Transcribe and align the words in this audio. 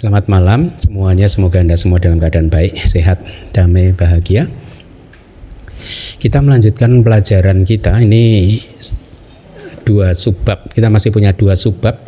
Selamat 0.00 0.32
malam 0.32 0.72
semuanya, 0.80 1.28
semoga 1.28 1.60
Anda 1.60 1.76
semua 1.76 2.00
dalam 2.00 2.16
keadaan 2.16 2.48
baik, 2.48 2.72
sehat, 2.88 3.20
damai, 3.52 3.92
bahagia. 3.92 4.48
Kita 6.16 6.40
melanjutkan 6.40 7.04
pelajaran 7.04 7.68
kita 7.68 8.00
ini 8.00 8.56
dua 9.84 10.16
subbab. 10.16 10.72
Kita 10.72 10.88
masih 10.88 11.12
punya 11.12 11.36
dua 11.36 11.52
subbab. 11.52 12.00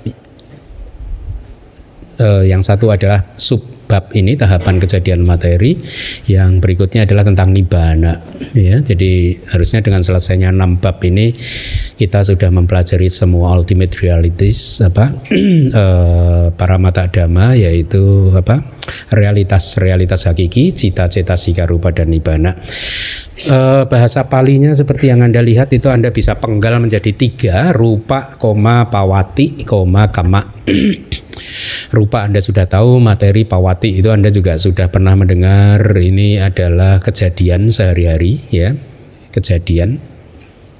Uh, 2.17 2.49
yang 2.49 2.65
satu 2.65 2.89
adalah 2.89 3.29
sub 3.37 3.61
bab 3.93 4.09
ini 4.17 4.33
tahapan 4.41 4.81
kejadian 4.81 5.29
materi. 5.29 5.77
Yang 6.25 6.65
berikutnya 6.65 7.05
adalah 7.05 7.29
tentang 7.29 7.53
nibana 7.53 8.25
ya. 8.57 8.81
Jadi 8.81 9.37
harusnya 9.53 9.85
dengan 9.85 10.01
selesainya 10.01 10.49
enam 10.49 10.81
bab 10.81 10.97
ini 11.05 11.37
kita 12.01 12.25
sudah 12.25 12.49
mempelajari 12.49 13.13
semua 13.13 13.53
ultimate 13.53 14.01
realities 14.01 14.81
apa 14.81 15.13
eh, 15.83 16.47
para 16.57 16.77
mata 16.81 17.05
dhamma 17.13 17.53
yaitu 17.53 18.33
apa 18.33 18.65
realitas 19.15 19.79
realitas 19.79 20.27
hakiki 20.27 20.73
cita-cita 20.73 21.39
sika 21.39 21.69
rupa 21.69 21.95
dan 21.95 22.11
nibana 22.11 22.59
eh, 23.39 23.85
bahasa 23.87 24.27
palinya 24.27 24.75
seperti 24.75 25.13
yang 25.13 25.23
anda 25.23 25.45
lihat 25.45 25.71
itu 25.71 25.93
anda 25.93 26.11
bisa 26.11 26.41
penggal 26.41 26.83
menjadi 26.83 27.13
tiga 27.15 27.71
rupa 27.71 28.35
koma 28.41 28.89
pawati 28.89 29.63
koma 29.63 30.11
kama 30.11 30.43
rupa 31.93 32.25
Anda 32.25 32.41
sudah 32.41 32.67
tahu 32.67 32.99
materi 32.99 33.45
pawati 33.45 34.01
itu 34.01 34.09
Anda 34.09 34.33
juga 34.33 34.57
sudah 34.57 34.89
pernah 34.89 35.15
mendengar. 35.15 35.81
Ini 35.83 36.43
adalah 36.43 36.99
kejadian 36.99 37.69
sehari-hari 37.71 38.43
ya. 38.49 38.75
Kejadian. 39.33 39.99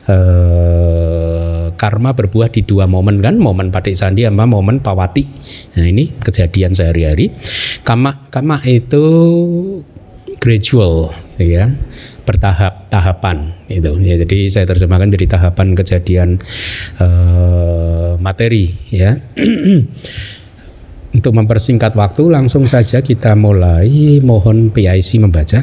Eh, 0.03 1.65
karma 1.79 2.11
berbuah 2.11 2.51
di 2.51 2.67
dua 2.67 2.91
momen 2.91 3.23
kan? 3.23 3.39
Momen 3.39 3.71
patik 3.71 3.95
sandi 3.95 4.27
sama 4.27 4.51
momen 4.51 4.83
pawati. 4.83 5.25
Nah 5.79 5.87
ini 5.87 6.11
kejadian 6.19 6.75
sehari-hari. 6.75 7.31
Kama 7.87 8.27
kama 8.31 8.59
itu 8.67 9.05
gradual 10.43 11.15
ya. 11.39 11.71
Bertahap 12.23 12.91
tahapan 12.91 13.55
itu. 13.67 13.95
Ya 14.03 14.19
jadi 14.19 14.39
saya 14.51 14.67
terjemahkan 14.67 15.11
jadi 15.11 15.27
tahapan 15.39 15.75
kejadian 15.75 16.39
uh, 17.03 18.19
materi 18.23 18.79
ya 18.95 19.19
Untuk 21.13 21.37
mempersingkat 21.37 21.93
waktu, 21.93 22.33
langsung 22.33 22.65
saja 22.65 23.05
kita 23.05 23.37
mulai. 23.37 24.19
Mohon 24.25 24.73
PIC 24.73 25.21
membaca. 25.21 25.61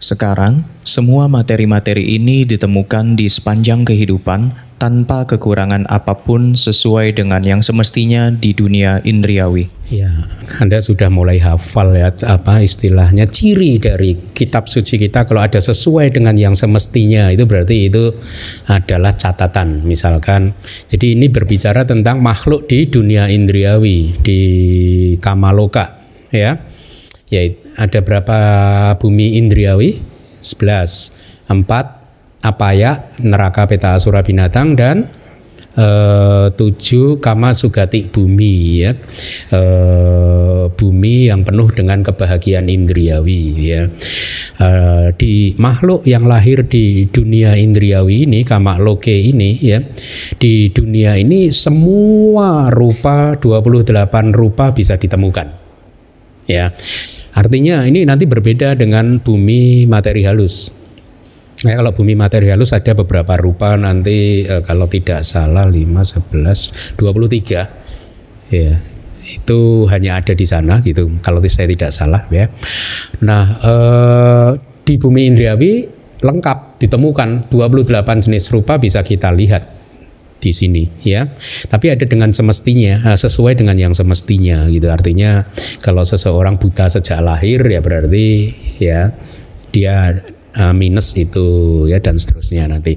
Sekarang, 0.00 0.64
semua 0.82 1.28
materi-materi 1.28 2.16
ini 2.16 2.48
ditemukan 2.48 3.14
di 3.14 3.28
sepanjang 3.28 3.84
kehidupan 3.84 4.71
tanpa 4.82 5.22
kekurangan 5.30 5.86
apa 5.86 6.10
pun 6.26 6.58
sesuai 6.58 7.14
dengan 7.14 7.38
yang 7.46 7.62
semestinya 7.62 8.34
di 8.34 8.50
dunia 8.50 8.98
indriawi. 9.06 9.70
Ya, 9.86 10.10
Anda 10.58 10.82
sudah 10.82 11.06
mulai 11.06 11.38
hafal 11.38 11.94
ya 11.94 12.10
apa 12.26 12.66
istilahnya 12.66 13.30
ciri 13.30 13.78
dari 13.78 14.18
kitab 14.34 14.66
suci 14.66 14.98
kita 14.98 15.22
kalau 15.22 15.38
ada 15.38 15.62
sesuai 15.62 16.10
dengan 16.18 16.34
yang 16.34 16.58
semestinya 16.58 17.30
itu 17.30 17.46
berarti 17.46 17.86
itu 17.86 18.10
adalah 18.66 19.14
catatan 19.14 19.86
misalkan. 19.86 20.50
Jadi 20.90 21.14
ini 21.14 21.30
berbicara 21.30 21.86
tentang 21.86 22.18
makhluk 22.18 22.66
di 22.66 22.90
dunia 22.90 23.30
indriawi 23.30 24.18
di 24.18 24.40
Kamaloka 25.22 26.02
ya. 26.34 26.58
Ya 27.30 27.42
ada 27.78 28.02
berapa 28.02 28.38
bumi 28.98 29.38
indriawi? 29.38 30.02
11. 30.42 31.46
4 31.46 32.01
apaya 32.42 33.14
neraka 33.22 33.70
peta 33.70 33.94
asura 33.94 34.20
binatang 34.26 34.74
dan 34.74 35.06
uh, 35.78 36.50
tujuh 36.52 37.22
kama 37.22 37.54
sugati 37.54 38.08
bumi 38.10 38.54
ya. 38.82 38.92
Uh, 39.52 40.68
bumi 40.72 41.30
yang 41.30 41.46
penuh 41.46 41.70
dengan 41.70 42.02
kebahagiaan 42.02 42.66
indriawi 42.66 43.42
ya. 43.62 43.82
Uh, 44.58 45.14
di 45.16 45.54
makhluk 45.56 46.04
yang 46.04 46.26
lahir 46.26 46.66
di 46.66 47.06
dunia 47.08 47.54
indriawi 47.56 48.26
ini 48.26 48.42
kama 48.42 48.78
loke 48.78 49.12
ini 49.12 49.58
ya 49.62 49.78
di 50.38 50.70
dunia 50.70 51.18
ini 51.18 51.50
semua 51.54 52.68
rupa 52.70 53.38
28 53.38 54.34
rupa 54.34 54.74
bisa 54.74 54.98
ditemukan 54.98 55.46
ya. 56.50 56.74
Artinya 57.32 57.88
ini 57.88 58.04
nanti 58.04 58.28
berbeda 58.28 58.76
dengan 58.76 59.16
bumi 59.16 59.88
materi 59.88 60.20
halus 60.28 60.81
Nah, 61.62 61.78
kalau 61.78 61.92
bumi 61.94 62.18
materi 62.18 62.50
halus 62.50 62.74
ada 62.74 62.90
beberapa 62.98 63.38
rupa 63.38 63.78
nanti 63.78 64.42
e, 64.42 64.54
kalau 64.66 64.90
tidak 64.90 65.22
salah 65.22 65.66
5 65.70 65.78
11 66.34 66.98
23 66.98 68.50
ya. 68.50 68.72
Itu 69.22 69.86
hanya 69.86 70.18
ada 70.18 70.34
di 70.34 70.42
sana 70.42 70.82
gitu 70.82 71.06
kalau 71.22 71.38
saya 71.46 71.70
tidak 71.70 71.94
salah 71.94 72.26
ya. 72.34 72.50
Nah, 73.22 73.44
e, 73.62 73.74
di 74.82 74.98
bumi 74.98 75.30
indriawi 75.30 75.86
lengkap 76.22 76.82
ditemukan 76.82 77.50
28 77.50 78.26
jenis 78.26 78.50
rupa 78.50 78.82
bisa 78.82 79.06
kita 79.06 79.30
lihat 79.30 79.62
di 80.42 80.50
sini 80.50 80.90
ya. 81.06 81.30
Tapi 81.70 81.94
ada 81.94 82.02
dengan 82.02 82.34
semestinya, 82.34 83.06
e, 83.06 83.10
sesuai 83.14 83.54
dengan 83.54 83.78
yang 83.78 83.94
semestinya 83.94 84.66
gitu. 84.66 84.90
Artinya 84.90 85.46
kalau 85.78 86.02
seseorang 86.02 86.58
buta 86.58 86.90
sejak 86.90 87.22
lahir 87.22 87.62
ya 87.62 87.78
berarti 87.78 88.50
ya 88.82 89.14
dia 89.70 90.18
uh, 90.56 90.74
minus 90.76 91.16
itu 91.16 91.84
ya 91.88 91.98
dan 92.00 92.16
seterusnya 92.20 92.68
nanti. 92.68 92.96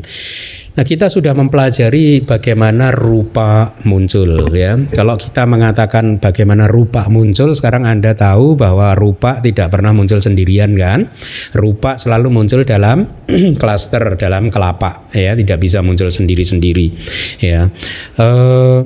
Nah, 0.75 0.83
kita 0.83 1.07
sudah 1.07 1.31
mempelajari 1.31 2.27
bagaimana 2.27 2.91
rupa 2.91 3.79
muncul 3.88 4.51
ya. 4.51 4.75
Kalau 4.91 5.16
kita 5.16 5.47
mengatakan 5.47 6.19
bagaimana 6.19 6.67
rupa 6.67 7.07
muncul, 7.07 7.55
sekarang 7.55 7.88
Anda 7.88 8.11
tahu 8.11 8.59
bahwa 8.59 8.91
rupa 8.91 9.39
tidak 9.39 9.71
pernah 9.71 9.95
muncul 9.95 10.19
sendirian 10.19 10.75
kan? 10.75 11.07
Rupa 11.55 11.95
selalu 11.95 12.27
muncul 12.27 12.67
dalam 12.67 13.07
klaster 13.61 14.19
dalam 14.19 14.51
kelapa 14.51 15.07
ya, 15.16 15.31
tidak 15.39 15.63
bisa 15.63 15.79
muncul 15.79 16.11
sendiri-sendiri 16.11 16.91
ya. 17.39 17.72
Uh, 18.19 18.83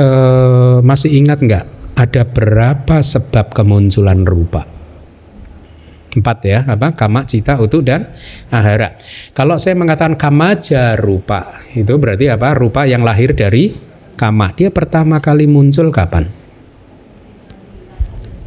uh, 0.00 0.80
masih 0.80 1.12
ingat 1.12 1.44
nggak 1.44 1.64
ada 2.00 2.24
berapa 2.24 3.04
sebab 3.04 3.52
kemunculan 3.52 4.24
rupa? 4.24 4.79
Empat 6.10 6.42
ya, 6.42 6.66
apa? 6.66 6.98
Kama, 6.98 7.22
cita, 7.22 7.54
utuh, 7.62 7.86
dan 7.86 8.10
ahara. 8.50 8.98
Kalau 9.30 9.62
saya 9.62 9.78
mengatakan 9.78 10.18
kama 10.18 10.58
rupa, 10.98 11.62
itu 11.70 11.94
berarti 12.02 12.26
apa? 12.26 12.50
Rupa 12.58 12.82
yang 12.90 13.06
lahir 13.06 13.30
dari 13.30 13.78
kama. 14.18 14.50
Dia 14.58 14.74
pertama 14.74 15.22
kali 15.22 15.46
muncul 15.46 15.94
kapan? 15.94 16.26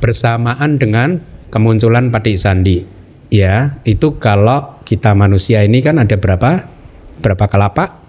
Bersamaan 0.03 0.75
dengan 0.75 1.24
kemunculan 1.47 2.12
patik 2.12 2.35
sandi. 2.35 2.84
Ya, 3.31 3.80
itu 3.88 4.19
kalau 4.19 4.84
kita 4.84 5.16
manusia 5.16 5.63
ini 5.63 5.80
kan 5.80 6.03
ada 6.03 6.19
berapa? 6.19 6.68
Berapa 7.24 7.45
kelapa? 7.47 8.03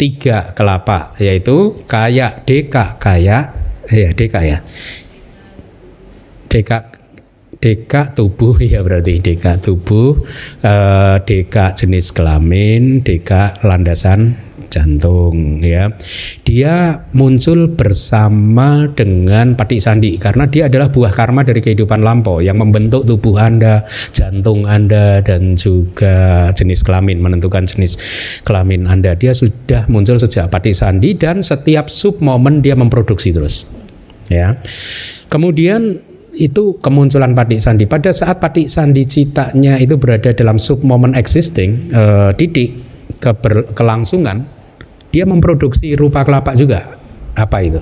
Tiga 0.00 0.56
kelapa, 0.56 1.12
yaitu 1.20 1.84
kaya, 1.84 2.40
deka, 2.48 2.96
kaya, 2.96 3.52
ya 3.92 4.10
deka 4.16 4.40
ya. 4.42 4.58
Deka 6.48 6.95
deka 7.66 8.14
tubuh 8.14 8.62
ya 8.72 8.86
berarti 8.86 9.18
deka 9.18 9.58
tubuh 9.58 10.22
eh, 10.62 11.18
deka 11.26 11.74
jenis 11.74 12.14
kelamin 12.14 13.02
deka 13.02 13.58
landasan 13.66 14.46
jantung 14.76 15.62
ya. 15.62 15.94
Dia 16.44 17.06
muncul 17.16 17.72
bersama 17.72 18.90
dengan 18.92 19.54
patik 19.56 19.80
sandi 19.80 20.18
karena 20.20 20.44
dia 20.50 20.68
adalah 20.68 20.92
buah 20.92 21.14
karma 21.14 21.46
dari 21.46 21.64
kehidupan 21.64 22.02
lampau 22.02 22.44
yang 22.44 22.60
membentuk 22.60 23.08
tubuh 23.08 23.40
anda 23.40 23.86
jantung 24.12 24.68
anda 24.68 25.24
dan 25.24 25.56
juga 25.56 26.50
jenis 26.52 26.84
kelamin 26.84 27.22
menentukan 27.22 27.64
jenis 27.64 27.96
kelamin 28.44 28.84
anda. 28.84 29.16
Dia 29.16 29.32
sudah 29.32 29.88
muncul 29.88 30.20
sejak 30.20 30.52
patik 30.52 30.76
sandi 30.76 31.16
dan 31.16 31.40
setiap 31.40 31.88
sub 31.88 32.20
momen 32.20 32.60
dia 32.60 32.76
memproduksi 32.76 33.32
terus 33.32 33.64
ya. 34.28 34.60
Kemudian 35.26 36.05
itu 36.36 36.76
kemunculan 36.84 37.32
patik 37.32 37.58
sandi. 37.58 37.84
Pada 37.88 38.12
saat 38.12 38.38
patik 38.38 38.68
sandi 38.68 39.08
citanya 39.08 39.80
itu 39.80 39.96
berada 39.96 40.30
dalam 40.36 40.60
sub 40.60 40.84
moment 40.84 41.16
existing, 41.16 41.90
uh, 41.90 42.30
titik 42.36 42.76
keber, 43.18 43.72
kelangsungan, 43.72 44.44
dia 45.10 45.24
memproduksi 45.24 45.96
rupa 45.96 46.22
kelapa 46.22 46.52
juga. 46.52 47.00
Apa 47.36 47.58
itu? 47.64 47.80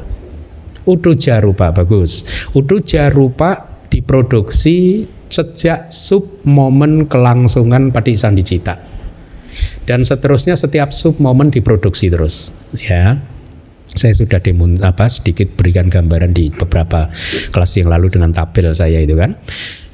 Utuja 0.87 1.43
rupa 1.43 1.75
bagus. 1.75 2.27
Utuja 2.55 3.11
rupa 3.11 3.83
diproduksi 3.91 5.07
sejak 5.27 5.91
sub 5.91 6.43
momen 6.47 7.11
kelangsungan 7.11 7.91
patik 7.91 8.15
sandi 8.15 8.47
cita. 8.47 8.79
Dan 9.87 10.03
seterusnya 10.03 10.59
setiap 10.59 10.91
sub 10.91 11.23
momen 11.23 11.51
diproduksi 11.51 12.11
terus, 12.11 12.51
ya 12.75 13.34
saya 13.85 14.17
sudah 14.17 14.41
demun 14.41 14.81
apa 14.81 15.07
sedikit 15.07 15.55
berikan 15.55 15.87
gambaran 15.93 16.33
di 16.33 16.51
beberapa 16.51 17.13
kelas 17.53 17.73
yang 17.79 17.93
lalu 17.93 18.11
dengan 18.11 18.33
tabel 18.35 18.73
saya 18.75 18.99
itu 18.99 19.15
kan. 19.15 19.37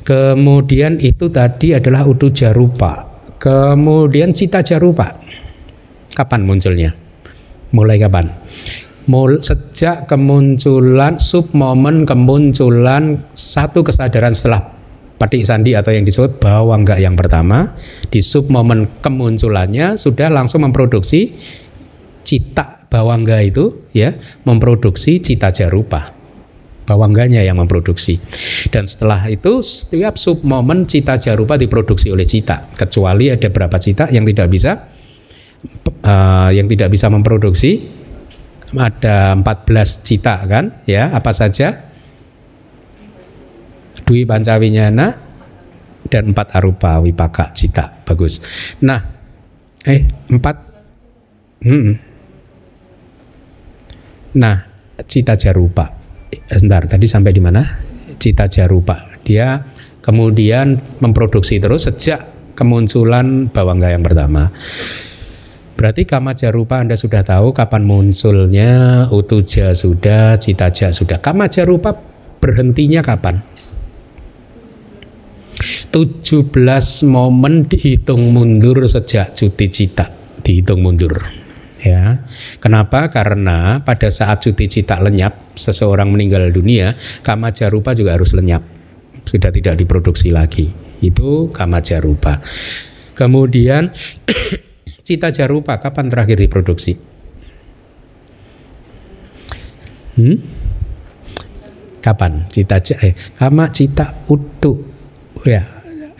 Kemudian 0.00 0.96
itu 0.98 1.28
tadi 1.28 1.76
adalah 1.76 2.08
utu 2.08 2.32
jarupa. 2.32 3.06
Kemudian 3.36 4.32
cita 4.32 4.64
jarupa. 4.64 5.20
Kapan 6.10 6.40
munculnya? 6.48 6.90
Mulai 7.70 8.00
kapan? 8.02 8.26
Mul, 9.06 9.42
sejak 9.42 10.06
kemunculan 10.06 11.18
sub 11.18 11.50
momen 11.50 12.06
kemunculan 12.06 13.26
satu 13.34 13.82
kesadaran 13.82 14.34
setelah 14.36 14.76
patik 15.20 15.44
sandi 15.44 15.76
atau 15.76 15.92
yang 15.92 16.08
disebut 16.08 16.40
bawangga 16.40 16.96
yang 16.96 17.12
pertama 17.12 17.76
di 18.08 18.24
sub 18.24 18.48
momen 18.48 18.88
kemunculannya 19.04 20.00
sudah 20.00 20.32
langsung 20.32 20.64
memproduksi 20.64 21.36
cita 22.24 22.79
bawangga 22.90 23.38
itu 23.40 23.86
ya 23.94 24.18
memproduksi 24.44 25.22
cita 25.22 25.54
jarupa. 25.54 26.18
Bawangganya 26.90 27.46
yang 27.46 27.62
memproduksi. 27.62 28.18
Dan 28.66 28.90
setelah 28.90 29.30
itu 29.30 29.62
setiap 29.62 30.18
sub 30.18 30.42
momen 30.42 30.90
cita 30.90 31.22
jarupa 31.22 31.54
diproduksi 31.54 32.10
oleh 32.10 32.26
cita. 32.26 32.66
Kecuali 32.74 33.30
ada 33.30 33.46
berapa 33.46 33.78
cita 33.78 34.10
yang 34.10 34.26
tidak 34.26 34.50
bisa 34.50 34.90
uh, 36.02 36.50
yang 36.50 36.66
tidak 36.66 36.90
bisa 36.90 37.06
memproduksi 37.06 37.86
ada 38.74 39.38
14 39.38 39.46
cita 40.02 40.42
kan 40.50 40.82
ya 40.82 41.14
apa 41.14 41.30
saja? 41.30 41.78
Dwi 44.02 44.26
Pancawinyana 44.26 45.06
dan 46.10 46.34
empat 46.34 46.58
arupa 46.58 46.98
wipaka 46.98 47.54
cita. 47.54 48.02
Bagus. 48.02 48.42
Nah 48.82 48.98
eh 49.86 50.10
empat? 50.26 50.56
Hmm. 51.62 52.09
Nah 54.36 54.66
cita 55.06 55.34
jarupa 55.34 55.98
Entar 56.30 56.86
tadi 56.86 57.10
sampai 57.10 57.34
di 57.34 57.42
mana 57.42 57.62
cita 58.18 58.46
jarupa 58.46 59.18
dia 59.26 59.62
kemudian 59.98 60.98
memproduksi 61.02 61.58
terus 61.58 61.90
sejak 61.90 62.54
kemunculan 62.54 63.50
bawangga 63.50 63.90
yang 63.90 64.04
pertama 64.04 64.50
Berarti 65.80 66.04
kama 66.04 66.36
jarupa 66.36 66.76
Anda 66.76 66.92
sudah 66.92 67.24
tahu 67.24 67.56
kapan 67.56 67.88
munculnya, 67.88 69.08
utuja 69.08 69.72
sudah, 69.72 70.36
citaja 70.36 70.92
sudah. 70.92 71.24
Kama 71.24 71.48
jarupa 71.48 71.96
berhentinya 72.36 73.00
kapan? 73.00 73.40
17 75.88 76.52
momen 77.08 77.64
dihitung 77.64 78.28
mundur 78.28 78.84
sejak 78.92 79.32
cuti 79.32 79.72
cita, 79.72 80.12
dihitung 80.44 80.84
mundur. 80.84 81.39
Ya. 81.80 82.28
Kenapa? 82.60 83.08
Karena 83.08 83.80
pada 83.80 84.12
saat 84.12 84.44
cuti 84.44 84.68
cita 84.68 85.00
lenyap, 85.00 85.56
seseorang 85.56 86.12
meninggal 86.12 86.52
dunia, 86.52 86.96
kama 87.24 87.52
jarupa 87.56 87.96
juga 87.96 88.16
harus 88.16 88.36
lenyap. 88.36 88.60
Sudah 89.24 89.48
tidak 89.48 89.80
diproduksi 89.80 90.28
lagi. 90.28 90.68
Itu 91.00 91.48
kama 91.52 91.80
jarupa. 91.80 92.40
Kemudian 93.16 93.92
Cita 95.10 95.34
Jarupa 95.34 95.76
kapan 95.82 96.06
terakhir 96.06 96.38
diproduksi? 96.40 96.94
Hmm? 100.16 100.36
Kapan? 102.00 102.46
Cita 102.48 102.80
eh 103.04 103.12
kama 103.34 103.68
cita 103.74 104.24
utu. 104.30 104.80
Ya, 105.42 105.66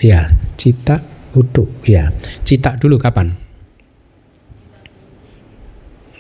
ya, 0.03 0.29
cita 0.59 1.01
utu. 1.39 1.71
Ya. 1.87 2.13
Cita 2.45 2.77
dulu 2.77 2.99
kapan? 3.01 3.40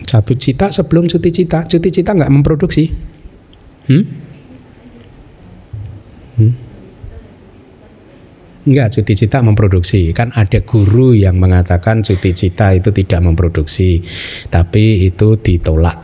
Satu 0.04 0.36
cita 0.36 0.72
sebelum 0.72 1.06
cuti 1.06 1.30
cita. 1.32 1.64
Cuti 1.68 1.88
cita 1.88 2.16
nggak 2.16 2.32
memproduksi. 2.32 2.84
Hmm? 3.90 4.04
Hmm? 6.40 6.54
Enggak, 8.60 8.92
cuti 8.92 9.12
cita 9.16 9.40
memproduksi. 9.40 10.12
Kan 10.12 10.36
ada 10.36 10.60
guru 10.60 11.16
yang 11.16 11.40
mengatakan 11.40 12.04
cuti 12.04 12.36
cita 12.36 12.76
itu 12.76 12.92
tidak 12.92 13.24
memproduksi, 13.24 14.04
tapi 14.52 15.08
itu 15.08 15.40
ditolak. 15.40 15.96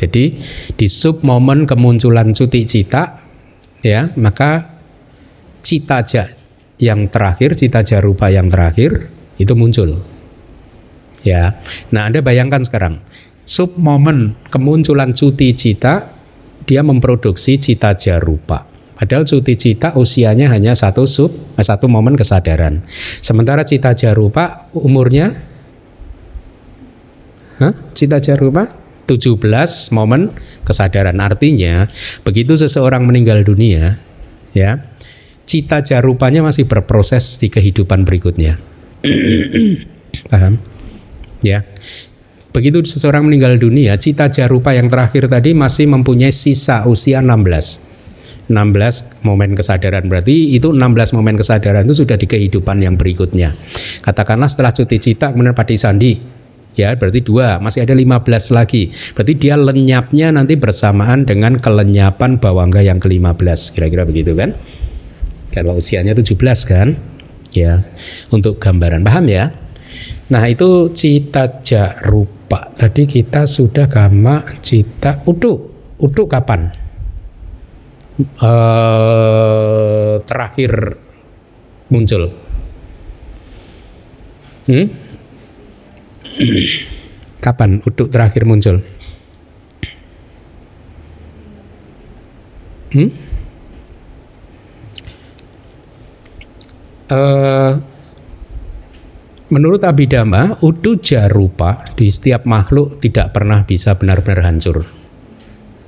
Jadi 0.00 0.36
di 0.74 0.86
sub 0.90 1.22
momen 1.22 1.64
kemunculan 1.64 2.34
cuti 2.34 2.66
cita, 2.66 3.22
ya 3.86 4.10
maka 4.18 4.76
cita 5.62 6.02
yang 6.82 7.08
terakhir, 7.08 7.56
cita 7.56 7.80
jarupa 7.86 8.28
yang 8.34 8.50
terakhir 8.50 9.08
itu 9.38 9.54
muncul. 9.54 10.02
Ya, 11.24 11.58
nah 11.90 12.06
anda 12.06 12.22
bayangkan 12.22 12.62
sekarang 12.62 13.02
sub 13.46 13.78
momen 13.78 14.34
kemunculan 14.50 15.14
cuti 15.14 15.54
cita 15.54 16.12
dia 16.66 16.82
memproduksi 16.82 17.56
cita 17.62 17.94
jarupa 17.94 18.76
Padahal 18.96 19.28
cuti 19.28 19.60
cita 19.60 19.92
usianya 19.92 20.48
hanya 20.56 20.72
satu 20.72 21.04
sub, 21.04 21.28
eh, 21.28 21.60
satu 21.60 21.84
momen 21.84 22.16
kesadaran. 22.16 22.80
Sementara 23.20 23.60
cita 23.60 23.92
jarupa 23.92 24.72
umurnya, 24.72 25.36
Hah? 27.60 27.76
cita 27.92 28.24
jarupa 28.24 28.72
17 29.04 29.92
momen 29.92 30.32
kesadaran. 30.64 31.20
Artinya 31.20 31.92
begitu 32.24 32.56
seseorang 32.56 33.04
meninggal 33.04 33.44
dunia, 33.44 34.00
ya 34.56 34.80
cita 35.44 35.84
jarupanya 35.84 36.40
masih 36.40 36.64
berproses 36.64 37.36
di 37.36 37.52
kehidupan 37.52 38.08
berikutnya. 38.08 38.56
Paham? 40.32 40.56
Ya. 41.44 41.68
Begitu 42.56 42.80
seseorang 42.88 43.28
meninggal 43.28 43.60
dunia, 43.60 44.00
cita 44.00 44.32
jarupa 44.32 44.72
yang 44.72 44.88
terakhir 44.88 45.28
tadi 45.28 45.52
masih 45.52 45.92
mempunyai 45.92 46.32
sisa 46.32 46.88
usia 46.88 47.20
16. 47.20 47.84
16 48.48 49.20
momen 49.28 49.52
kesadaran. 49.52 50.08
Berarti 50.08 50.56
itu 50.56 50.72
16 50.72 51.12
momen 51.12 51.36
kesadaran 51.36 51.84
itu 51.84 52.00
sudah 52.00 52.16
di 52.16 52.24
kehidupan 52.24 52.80
yang 52.80 52.96
berikutnya. 52.96 53.52
Katakanlah 54.00 54.48
setelah 54.48 54.72
cuti 54.72 54.96
cita 54.96 55.36
kemudian 55.36 55.52
pati 55.52 55.76
sandi 55.76 56.16
ya 56.76 56.92
berarti 56.96 57.20
dua 57.20 57.60
masih 57.60 57.84
ada 57.84 57.92
15 57.92 58.24
lagi. 58.56 58.88
Berarti 59.12 59.32
dia 59.36 59.60
lenyapnya 59.60 60.32
nanti 60.32 60.56
bersamaan 60.56 61.28
dengan 61.28 61.60
kelenyapan 61.60 62.40
bawangga 62.40 62.80
yang 62.80 62.96
ke-15 62.96 63.76
kira-kira 63.76 64.08
begitu 64.08 64.32
kan? 64.32 64.56
Kalau 65.52 65.76
usianya 65.76 66.16
17 66.16 66.32
kan? 66.64 66.96
Ya 67.52 67.84
untuk 68.32 68.56
gambaran. 68.64 69.04
Paham 69.04 69.28
ya? 69.28 69.52
Nah 70.32 70.48
itu 70.48 70.88
cita 70.96 71.60
jarupa 71.60 72.35
tadi 72.50 73.04
kita 73.04 73.44
sudah 73.44 73.90
gama 73.90 74.58
cita 74.62 75.26
udu 75.26 75.52
udu 75.98 76.22
kapan 76.28 76.70
uh, 78.40 80.20
terakhir 80.24 80.96
muncul? 81.92 82.32
Hmm? 84.66 84.86
Kapan 87.44 87.78
uduk 87.86 88.10
terakhir 88.10 88.42
muncul? 88.42 88.82
Hmm? 92.90 93.10
Uh, 97.06 97.78
menurut 99.52 99.82
Abhidhamma, 99.86 100.58
udu 100.62 100.98
jarupa 100.98 101.86
di 101.94 102.10
setiap 102.10 102.46
makhluk 102.48 102.98
tidak 103.02 103.30
pernah 103.34 103.62
bisa 103.62 103.94
benar-benar 103.94 104.42
hancur 104.46 104.86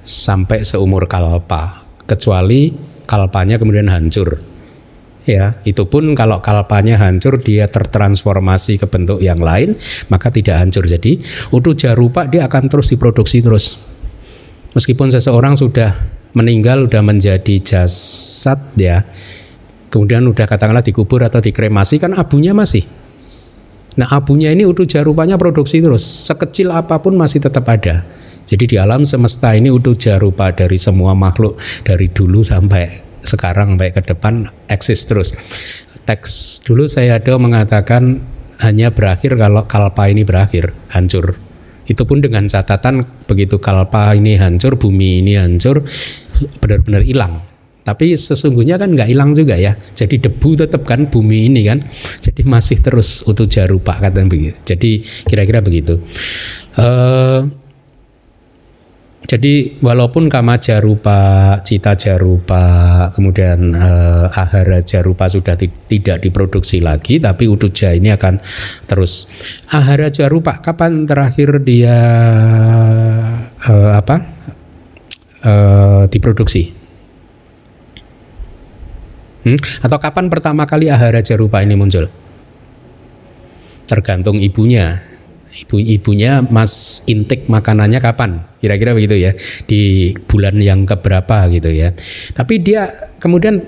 sampai 0.08 0.64
seumur 0.64 1.04
kalpa 1.04 1.84
kecuali 2.08 2.72
kalpanya 3.04 3.60
kemudian 3.60 3.92
hancur. 3.92 4.40
Ya, 5.28 5.60
itu 5.68 5.84
pun 5.84 6.16
kalau 6.16 6.40
kalpanya 6.40 6.96
hancur 6.96 7.44
dia 7.44 7.68
tertransformasi 7.68 8.80
ke 8.80 8.88
bentuk 8.88 9.20
yang 9.20 9.36
lain, 9.36 9.76
maka 10.08 10.32
tidak 10.32 10.56
hancur. 10.56 10.88
Jadi, 10.88 11.20
utuh 11.52 11.76
jarupa 11.76 12.24
dia 12.24 12.48
akan 12.48 12.72
terus 12.72 12.88
diproduksi 12.96 13.44
terus. 13.44 13.76
Meskipun 14.72 15.12
seseorang 15.12 15.52
sudah 15.52 15.92
meninggal 16.32 16.88
sudah 16.88 17.04
menjadi 17.04 17.54
jasad 17.60 18.56
ya. 18.80 19.04
Kemudian 19.92 20.24
udah 20.28 20.48
katakanlah 20.48 20.80
dikubur 20.80 21.20
atau 21.20 21.44
dikremasi 21.44 22.00
kan 22.00 22.16
abunya 22.16 22.56
masih. 22.56 22.88
Nah, 23.98 24.06
abunya 24.14 24.54
ini 24.54 24.62
utuh 24.62 24.86
jarupanya 24.86 25.34
produksi 25.34 25.82
terus. 25.82 26.06
Sekecil 26.06 26.70
apa 26.70 27.02
pun 27.02 27.18
masih 27.18 27.42
tetap 27.42 27.66
ada. 27.66 28.06
Jadi 28.48 28.64
di 28.64 28.76
alam 28.78 29.04
semesta 29.04 29.52
ini 29.52 29.68
utuh 29.68 29.98
jarupa 29.98 30.54
dari 30.54 30.78
semua 30.80 31.12
makhluk 31.12 31.60
dari 31.84 32.08
dulu 32.08 32.40
sampai 32.40 33.04
sekarang 33.20 33.74
sampai 33.76 33.90
ke 33.92 34.00
depan 34.06 34.48
eksis 34.70 35.04
terus. 35.04 35.34
Teks 36.08 36.64
dulu 36.64 36.88
saya 36.88 37.20
ada 37.20 37.36
mengatakan 37.36 38.22
hanya 38.64 38.88
berakhir 38.94 39.36
kalau 39.36 39.68
kalpa 39.68 40.08
ini 40.08 40.24
berakhir, 40.24 40.72
hancur. 40.94 41.36
Itu 41.84 42.08
pun 42.08 42.24
dengan 42.24 42.48
catatan 42.48 43.04
begitu 43.28 43.60
kalpa 43.60 44.16
ini 44.16 44.40
hancur, 44.40 44.80
bumi 44.80 45.20
ini 45.20 45.36
hancur, 45.36 45.84
benar-benar 46.62 47.04
hilang. 47.04 47.47
Tapi 47.88 48.12
sesungguhnya 48.12 48.76
kan 48.76 48.92
nggak 48.92 49.08
hilang 49.08 49.32
juga 49.32 49.56
ya. 49.56 49.72
Jadi 49.96 50.20
debu 50.20 50.60
tetap 50.60 50.84
kan 50.84 51.08
bumi 51.08 51.48
ini 51.48 51.64
kan. 51.64 51.80
Jadi 52.20 52.44
masih 52.44 52.84
terus 52.84 53.24
utuh 53.24 53.48
jarupa 53.48 53.96
kata 53.96 54.28
begitu. 54.28 54.60
Jadi 54.68 55.00
kira-kira 55.24 55.64
begitu. 55.64 55.96
Uh, 56.76 57.48
jadi 59.28 59.76
walaupun 59.84 60.32
kama 60.32 60.56
jarupa, 60.56 61.60
cita 61.60 61.92
jarupa, 61.92 62.64
kemudian 63.12 63.76
eh, 63.76 64.24
ahara 64.32 64.80
jarupa 64.80 65.28
sudah 65.28 65.52
tidak 65.60 66.24
diproduksi 66.24 66.80
lagi, 66.80 67.20
tapi 67.20 67.44
utuja 67.44 67.92
ini 67.92 68.08
akan 68.08 68.40
terus. 68.88 69.28
Ahara 69.68 70.08
jarupa 70.08 70.64
kapan 70.64 71.04
terakhir 71.04 71.60
dia 71.60 71.98
uh, 73.68 73.90
apa 73.92 74.16
uh, 75.44 76.08
diproduksi? 76.08 76.87
Hmm? 79.46 79.58
Atau 79.84 79.98
kapan 80.02 80.26
pertama 80.32 80.66
kali 80.66 80.90
ahara 80.90 81.22
jarupa 81.22 81.62
ini 81.62 81.78
muncul? 81.78 82.10
Tergantung 83.86 84.38
ibunya. 84.38 85.04
Ibu 85.48 85.80
ibunya 85.80 86.44
mas 86.44 87.02
intik 87.08 87.48
makanannya 87.48 87.98
kapan? 88.04 88.44
Kira-kira 88.60 88.92
begitu 88.92 89.16
ya. 89.16 89.32
Di 89.64 90.12
bulan 90.28 90.60
yang 90.60 90.84
keberapa 90.84 91.48
gitu 91.48 91.72
ya. 91.72 91.96
Tapi 92.36 92.60
dia 92.60 93.10
kemudian 93.16 93.64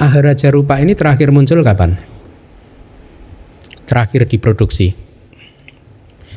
ahara 0.00 0.32
jarupa 0.32 0.80
ini 0.80 0.96
terakhir 0.96 1.28
muncul 1.28 1.60
kapan? 1.60 2.00
Terakhir 3.84 4.24
diproduksi 4.24 5.04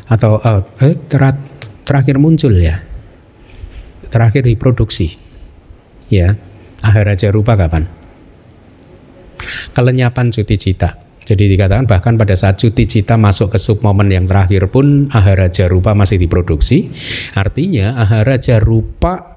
atau 0.08 0.40
uh, 0.40 0.64
eh, 0.80 0.96
ter 0.96 1.20
terakhir 1.84 2.16
muncul 2.16 2.56
ya 2.56 2.80
terakhir 4.08 4.48
diproduksi 4.48 5.20
ya 6.08 6.40
ahara 6.80 7.12
jarupa 7.20 7.60
kapan 7.60 7.84
kelenyapan 9.76 10.30
cuti 10.34 10.56
cita. 10.56 11.08
Jadi 11.28 11.52
dikatakan 11.52 11.84
bahkan 11.84 12.16
pada 12.16 12.40
saat 12.40 12.56
cuti 12.56 12.88
cita 12.88 13.20
masuk 13.20 13.52
ke 13.52 13.60
sub 13.60 13.84
momen 13.84 14.08
yang 14.08 14.24
terakhir 14.24 14.72
pun 14.72 15.12
aharaja 15.12 15.68
rupa 15.68 15.92
masih 15.92 16.16
diproduksi. 16.16 16.88
Artinya 17.36 18.00
aharaja 18.00 18.64
rupa 18.64 19.36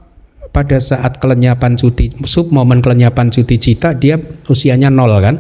pada 0.55 0.79
saat 0.79 1.19
kelenyapan 1.19 1.75
cuti 1.75 2.15
sub 2.31 2.55
momen 2.55 2.79
kelenyapan 2.79 3.35
cuti 3.35 3.59
cita 3.59 3.99
dia 3.99 4.23
usianya 4.47 4.87
nol 4.87 5.19
kan? 5.19 5.37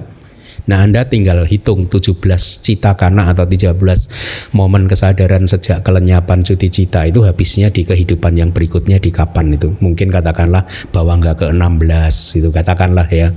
Nah 0.68 0.84
Anda 0.84 1.08
tinggal 1.08 1.46
hitung 1.46 1.88
17 1.88 2.20
cita 2.60 2.98
karena 2.98 3.30
atau 3.32 3.48
13 3.48 3.76
momen 4.52 4.84
kesadaran 4.90 5.48
sejak 5.48 5.80
kelenyapan 5.86 6.44
cuti 6.44 6.68
cita 6.68 7.06
itu 7.06 7.24
habisnya 7.24 7.72
di 7.72 7.86
kehidupan 7.86 8.36
yang 8.36 8.50
berikutnya 8.50 9.00
di 9.00 9.14
kapan 9.14 9.56
itu. 9.56 9.72
Mungkin 9.80 10.12
katakanlah 10.12 10.66
bahwa 10.90 11.16
nggak 11.20 11.36
ke 11.40 11.46
16 11.52 12.40
itu 12.42 12.48
katakanlah 12.52 13.08
ya 13.08 13.32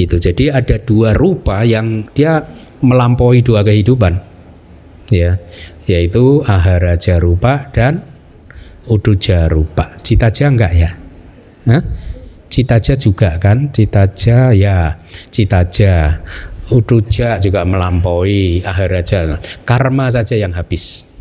itu 0.00 0.16
jadi 0.16 0.62
ada 0.62 0.80
dua 0.80 1.12
rupa 1.12 1.62
yang 1.62 2.06
dia 2.16 2.42
melampaui 2.80 3.44
dua 3.44 3.60
kehidupan 3.62 4.18
ya 5.12 5.36
yaitu 5.84 6.40
ahara 6.48 6.96
jarupa 6.96 7.68
dan 7.70 8.00
uduja 8.88 9.46
rupa 9.46 9.94
citaja 10.00 10.48
enggak 10.48 10.72
ya 10.72 10.90
Hah? 11.68 11.82
citaja 12.50 12.98
juga 12.98 13.38
kan 13.38 13.70
citaja 13.70 14.50
ya 14.52 14.98
citaja 15.30 16.20
uduja 16.72 17.36
juga 17.38 17.62
melampaui 17.68 18.64
aharaja 18.64 19.36
karma 19.68 20.08
saja 20.08 20.34
yang 20.34 20.56
habis 20.56 21.12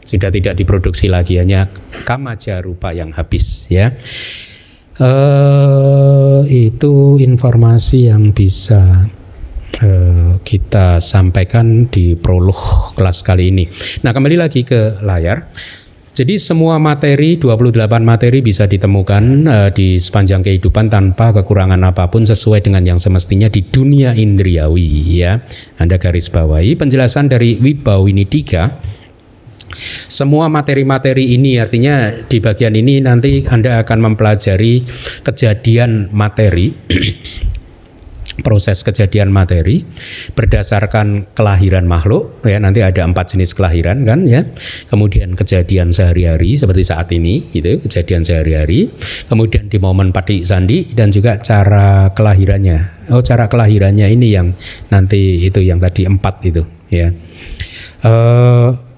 sudah 0.00 0.32
tidak 0.32 0.56
diproduksi 0.56 1.06
lagi 1.12 1.36
hanya 1.36 1.68
kamaja 2.08 2.64
rupa 2.64 2.96
yang 2.96 3.12
habis 3.12 3.68
ya 3.68 3.92
uh, 5.00 6.40
itu 6.46 7.20
informasi 7.20 8.12
yang 8.12 8.32
bisa 8.36 9.08
uh, 9.84 10.32
kita 10.44 11.00
sampaikan 11.00 11.88
di 11.88 12.14
prolog 12.14 12.94
kelas 12.94 13.24
kali 13.24 13.50
ini. 13.50 13.64
Nah, 14.04 14.12
kembali 14.12 14.36
lagi 14.36 14.62
ke 14.62 15.00
layar. 15.00 15.50
Jadi 16.10 16.42
semua 16.42 16.82
materi 16.82 17.38
28 17.38 17.86
materi 18.02 18.42
bisa 18.42 18.66
ditemukan 18.66 19.24
uh, 19.46 19.70
di 19.70 19.94
sepanjang 19.94 20.42
kehidupan 20.42 20.90
tanpa 20.90 21.30
kekurangan 21.30 21.78
apa 21.86 22.10
pun 22.10 22.26
sesuai 22.26 22.66
dengan 22.66 22.82
yang 22.82 22.98
semestinya 22.98 23.46
di 23.46 23.62
dunia 23.62 24.18
indriawi 24.18 25.22
ya. 25.22 25.38
Anda 25.78 26.02
garis 26.02 26.26
bawahi 26.28 26.74
penjelasan 26.74 27.30
dari 27.30 27.62
Wibawini 27.62 28.26
3 28.26 29.00
semua 30.10 30.50
materi-materi 30.50 31.38
ini 31.38 31.56
artinya 31.56 32.10
di 32.12 32.42
bagian 32.42 32.74
ini 32.74 33.00
nanti 33.00 33.46
Anda 33.46 33.80
akan 33.86 34.12
mempelajari 34.12 34.84
kejadian 35.22 36.10
materi 36.12 36.74
proses 38.40 38.82
kejadian 38.82 39.30
materi 39.30 39.86
berdasarkan 40.34 41.32
kelahiran 41.32 41.86
makhluk 41.86 42.42
ya 42.44 42.58
nanti 42.60 42.84
ada 42.84 43.06
empat 43.06 43.36
jenis 43.36 43.54
kelahiran 43.54 44.02
kan 44.04 44.26
ya. 44.26 44.44
Kemudian 44.90 45.38
kejadian 45.38 45.94
sehari-hari 45.94 46.58
seperti 46.58 46.82
saat 46.84 47.08
ini 47.14 47.48
gitu 47.54 47.80
kejadian 47.84 48.26
sehari-hari. 48.26 48.90
Kemudian 49.30 49.70
di 49.70 49.78
momen 49.78 50.10
pati 50.10 50.42
sandi 50.42 50.90
dan 50.92 51.14
juga 51.14 51.38
cara 51.40 52.10
kelahirannya. 52.12 53.08
Oh 53.14 53.22
cara 53.22 53.46
kelahirannya 53.46 54.06
ini 54.10 54.28
yang 54.34 54.52
nanti 54.90 55.46
itu 55.46 55.62
yang 55.62 55.78
tadi 55.78 56.06
empat 56.06 56.34
itu 56.46 56.62
ya. 56.90 57.08
Uh, 58.00 58.89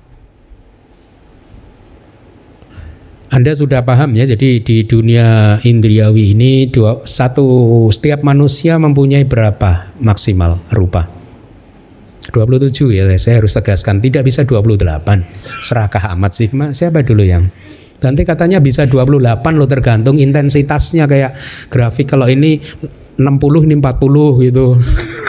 Anda 3.33 3.57
sudah 3.57 3.81
paham 3.81 4.13
ya, 4.13 4.29
jadi 4.29 4.61
di 4.61 4.85
dunia 4.85 5.57
indriawi 5.65 6.37
ini 6.37 6.69
dua, 6.69 7.01
satu 7.09 7.89
setiap 7.89 8.21
manusia 8.21 8.77
mempunyai 8.77 9.25
berapa 9.25 9.97
maksimal 10.05 10.61
rupa? 10.77 11.09
27 12.29 12.93
ya, 12.93 13.09
saya 13.17 13.41
harus 13.41 13.57
tegaskan 13.57 14.05
tidak 14.05 14.29
bisa 14.29 14.45
28. 14.45 14.85
Serakah 15.65 16.13
amat 16.13 16.33
sih, 16.37 16.53
Ma, 16.53 16.77
siapa 16.77 17.01
dulu 17.01 17.25
yang 17.25 17.49
Nanti 18.03 18.27
katanya 18.27 18.59
bisa 18.59 18.83
28 18.85 19.23
lo 19.55 19.65
tergantung 19.71 20.19
intensitasnya 20.19 21.07
kayak 21.07 21.39
grafik 21.71 22.11
kalau 22.11 22.27
ini 22.27 22.59
60 22.59 23.67
ini 23.71 23.75
40 23.79 24.45
gitu. 24.51 24.67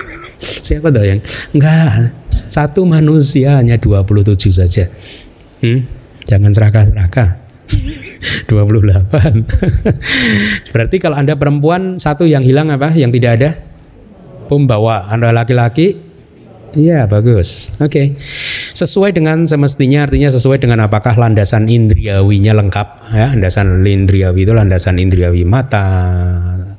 siapa 0.65 0.89
tuh 0.89 1.05
yang 1.05 1.21
enggak 1.53 2.17
satu 2.33 2.81
manusia 2.89 3.61
hanya 3.61 3.77
27 3.77 4.49
saja. 4.49 4.89
Hmm? 5.61 5.85
Jangan 6.25 6.49
serakah-serakah. 6.49 7.42
28. 7.69 9.45
Berarti 10.73 10.97
kalau 11.01 11.17
Anda 11.17 11.35
perempuan 11.39 11.97
satu 11.97 12.25
yang 12.27 12.43
hilang 12.43 12.69
apa? 12.69 12.91
Yang 12.93 13.11
tidak 13.19 13.31
ada? 13.39 13.55
Pembawa. 14.49 15.07
Anda 15.09 15.31
laki-laki? 15.31 15.97
Iya, 16.73 17.05
bagus. 17.05 17.69
Oke. 17.77 17.89
Okay. 17.89 18.17
Sesuai 18.73 19.13
dengan 19.13 19.45
semestinya 19.45 20.09
artinya 20.09 20.33
sesuai 20.33 20.57
dengan 20.57 20.81
apakah 20.81 21.13
landasan 21.13 21.69
indriawinya 21.69 22.57
lengkap 22.57 23.13
ya. 23.13 23.29
Landasan 23.37 23.85
indriawi 23.85 24.41
itu 24.41 24.57
landasan 24.57 24.97
indriawi 24.97 25.45
mata, 25.45 25.85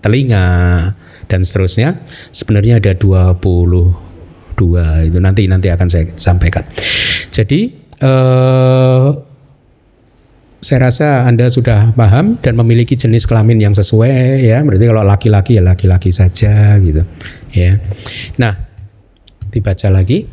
telinga 0.02 0.90
dan 1.30 1.46
seterusnya. 1.46 1.94
Sebenarnya 2.34 2.82
ada 2.82 2.98
22 2.98 5.06
itu 5.06 5.18
nanti 5.22 5.46
nanti 5.46 5.70
akan 5.70 5.86
saya 5.86 6.10
sampaikan. 6.18 6.66
Jadi 7.30 7.70
eh 8.02 9.08
saya 10.64 10.88
rasa 10.88 11.28
Anda 11.28 11.52
sudah 11.52 11.92
paham 11.92 12.40
dan 12.40 12.56
memiliki 12.56 12.96
jenis 12.96 13.28
kelamin 13.28 13.60
yang 13.60 13.76
sesuai 13.76 14.40
ya. 14.40 14.64
Berarti 14.64 14.84
kalau 14.88 15.04
laki-laki 15.04 15.60
ya 15.60 15.62
laki-laki 15.62 16.08
saja 16.08 16.80
gitu 16.80 17.04
ya. 17.52 17.76
Nah, 18.40 18.56
dibaca 19.52 19.92
lagi. 19.92 20.24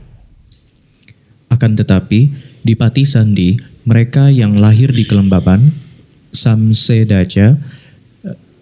Akan 1.51 1.75
tetapi 1.75 2.31
di 2.63 2.73
Pati 2.79 3.03
Sandi 3.03 3.59
mereka 3.83 4.31
yang 4.31 4.55
lahir 4.55 4.95
di 4.95 5.03
kelembaban 5.03 5.75
Samsedaja 6.31 7.59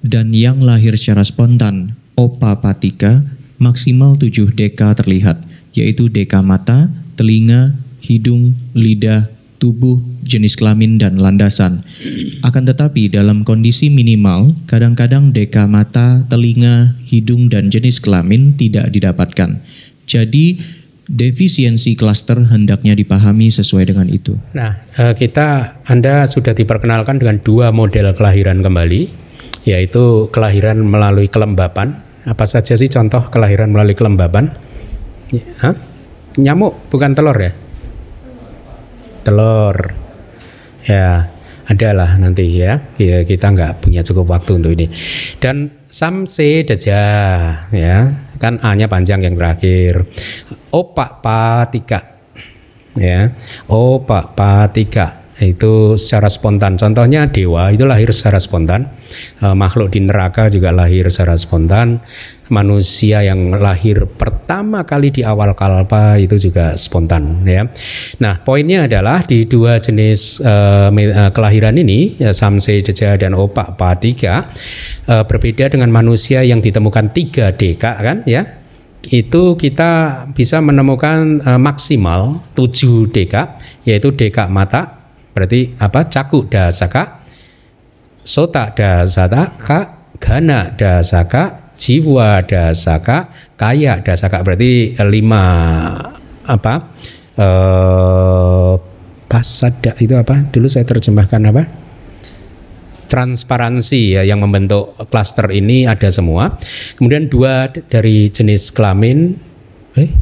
dan 0.01 0.33
yang 0.33 0.65
lahir 0.65 0.97
secara 0.97 1.21
spontan 1.21 1.93
Opa 2.17 2.57
Patika 2.57 3.21
maksimal 3.61 4.17
tujuh 4.17 4.49
deka 4.57 4.97
terlihat 4.97 5.37
yaitu 5.77 6.09
deka 6.09 6.41
mata, 6.41 6.89
telinga, 7.13 7.77
hidung, 8.01 8.57
lidah, 8.73 9.29
tubuh, 9.59 9.99
jenis 10.23 10.55
kelamin, 10.55 10.95
dan 10.95 11.19
landasan. 11.19 11.83
Akan 12.41 12.63
tetapi 12.63 13.11
dalam 13.11 13.43
kondisi 13.43 13.91
minimal, 13.91 14.55
kadang-kadang 14.65 15.35
deka 15.35 15.67
mata, 15.67 16.23
telinga, 16.31 16.95
hidung, 17.05 17.51
dan 17.51 17.67
jenis 17.67 17.99
kelamin 17.99 18.55
tidak 18.55 18.89
didapatkan. 18.95 19.59
Jadi, 20.07 20.57
defisiensi 21.09 21.97
klaster 21.97 22.37
hendaknya 22.37 22.93
dipahami 22.93 23.49
sesuai 23.49 23.89
dengan 23.89 24.07
itu. 24.07 24.37
Nah, 24.53 24.77
eh, 24.93 25.13
kita 25.17 25.81
Anda 25.89 26.29
sudah 26.29 26.53
diperkenalkan 26.53 27.17
dengan 27.17 27.41
dua 27.41 27.73
model 27.73 28.13
kelahiran 28.13 28.61
kembali, 28.61 29.01
yaitu 29.65 30.29
kelahiran 30.29 30.79
melalui 30.79 31.27
kelembapan. 31.27 32.05
Apa 32.29 32.45
saja 32.45 32.77
sih 32.77 32.87
contoh 32.87 33.25
kelahiran 33.33 33.73
melalui 33.73 33.97
kelembapan? 33.97 34.53
Hah? 35.65 35.75
Nyamuk, 36.37 36.93
bukan 36.93 37.17
telur 37.17 37.35
ya? 37.35 37.51
Telur. 39.29 39.77
Ya 40.89 41.29
adalah 41.69 42.17
nanti 42.17 42.49
ya. 42.57 42.81
ya 42.97 43.21
kita 43.21 43.53
nggak 43.53 43.85
punya 43.85 44.01
cukup 44.01 44.33
waktu 44.33 44.57
untuk 44.57 44.73
ini. 44.73 44.89
Dan 45.37 45.85
samse 45.85 46.65
deja 46.65 47.01
ya. 47.69 47.97
Kan 48.41 48.57
a 48.65 48.73
nya 48.73 48.89
panjang 48.89 49.21
yang 49.21 49.37
terakhir. 49.37 50.09
Opak 50.73 51.21
patika 51.21 52.19
ya. 52.97 53.29
Opak 53.69 54.33
patika 54.33 55.19
itu 55.39 55.95
secara 55.95 56.27
spontan. 56.27 56.75
Contohnya 56.75 57.29
dewa 57.31 57.71
itu 57.71 57.87
lahir 57.87 58.11
secara 58.11 58.41
spontan, 58.43 58.91
e, 59.41 59.45
makhluk 59.53 59.93
di 59.93 60.05
neraka 60.05 60.47
juga 60.47 60.69
lahir 60.69 61.09
secara 61.09 61.35
spontan, 61.35 62.01
manusia 62.49 63.21
yang 63.21 63.53
lahir 63.53 64.09
pertama 64.09 64.81
kali 64.85 65.13
di 65.13 65.21
awal 65.21 65.53
kalpa 65.53 66.17
itu 66.17 66.49
juga 66.49 66.73
spontan 66.77 67.45
ya. 67.45 67.67
Nah 68.21 68.41
poinnya 68.41 68.89
adalah 68.89 69.25
di 69.25 69.45
dua 69.45 69.77
jenis 69.81 70.41
e, 70.41 70.53
kelahiran 71.33 71.75
ini 71.77 72.21
ya, 72.21 72.31
Samse 72.31 72.81
Deja 72.81 73.17
dan 73.17 73.37
Opak 73.37 73.75
Patika 73.77 74.53
e, 75.05 75.15
berbeda 75.25 75.69
dengan 75.69 75.89
manusia 75.93 76.41
yang 76.41 76.61
ditemukan 76.63 77.11
tiga 77.13 77.51
deka 77.53 77.97
kan 77.99 78.21
ya 78.25 78.59
itu 78.99 79.55
kita 79.55 80.27
bisa 80.35 80.59
menemukan 80.59 81.39
uh, 81.47 81.55
maksimal 81.55 82.43
7 82.51 83.07
deka 83.07 83.55
yaitu 83.87 84.11
deka 84.11 84.51
mata 84.51 84.99
Berarti 85.39 85.77
apa? 85.79 86.09
Caku 86.11 86.51
dasaka, 86.51 87.18
sota 88.29 88.69
dasaka, 88.77 90.13
gana 90.21 90.69
dasaka, 90.77 91.73
jiwa 91.81 92.45
dasaka, 92.45 93.33
kaya 93.57 94.05
dasaka. 94.05 94.45
Berarti 94.45 94.93
lima 95.01 95.45
apa? 96.45 96.73
Eh, 97.33 98.73
pasada 99.25 99.97
itu 99.97 100.13
apa? 100.13 100.45
Dulu 100.53 100.69
saya 100.69 100.85
terjemahkan 100.85 101.41
apa? 101.49 101.63
transparansi 103.09 104.13
ya 104.13 104.21
yang 104.21 104.37
membentuk 104.37 104.93
klaster 105.09 105.49
ini 105.49 105.89
ada 105.89 106.13
semua. 106.13 106.61
Kemudian 106.93 107.25
dua 107.25 107.73
dari 107.89 108.29
jenis 108.29 108.69
kelamin 108.69 109.33
eh 109.97 110.13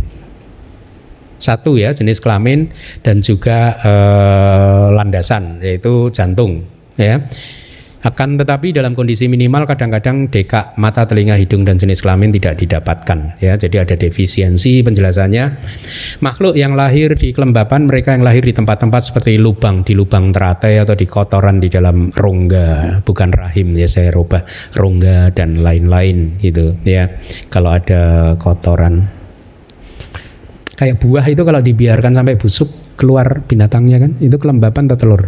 satu 1.35 1.75
ya 1.75 1.91
jenis 1.91 2.23
kelamin 2.23 2.71
dan 3.03 3.19
juga 3.19 3.75
eh, 3.83 4.87
landasan 4.95 5.59
yaitu 5.59 6.07
jantung 6.15 6.63
ya. 6.95 7.27
Akan 8.05 8.37
tetapi 8.37 8.77
dalam 8.77 8.93
kondisi 8.93 9.25
minimal 9.25 9.65
kadang-kadang 9.65 10.29
dekak 10.29 10.77
mata, 10.77 11.09
telinga, 11.09 11.33
hidung 11.33 11.65
dan 11.65 11.81
jenis 11.81 12.05
kelamin 12.05 12.29
tidak 12.29 12.61
didapatkan 12.61 13.41
ya. 13.41 13.57
Jadi 13.57 13.75
ada 13.81 13.95
defisiensi 13.97 14.85
penjelasannya. 14.85 15.45
Makhluk 16.21 16.53
yang 16.53 16.77
lahir 16.77 17.17
di 17.17 17.33
kelembapan, 17.33 17.89
mereka 17.89 18.13
yang 18.13 18.21
lahir 18.21 18.45
di 18.45 18.53
tempat-tempat 18.53 19.01
seperti 19.01 19.41
lubang 19.41 19.81
di 19.81 19.97
lubang 19.97 20.29
teratai 20.29 20.77
atau 20.77 20.93
di 20.93 21.09
kotoran 21.09 21.57
di 21.57 21.73
dalam 21.73 22.13
rongga, 22.13 23.01
bukan 23.01 23.29
rahim 23.33 23.73
ya 23.73 23.89
saya 23.89 24.13
rubah 24.13 24.45
rongga 24.77 25.33
dan 25.33 25.65
lain-lain 25.65 26.37
gitu 26.37 26.77
ya. 26.85 27.09
Kalau 27.49 27.73
ada 27.73 28.37
kotoran 28.37 29.17
kayak 30.77 31.01
buah 31.01 31.25
itu 31.25 31.41
kalau 31.41 31.59
dibiarkan 31.59 32.13
sampai 32.13 32.37
busuk 32.37 32.69
keluar 32.93 33.41
binatangnya 33.49 33.97
kan 33.97 34.11
itu 34.21 34.37
kelembapan 34.37 34.85
atau 34.85 34.97
telur 34.97 35.21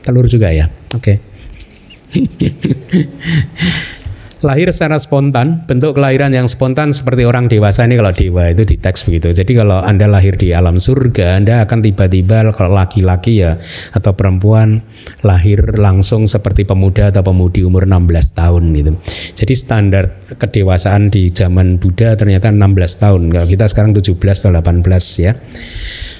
telur 0.00 0.24
juga 0.24 0.48
ya 0.48 0.72
oke 0.96 1.04
okay. 1.04 1.16
Lahir 4.46 4.70
secara 4.70 5.00
spontan, 5.00 5.66
bentuk 5.66 5.98
kelahiran 5.98 6.30
yang 6.30 6.46
spontan 6.46 6.94
seperti 6.94 7.26
orang 7.26 7.50
dewasa 7.50 7.82
ini 7.82 7.98
kalau 7.98 8.14
dewa 8.14 8.52
itu 8.52 8.62
di 8.62 8.76
teks 8.78 9.08
begitu. 9.08 9.34
Jadi 9.34 9.58
kalau 9.58 9.82
Anda 9.82 10.06
lahir 10.06 10.38
di 10.38 10.54
alam 10.54 10.78
surga, 10.78 11.42
Anda 11.42 11.66
akan 11.66 11.82
tiba-tiba 11.82 12.54
kalau 12.54 12.76
laki-laki 12.76 13.42
ya 13.42 13.58
atau 13.90 14.12
perempuan 14.14 14.86
lahir 15.26 15.74
langsung 15.74 16.30
seperti 16.30 16.62
pemuda 16.62 17.10
atau 17.10 17.26
pemudi 17.26 17.66
umur 17.66 17.88
16 17.88 18.38
tahun 18.38 18.62
gitu. 18.76 18.90
Jadi 19.34 19.54
standar 19.58 20.04
kedewasaan 20.38 21.10
di 21.10 21.32
zaman 21.34 21.82
Buddha 21.82 22.14
ternyata 22.14 22.52
16 22.54 23.02
tahun. 23.02 23.22
Kalau 23.34 23.48
kita 23.50 23.64
sekarang 23.66 23.92
17 23.98 24.14
atau 24.14 24.52
18 24.52 25.24
ya. 25.26 25.32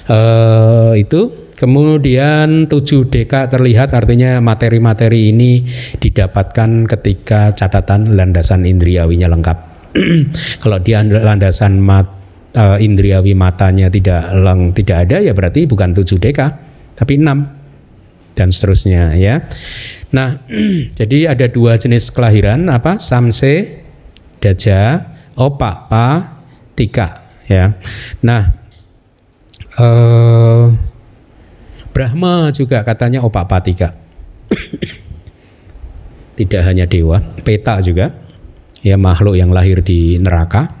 Uh, 0.07 0.95
itu 0.95 1.46
Kemudian 1.57 2.69
tujuh 2.69 3.09
deka 3.09 3.49
terlihat 3.49 3.89
artinya 3.97 4.37
materi-materi 4.37 5.33
ini 5.33 5.65
didapatkan 5.97 6.85
ketika 6.85 7.57
catatan 7.57 8.13
landasan 8.13 8.61
indriawinya 8.61 9.25
lengkap. 9.25 9.57
Kalau 10.61 10.77
dia 10.77 11.01
landasan 11.01 11.81
mat, 11.81 12.05
uh, 12.53 12.77
indriawi 12.77 13.33
matanya 13.33 13.89
tidak 13.89 14.37
lang, 14.37 14.69
tidak 14.77 15.09
ada 15.09 15.17
ya 15.17 15.33
berarti 15.33 15.65
bukan 15.65 15.97
tujuh 15.97 16.21
deka 16.21 16.61
tapi 16.93 17.17
enam 17.17 17.49
dan 18.37 18.53
seterusnya 18.53 19.17
ya. 19.17 19.49
Nah, 20.13 20.45
jadi 21.01 21.33
ada 21.33 21.49
dua 21.49 21.81
jenis 21.81 22.13
kelahiran 22.13 22.69
apa? 22.69 23.01
Samse, 23.01 23.81
Daja, 24.37 25.09
Opa, 25.33 25.89
Pa, 25.89 26.37
Tika 26.77 27.41
ya. 27.49 27.73
Nah, 28.21 28.53
uh, 29.81 30.69
Brahma 31.97 32.53
juga 32.53 32.85
katanya 32.85 33.25
opak 33.25 33.49
patika. 33.49 33.97
Tidak 36.37 36.61
hanya 36.61 36.85
dewa, 36.85 37.17
peta 37.41 37.81
juga. 37.81 38.13
Ya 38.85 39.01
makhluk 39.01 39.33
yang 39.33 39.49
lahir 39.49 39.81
di 39.81 40.21
neraka 40.21 40.77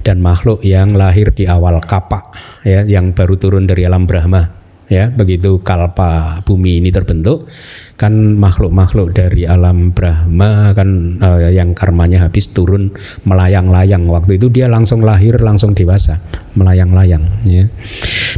dan 0.00 0.24
makhluk 0.24 0.64
yang 0.64 0.96
lahir 0.96 1.28
di 1.36 1.44
awal 1.44 1.76
kapak 1.84 2.32
ya 2.64 2.88
yang 2.88 3.12
baru 3.12 3.36
turun 3.36 3.68
dari 3.68 3.84
alam 3.84 4.08
Brahma 4.08 4.63
ya 4.88 5.08
begitu 5.08 5.64
kalpa 5.64 6.44
bumi 6.44 6.84
ini 6.84 6.92
terbentuk 6.92 7.48
kan 7.94 8.12
makhluk-makhluk 8.36 9.14
dari 9.14 9.46
alam 9.46 9.94
Brahma 9.94 10.74
kan 10.74 11.20
uh, 11.22 11.46
yang 11.48 11.72
karmanya 11.78 12.26
habis 12.26 12.50
turun 12.50 12.90
melayang-layang. 13.22 14.10
Waktu 14.10 14.36
itu 14.42 14.50
dia 14.50 14.66
langsung 14.66 15.06
lahir 15.06 15.38
langsung 15.38 15.72
dewasa 15.78 16.18
melayang-layang 16.58 17.22
ya. 17.46 17.70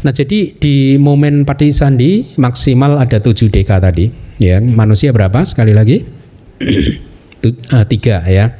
Nah 0.05 0.13
jadi 0.13 0.55
di 0.57 1.01
momen 1.01 1.49
Sandi 1.73 2.37
maksimal 2.37 3.01
ada 3.01 3.19
tujuh 3.19 3.49
deka 3.49 3.81
tadi 3.81 4.13
ya. 4.37 4.61
Manusia 4.61 5.11
berapa? 5.11 5.41
Sekali 5.45 5.73
lagi. 5.73 6.05
Uh, 7.47 7.87
tiga 7.87 8.27
ya. 8.27 8.59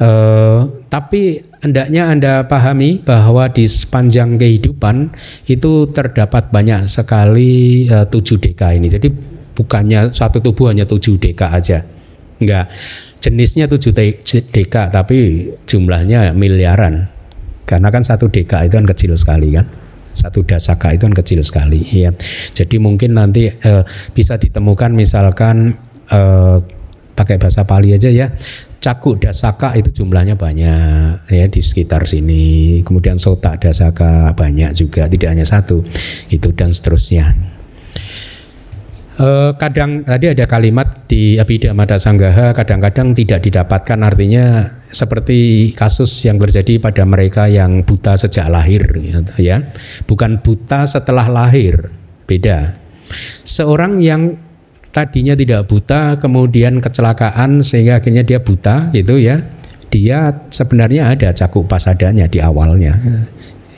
Uh, 0.00 0.72
tapi 0.88 1.44
hendaknya 1.60 2.08
Anda 2.08 2.34
pahami 2.48 3.04
bahwa 3.04 3.48
di 3.52 3.68
sepanjang 3.68 4.40
kehidupan 4.40 5.12
itu 5.46 5.92
terdapat 5.92 6.48
banyak 6.48 6.88
sekali 6.88 7.86
uh, 7.88 8.08
tujuh 8.08 8.40
deka 8.40 8.72
ini. 8.74 8.88
Jadi 8.88 9.08
bukannya 9.54 10.10
satu 10.16 10.40
tubuh 10.40 10.72
hanya 10.72 10.88
tujuh 10.88 11.20
deka 11.20 11.52
aja. 11.52 11.84
Enggak. 12.40 12.72
Jenisnya 13.20 13.68
tujuh 13.68 13.92
deka 14.50 14.88
tapi 14.88 15.48
jumlahnya 15.68 16.32
miliaran. 16.32 17.12
Karena 17.68 17.92
kan 17.92 18.02
satu 18.02 18.32
deka 18.32 18.64
itu 18.64 18.80
kan 18.80 18.88
kecil 18.88 19.12
sekali 19.14 19.52
kan. 19.52 19.68
Satu 20.10 20.42
dasaka 20.42 20.96
itu 20.96 21.06
kan 21.06 21.14
kecil 21.14 21.44
sekali 21.44 21.84
ya. 21.86 22.10
Jadi 22.56 22.80
mungkin 22.80 23.14
nanti 23.14 23.46
uh, 23.46 23.84
bisa 24.16 24.40
ditemukan 24.40 24.90
misalkan 24.96 25.76
uh, 26.08 26.58
pakai 27.14 27.36
bahasa 27.36 27.68
Pali 27.68 27.92
aja 27.92 28.08
ya 28.08 28.32
Cakuk 28.80 29.20
dasaka 29.20 29.76
itu 29.76 29.92
jumlahnya 29.92 30.40
banyak 30.40 31.28
ya 31.28 31.46
di 31.52 31.60
sekitar 31.60 32.08
sini. 32.08 32.80
Kemudian 32.80 33.20
sota 33.20 33.60
dasaka 33.60 34.32
banyak 34.32 34.72
juga, 34.72 35.04
tidak 35.04 35.36
hanya 35.36 35.44
satu. 35.44 35.84
Itu 36.32 36.56
dan 36.56 36.72
seterusnya. 36.72 37.36
E, 39.20 39.28
kadang 39.60 40.00
tadi 40.00 40.32
ada 40.32 40.48
kalimat 40.48 41.04
di 41.04 41.36
Abhidhamma 41.36 41.84
Sanggaha 42.00 42.56
kadang-kadang 42.56 43.12
tidak 43.12 43.44
didapatkan 43.44 44.00
artinya 44.00 44.72
seperti 44.88 45.70
kasus 45.76 46.08
yang 46.24 46.40
terjadi 46.40 46.80
pada 46.80 47.04
mereka 47.04 47.52
yang 47.52 47.84
buta 47.84 48.16
sejak 48.16 48.48
lahir 48.48 48.80
ya. 49.36 49.60
Bukan 50.08 50.40
buta 50.40 50.88
setelah 50.88 51.28
lahir, 51.28 51.92
beda. 52.24 52.80
Seorang 53.44 54.00
yang 54.00 54.49
tadinya 54.90 55.38
tidak 55.38 55.70
buta 55.70 56.18
kemudian 56.18 56.82
kecelakaan 56.82 57.62
sehingga 57.62 58.02
akhirnya 58.02 58.26
dia 58.26 58.42
buta 58.42 58.90
gitu 58.94 59.18
ya. 59.18 59.42
Dia 59.90 60.46
sebenarnya 60.54 61.10
ada 61.10 61.34
cakup 61.34 61.66
pasadanya 61.66 62.30
di 62.30 62.38
awalnya 62.38 62.98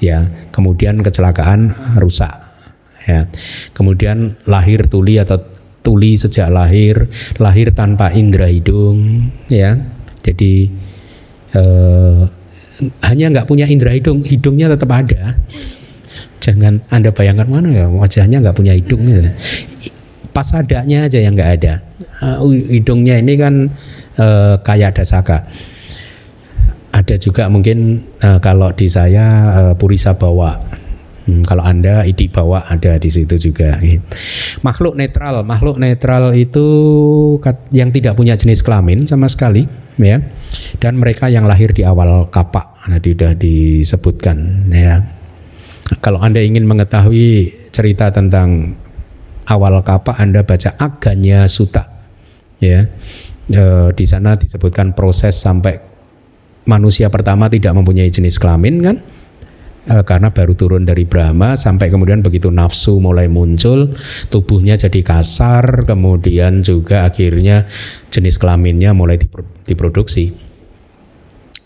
ya. 0.01 0.29
Kemudian 0.53 1.01
kecelakaan 1.01 1.72
rusak 1.96 2.33
ya. 3.09 3.29
Kemudian 3.72 4.37
lahir 4.44 4.85
tuli 4.88 5.16
atau 5.16 5.40
tuli 5.81 6.14
sejak 6.14 6.53
lahir 6.53 7.09
lahir 7.40 7.72
tanpa 7.72 8.12
indera 8.12 8.48
hidung 8.48 9.29
ya. 9.48 9.77
Jadi 10.20 10.68
eh, 11.57 12.20
hanya 13.09 13.27
nggak 13.33 13.48
punya 13.48 13.64
indera 13.68 13.96
hidung 13.96 14.25
hidungnya 14.25 14.68
tetap 14.72 14.92
ada. 14.92 15.37
Jangan 16.44 16.85
anda 16.92 17.09
bayangkan 17.09 17.48
mana 17.48 17.68
ya 17.72 17.87
wajahnya 17.88 18.44
nggak 18.44 18.57
punya 18.59 18.77
hidung 18.77 19.09
ya 19.09 19.33
pas 20.33 20.49
adanya 20.57 21.07
aja 21.07 21.21
yang 21.21 21.37
nggak 21.37 21.53
ada. 21.61 21.85
Uh, 22.25 22.51
hidungnya 22.73 23.21
ini 23.21 23.37
kan 23.37 23.68
uh, 24.16 24.57
kayak 24.64 24.97
dasaka. 24.99 25.45
Ada 26.92 27.16
juga 27.16 27.49
mungkin 27.49 28.05
uh, 28.21 28.37
kalau 28.40 28.73
di 28.73 28.88
saya 28.88 29.53
uh, 29.53 29.75
purisa 29.77 30.16
bawa. 30.16 30.61
Hmm, 31.23 31.47
kalau 31.47 31.62
anda 31.62 32.03
idi 32.03 32.27
bawa 32.27 32.66
ada 32.66 32.99
di 32.99 33.07
situ 33.07 33.38
juga. 33.38 33.79
Makhluk 34.66 34.99
netral, 34.99 35.47
makhluk 35.47 35.79
netral 35.79 36.35
itu 36.35 36.66
yang 37.71 37.95
tidak 37.95 38.18
punya 38.18 38.35
jenis 38.35 38.59
kelamin 38.59 39.07
sama 39.07 39.31
sekali, 39.31 39.71
ya. 40.03 40.18
Dan 40.83 40.99
mereka 40.99 41.31
yang 41.31 41.47
lahir 41.47 41.71
di 41.71 41.87
awal 41.87 42.27
kapak, 42.27 42.75
tadi 42.90 43.14
sudah 43.14 43.38
disebutkan, 43.38 44.66
ya. 44.75 44.99
Kalau 46.03 46.18
anda 46.18 46.42
ingin 46.42 46.66
mengetahui 46.66 47.55
cerita 47.71 48.11
tentang 48.11 48.75
awal 49.46 49.83
kapak 49.83 50.18
Anda 50.18 50.46
baca 50.46 50.74
Aganya 50.78 51.46
Suta. 51.50 51.88
Ya. 52.62 52.87
E, 53.50 53.64
di 53.98 54.05
sana 54.07 54.38
disebutkan 54.38 54.94
proses 54.94 55.35
sampai 55.35 55.83
manusia 56.68 57.11
pertama 57.11 57.50
tidak 57.50 57.74
mempunyai 57.74 58.07
jenis 58.07 58.38
kelamin 58.38 58.76
kan? 58.78 58.96
E, 59.83 59.94
karena 60.07 60.31
baru 60.31 60.55
turun 60.55 60.87
dari 60.87 61.02
Brahma 61.02 61.59
sampai 61.59 61.90
kemudian 61.90 62.22
begitu 62.22 62.55
nafsu 62.55 63.02
mulai 63.02 63.26
muncul, 63.26 63.98
tubuhnya 64.31 64.78
jadi 64.78 65.02
kasar, 65.02 65.83
kemudian 65.83 66.62
juga 66.62 67.11
akhirnya 67.11 67.66
jenis 68.14 68.38
kelaminnya 68.38 68.94
mulai 68.94 69.18
diproduksi. 69.66 70.52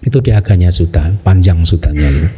Itu 0.01 0.23
di 0.23 0.33
Aganya 0.33 0.73
Suta, 0.73 1.13
panjang 1.25 1.67
sutanya 1.67 2.09
ini. 2.09 2.29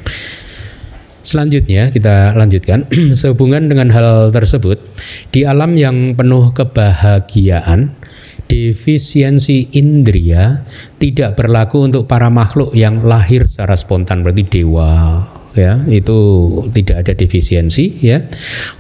Selanjutnya 1.23 1.91
kita 1.91 2.33
lanjutkan. 2.39 2.87
Sehubungan 3.19 3.67
dengan 3.67 3.91
hal 3.91 4.31
tersebut 4.31 4.79
di 5.35 5.43
alam 5.43 5.75
yang 5.75 6.15
penuh 6.15 6.55
kebahagiaan 6.55 7.99
defisiensi 8.49 9.77
indria 9.77 10.65
tidak 10.97 11.37
berlaku 11.37 11.85
untuk 11.85 12.09
para 12.09 12.33
makhluk 12.33 12.73
yang 12.73 13.05
lahir 13.05 13.45
secara 13.45 13.77
spontan 13.77 14.25
berarti 14.25 14.45
dewa 14.49 15.21
ya. 15.53 15.85
Itu 15.85 16.19
tidak 16.73 17.05
ada 17.07 17.13
defisiensi 17.13 18.01
ya. 18.01 18.25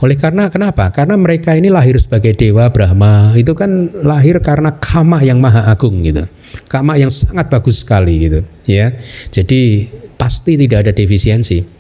Oleh 0.00 0.16
karena 0.16 0.48
kenapa? 0.48 0.88
Karena 0.94 1.20
mereka 1.20 1.52
ini 1.52 1.68
lahir 1.68 2.00
sebagai 2.00 2.32
dewa 2.32 2.72
Brahma. 2.72 3.36
Itu 3.36 3.52
kan 3.52 3.92
lahir 4.02 4.40
karena 4.40 4.78
kama 4.80 5.20
yang 5.20 5.42
maha 5.42 5.68
agung 5.68 6.00
gitu. 6.00 6.24
Kama 6.70 6.96
yang 6.96 7.12
sangat 7.12 7.52
bagus 7.52 7.84
sekali 7.84 8.24
gitu 8.24 8.40
ya. 8.64 8.94
Jadi 9.28 9.90
pasti 10.16 10.56
tidak 10.56 10.88
ada 10.88 10.92
defisiensi 10.96 11.77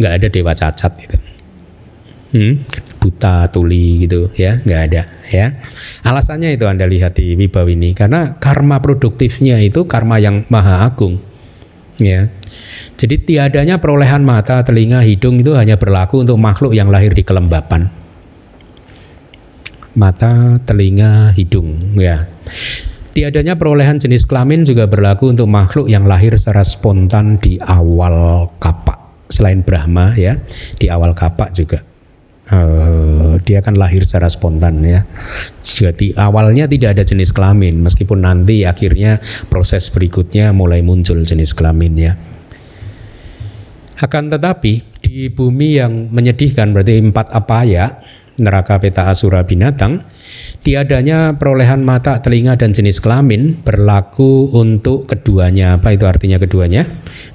nggak 0.00 0.12
ada 0.20 0.26
dewa 0.32 0.52
cacat 0.56 0.92
gitu. 1.00 1.18
Hmm, 2.32 2.64
buta 2.96 3.44
tuli 3.52 4.08
gitu 4.08 4.32
ya 4.32 4.64
nggak 4.64 4.80
ada 4.88 5.02
ya. 5.28 5.52
Alasannya 6.00 6.56
itu 6.56 6.64
anda 6.64 6.88
lihat 6.88 7.20
di 7.20 7.36
ini 7.36 7.92
karena 7.92 8.40
karma 8.40 8.80
produktifnya 8.80 9.60
itu 9.60 9.84
karma 9.84 10.16
yang 10.16 10.48
maha 10.48 10.88
agung 10.88 11.20
ya. 12.00 12.32
Jadi 12.96 13.20
tiadanya 13.26 13.82
perolehan 13.82 14.24
mata 14.24 14.64
telinga 14.64 15.04
hidung 15.04 15.40
itu 15.44 15.52
hanya 15.52 15.76
berlaku 15.76 16.24
untuk 16.24 16.40
makhluk 16.40 16.72
yang 16.72 16.88
lahir 16.88 17.12
di 17.12 17.20
kelembapan. 17.20 17.90
Mata 19.92 20.56
telinga 20.64 21.36
hidung 21.36 22.00
ya. 22.00 22.32
Tiadanya 23.12 23.60
perolehan 23.60 24.00
jenis 24.00 24.24
kelamin 24.24 24.64
juga 24.64 24.88
berlaku 24.88 25.36
untuk 25.36 25.44
makhluk 25.52 25.84
yang 25.84 26.08
lahir 26.08 26.32
secara 26.40 26.64
spontan 26.64 27.36
di 27.36 27.60
awal 27.60 28.48
kapak 28.56 29.01
selain 29.32 29.64
Brahma 29.64 30.12
ya 30.12 30.36
di 30.76 30.92
awal 30.92 31.16
kapak 31.16 31.56
juga 31.56 31.80
uh, 32.52 33.40
dia 33.42 33.64
akan 33.64 33.74
lahir 33.80 34.04
secara 34.04 34.28
spontan 34.28 34.84
ya. 34.84 35.06
Jadi 35.62 36.12
awalnya 36.18 36.68
tidak 36.68 36.98
ada 36.98 37.04
jenis 37.06 37.30
kelamin 37.30 37.80
meskipun 37.80 38.22
nanti 38.22 38.68
akhirnya 38.68 39.22
proses 39.48 39.88
berikutnya 39.88 40.50
mulai 40.52 40.84
muncul 40.84 41.22
jenis 41.22 41.56
kelaminnya. 41.56 42.18
Akan 44.02 44.28
tetapi 44.28 44.82
di 45.02 45.30
bumi 45.30 45.78
yang 45.78 46.10
menyedihkan 46.10 46.74
berarti 46.74 46.98
empat 46.98 47.30
apa 47.30 47.58
ya 47.62 47.86
neraka 48.40 48.80
peta 48.80 49.12
asura 49.12 49.44
binatang 49.44 50.04
tiadanya 50.62 51.36
perolehan 51.36 51.82
mata, 51.82 52.22
telinga 52.22 52.54
dan 52.56 52.70
jenis 52.72 53.02
kelamin 53.02 53.60
berlaku 53.60 54.48
untuk 54.54 55.10
keduanya. 55.10 55.76
Apa 55.78 55.94
itu 55.94 56.06
artinya 56.06 56.38
keduanya? 56.38 56.86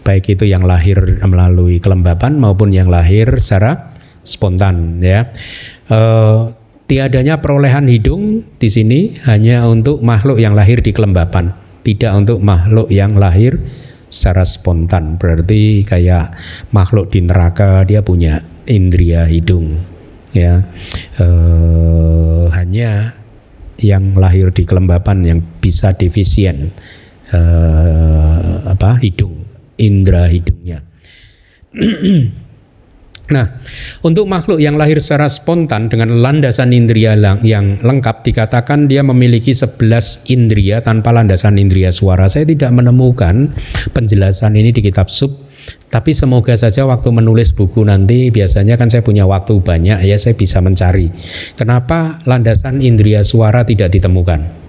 Baik 0.02 0.40
itu 0.40 0.48
yang 0.48 0.64
lahir 0.64 1.22
melalui 1.24 1.84
kelembapan 1.84 2.40
maupun 2.40 2.72
yang 2.72 2.88
lahir 2.88 3.38
secara 3.38 3.94
spontan 4.24 5.04
ya. 5.04 5.30
E, 5.92 6.00
tiadanya 6.88 7.44
perolehan 7.44 7.92
hidung 7.92 8.48
di 8.58 8.70
sini 8.72 9.20
hanya 9.28 9.68
untuk 9.68 10.00
makhluk 10.02 10.40
yang 10.40 10.56
lahir 10.56 10.80
di 10.80 10.96
kelembapan, 10.96 11.52
tidak 11.84 12.16
untuk 12.16 12.40
makhluk 12.40 12.88
yang 12.88 13.20
lahir 13.20 13.60
secara 14.08 14.48
spontan. 14.48 15.20
Berarti 15.20 15.84
kayak 15.84 16.32
makhluk 16.72 17.12
di 17.12 17.28
neraka 17.28 17.84
dia 17.84 18.00
punya 18.00 18.40
indria 18.68 19.28
hidung 19.28 19.97
ya. 20.34 20.64
E, 21.20 21.28
hanya 22.52 23.18
yang 23.82 24.18
lahir 24.18 24.50
di 24.50 24.66
kelembapan 24.66 25.22
yang 25.24 25.40
bisa 25.62 25.94
defisien 25.94 26.74
uh, 27.34 28.66
apa 28.66 28.98
hidung 29.02 29.46
indera 29.78 30.28
hidungnya. 30.28 30.82
Nah, 33.28 33.60
untuk 34.08 34.24
makhluk 34.24 34.56
yang 34.56 34.80
lahir 34.80 35.04
secara 35.04 35.28
spontan 35.28 35.92
dengan 35.92 36.24
landasan 36.24 36.72
indria 36.72 37.12
yang 37.44 37.76
lengkap 37.84 38.24
dikatakan 38.24 38.88
dia 38.88 39.04
memiliki 39.04 39.52
11 39.52 40.32
indria 40.32 40.80
tanpa 40.80 41.12
landasan 41.12 41.60
indria 41.60 41.92
suara. 41.92 42.32
Saya 42.32 42.48
tidak 42.48 42.72
menemukan 42.72 43.52
penjelasan 43.92 44.56
ini 44.56 44.72
di 44.72 44.80
kitab 44.80 45.12
sub 45.12 45.47
tapi 45.88 46.12
semoga 46.12 46.52
saja 46.56 46.84
waktu 46.84 47.10
menulis 47.16 47.56
buku 47.56 47.84
nanti 47.88 48.28
biasanya 48.28 48.76
kan 48.76 48.92
saya 48.92 49.04
punya 49.08 49.24
waktu 49.24 49.64
banyak 49.64 50.04
ya 50.04 50.16
saya 50.20 50.36
bisa 50.36 50.60
mencari. 50.60 51.08
Kenapa 51.56 52.20
landasan 52.28 52.84
indria 52.84 53.24
suara 53.24 53.64
tidak 53.64 53.96
ditemukan? 53.96 54.68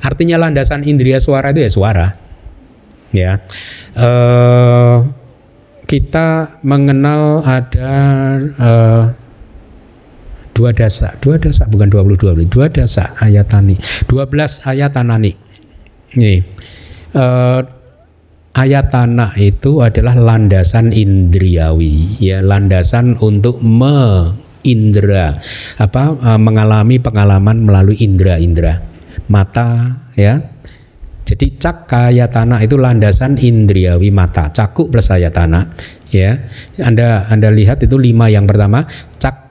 Artinya 0.00 0.40
landasan 0.40 0.88
indria 0.88 1.20
suara 1.20 1.52
itu 1.52 1.60
ya 1.60 1.70
suara. 1.70 2.08
Ya. 3.12 3.44
Uh, 3.92 5.08
kita 5.86 6.58
mengenal 6.64 7.44
ada 7.44 7.92
uh, 8.58 9.04
dua 10.56 10.72
dasa, 10.72 11.14
dua 11.20 11.36
dasa 11.36 11.68
bukan 11.68 11.92
22, 11.92 12.48
dua 12.48 12.66
dasa 12.72 13.12
ayatani, 13.20 13.76
12 14.08 14.64
ayatanani. 14.66 15.32
Nih. 16.16 16.40
Uh, 17.12 17.75
ayat 18.56 18.88
tanah 18.88 19.36
itu 19.36 19.84
adalah 19.84 20.16
landasan 20.16 20.96
indriawi 20.96 22.16
ya 22.16 22.40
landasan 22.40 23.20
untuk 23.20 23.60
meindra 23.60 25.36
apa 25.76 26.16
e, 26.16 26.30
mengalami 26.40 26.96
pengalaman 26.96 27.60
melalui 27.60 28.00
indra-indra 28.00 28.80
mata 29.28 30.00
ya. 30.16 30.56
Jadi 31.26 31.58
cak 31.58 31.90
tanah 32.30 32.62
itu 32.62 32.78
landasan 32.78 33.34
indriawi 33.34 34.14
mata 34.14 34.46
cakuk 34.54 34.94
plus 34.94 35.10
ayatana 35.10 35.74
ya. 36.06 36.38
Anda 36.78 37.26
anda 37.26 37.50
lihat 37.50 37.82
itu 37.82 37.98
lima 37.98 38.30
yang 38.30 38.46
pertama 38.46 38.86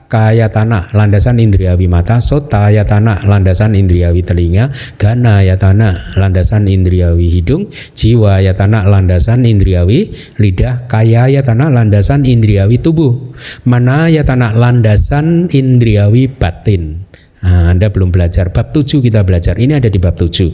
kaya 0.06 0.46
tanah 0.50 0.94
landasan 0.94 1.42
indriawi 1.42 1.90
mata 1.90 2.22
sota 2.22 2.70
ya 2.70 2.86
tanah 2.86 3.26
landasan 3.26 3.74
indriawi 3.74 4.22
telinga 4.22 4.70
gana 4.98 5.42
ya 5.42 5.58
tanah 5.58 6.14
landasan 6.14 6.70
indriawi 6.70 7.26
hidung 7.26 7.66
jiwa 7.98 8.38
ya 8.38 8.54
tanah 8.54 8.86
landasan 8.86 9.42
indriawi 9.42 10.14
lidah 10.38 10.86
kaya 10.86 11.26
ya 11.26 11.42
tanah 11.42 11.74
landasan 11.74 12.22
indriawi 12.22 12.78
tubuh 12.78 13.34
mana 13.66 14.06
ya 14.06 14.22
tanah 14.22 14.54
landasan 14.54 15.50
indriawi 15.50 16.30
batin 16.30 17.02
Nah, 17.46 17.70
anda 17.70 17.94
belum 17.94 18.10
belajar 18.10 18.50
bab 18.50 18.74
7 18.74 18.98
kita 18.98 19.22
belajar. 19.22 19.54
Ini 19.54 19.78
ada 19.78 19.86
di 19.86 20.02
bab 20.02 20.18
7. 20.18 20.50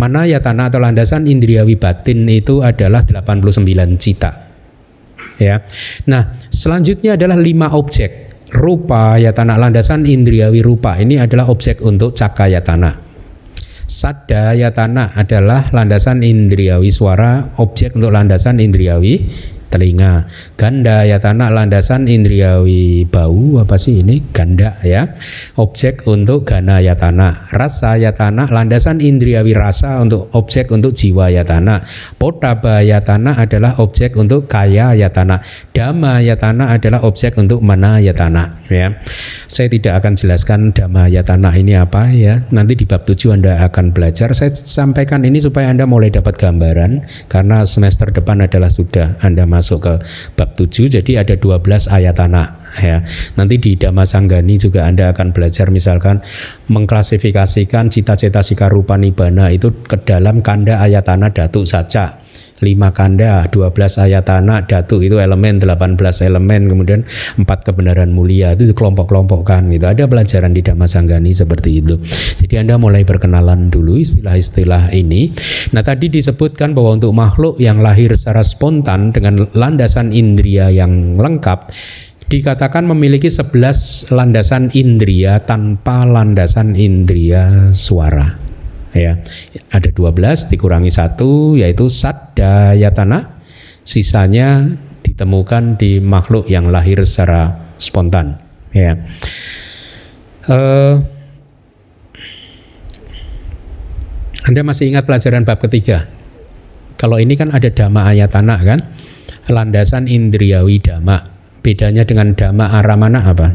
Mana 0.00 0.24
ya 0.24 0.40
tanah 0.40 0.72
atau 0.72 0.80
landasan 0.80 1.28
indriawi 1.28 1.76
batin 1.76 2.24
itu 2.32 2.64
adalah 2.64 3.04
89 3.04 4.00
cita. 4.00 4.48
Ya. 5.36 5.60
Nah, 6.08 6.32
selanjutnya 6.48 7.20
adalah 7.20 7.36
lima 7.36 7.76
objek 7.76 8.29
rupa 8.52 9.16
ya 9.16 9.30
tanah 9.30 9.56
landasan 9.56 10.06
indriawi 10.06 10.60
rupa 10.60 10.98
ini 10.98 11.18
adalah 11.18 11.48
objek 11.50 11.80
untuk 11.82 12.12
cakaya 12.14 12.60
tanah. 12.60 13.10
Sada 13.90 14.54
ya 14.54 14.70
tanah 14.70 15.18
adalah 15.18 15.74
landasan 15.74 16.22
indriawi 16.22 16.94
suara, 16.94 17.58
objek 17.58 17.98
untuk 17.98 18.14
landasan 18.14 18.62
indriawi 18.62 19.26
telinga. 19.70 20.26
Ganda 20.58 21.06
ya 21.06 21.22
tanah 21.22 21.48
landasan 21.48 22.10
indriawi 22.10 23.06
bau 23.06 23.62
apa 23.62 23.78
sih 23.78 24.02
ini? 24.02 24.20
Ganda 24.34 24.76
ya. 24.82 25.14
Objek 25.56 26.04
untuk 26.10 26.44
gana 26.44 26.82
ya 26.82 26.98
tanah. 26.98 27.48
Rasa 27.54 27.96
ya 27.96 28.12
tanah 28.12 28.50
landasan 28.50 28.98
indriawi 28.98 29.54
rasa 29.54 30.02
untuk 30.02 30.28
objek 30.34 30.74
untuk 30.74 30.92
jiwa 30.92 31.30
ya 31.30 31.46
tanah. 31.46 31.86
Potaba 32.18 32.82
ya 32.82 33.00
tanah 33.00 33.46
adalah 33.46 33.78
objek 33.78 34.18
untuk 34.18 34.50
kaya 34.50 34.92
ya 34.98 35.08
tanah. 35.08 35.40
Dama 35.70 36.18
ya 36.20 36.34
tanah 36.34 36.74
adalah 36.76 37.06
objek 37.06 37.38
untuk 37.38 37.62
mana 37.62 38.02
ya 38.02 38.12
tanah 38.12 38.66
ya. 38.66 38.98
Saya 39.46 39.70
tidak 39.70 40.02
akan 40.02 40.18
jelaskan 40.18 40.60
dama 40.74 41.06
ya 41.06 41.22
tanah 41.22 41.54
ini 41.54 41.78
apa 41.78 42.10
ya. 42.10 42.42
Nanti 42.50 42.74
di 42.74 42.84
bab 42.84 43.06
7 43.06 43.38
Anda 43.38 43.62
akan 43.70 43.94
belajar. 43.94 44.34
Saya 44.34 44.50
sampaikan 44.50 45.22
ini 45.22 45.38
supaya 45.38 45.70
Anda 45.70 45.86
mulai 45.86 46.10
dapat 46.10 46.34
gambaran 46.34 47.06
karena 47.30 47.62
semester 47.62 48.10
depan 48.10 48.42
adalah 48.42 48.68
sudah 48.68 49.14
Anda 49.22 49.46
masuk 49.46 49.59
ke 49.60 49.94
bab 50.34 50.56
7 50.56 50.88
jadi 51.00 51.24
ada 51.24 51.34
12 51.36 51.88
ayat 51.92 52.16
tanah 52.16 52.60
ya. 52.78 53.02
Nanti 53.34 53.58
di 53.58 53.74
Dhamma 53.76 54.06
Sanggani 54.06 54.56
juga 54.56 54.86
Anda 54.86 55.10
akan 55.10 55.34
belajar 55.34 55.68
misalkan 55.74 56.22
mengklasifikasikan 56.70 57.90
cita-cita 57.90 58.40
sika 58.40 58.70
rupa 58.70 58.94
nibana 58.94 59.50
itu 59.50 59.70
ke 59.84 60.00
dalam 60.06 60.40
kanda 60.40 60.78
ayat 60.78 61.06
tanah 61.06 61.30
datu 61.34 61.66
saja 61.66 62.20
lima 62.60 62.92
kanda, 62.92 63.48
12 63.48 63.72
ayatana, 64.00 64.64
datu 64.64 65.00
itu 65.00 65.16
elemen, 65.16 65.60
18 65.60 65.96
elemen, 66.28 66.68
kemudian 66.68 67.00
empat 67.40 67.64
kebenaran 67.64 68.12
mulia 68.12 68.52
itu 68.52 68.72
kelompok-kelompokkan 68.76 69.68
gitu. 69.72 69.84
Ada 69.88 70.04
pelajaran 70.06 70.52
di 70.52 70.60
Dhamma 70.60 70.84
Sanggani 70.84 71.32
seperti 71.32 71.80
itu. 71.80 71.96
Jadi 72.40 72.54
Anda 72.60 72.76
mulai 72.76 73.02
berkenalan 73.04 73.72
dulu 73.72 73.96
istilah-istilah 73.96 74.92
ini. 74.92 75.32
Nah, 75.72 75.80
tadi 75.80 76.12
disebutkan 76.12 76.76
bahwa 76.76 77.00
untuk 77.00 77.12
makhluk 77.16 77.56
yang 77.56 77.80
lahir 77.80 78.12
secara 78.14 78.44
spontan 78.44 79.12
dengan 79.12 79.48
landasan 79.56 80.12
indria 80.12 80.68
yang 80.68 81.16
lengkap 81.16 81.72
dikatakan 82.30 82.86
memiliki 82.86 83.26
11 83.26 84.14
landasan 84.14 84.70
indria 84.78 85.42
tanpa 85.42 86.06
landasan 86.06 86.78
indria 86.78 87.74
suara 87.74 88.49
ya. 88.94 89.18
Ada 89.70 89.90
12 89.92 90.50
dikurangi 90.50 90.90
satu 90.90 91.54
yaitu 91.58 91.86
sadayatana 91.86 93.40
sisanya 93.86 94.76
ditemukan 95.02 95.78
di 95.80 95.98
makhluk 95.98 96.46
yang 96.46 96.68
lahir 96.70 97.02
secara 97.06 97.74
spontan. 97.78 98.38
Ya. 98.70 98.98
Uh, 100.46 101.02
Anda 104.40 104.66
masih 104.66 104.90
ingat 104.90 105.04
pelajaran 105.06 105.46
bab 105.46 105.60
ketiga? 105.62 106.08
Kalau 106.98 107.20
ini 107.20 107.36
kan 107.36 107.52
ada 107.54 107.70
dhamma 107.70 108.10
ayatana 108.10 108.56
kan? 108.64 108.80
Landasan 109.46 110.08
indriawi 110.10 110.80
dhamma. 110.82 111.28
Bedanya 111.60 112.08
dengan 112.08 112.32
dhamma 112.32 112.80
aramana 112.80 113.20
apa? 113.20 113.52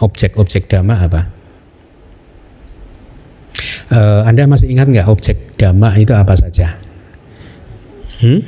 Objek-objek 0.00 0.66
dhamma 0.66 1.06
apa 1.06 1.43
Uh, 3.94 4.26
Anda 4.26 4.50
masih 4.50 4.74
ingat 4.74 4.90
nggak 4.90 5.06
objek 5.06 5.54
dhamma 5.54 5.94
itu 5.94 6.10
apa 6.10 6.34
saja? 6.34 6.74
Hmm? 8.18 8.42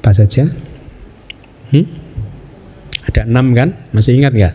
Apa 0.00 0.16
saja? 0.16 0.48
Hmm? 1.68 1.84
Ada 3.04 3.28
enam 3.28 3.52
kan? 3.52 3.76
Masih 3.92 4.16
ingat 4.16 4.32
nggak? 4.32 4.54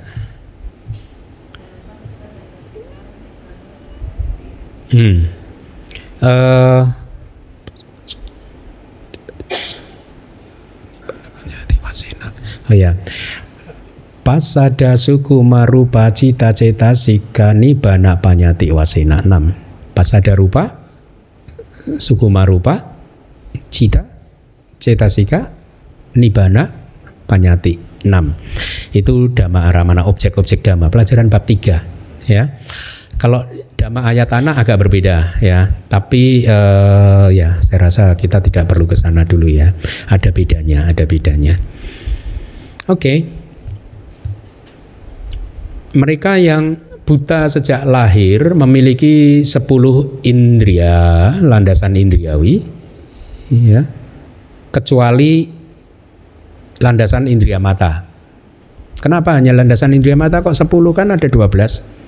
Hmm. 4.90 5.30
Uh, 6.18 6.90
oh 12.70 12.76
ya 12.78 12.98
Pasada 14.24 14.96
suku 14.96 15.44
marupa 15.44 16.08
cita 16.16 16.56
cita 16.56 16.96
sika 16.96 17.52
nibana 17.52 18.24
panyati 18.24 18.72
wasena. 18.72 19.20
6 19.20 19.92
Pasada 19.92 20.32
rupa 20.32 20.80
Suku 22.00 22.32
marupa 22.32 22.96
Cita 23.68 24.08
cita 24.80 25.12
sika 25.12 25.52
Nibana 26.16 26.72
panyati. 27.28 27.76
6 28.08 28.96
Itu 28.96 29.28
dhamma 29.36 29.68
aramana 29.68 30.08
objek-objek 30.08 30.64
dhamma. 30.64 30.88
Pelajaran 30.88 31.28
bab 31.28 31.44
3 31.44 32.32
ya. 32.32 32.48
Kalau 33.20 33.44
dhamma 33.76 34.08
ayatana 34.08 34.56
agak 34.56 34.88
berbeda 34.88 35.44
ya, 35.44 35.68
tapi 35.92 36.48
uh, 36.48 37.28
ya 37.28 37.60
saya 37.60 37.92
rasa 37.92 38.16
kita 38.16 38.40
tidak 38.40 38.72
perlu 38.72 38.88
ke 38.88 38.96
sana 38.96 39.28
dulu 39.28 39.52
ya. 39.52 39.76
Ada 40.08 40.32
bedanya, 40.32 40.88
ada 40.88 41.04
bedanya. 41.04 41.60
Oke. 42.88 43.04
Okay 43.04 43.43
mereka 45.94 46.42
yang 46.42 46.74
buta 47.04 47.46
sejak 47.52 47.86
lahir 47.86 48.56
memiliki 48.58 49.44
10 49.46 50.26
indria, 50.26 51.36
landasan 51.44 52.00
indriawi, 52.00 52.64
ya, 53.52 53.86
kecuali 54.74 55.52
landasan 56.82 57.30
indria 57.30 57.60
mata. 57.62 58.10
Kenapa 59.04 59.36
hanya 59.36 59.52
landasan 59.52 59.92
indria 59.94 60.16
mata 60.16 60.40
kok 60.40 60.56
10 60.56 60.72
kan 60.96 61.12
ada 61.12 61.28
12? 61.28 62.02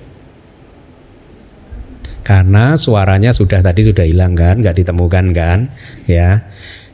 Karena 2.26 2.74
suaranya 2.74 3.30
sudah 3.30 3.62
tadi 3.62 3.86
sudah 3.86 4.02
hilang 4.02 4.34
kan, 4.34 4.58
nggak 4.58 4.82
ditemukan 4.82 5.26
kan, 5.30 5.70
ya. 6.10 6.42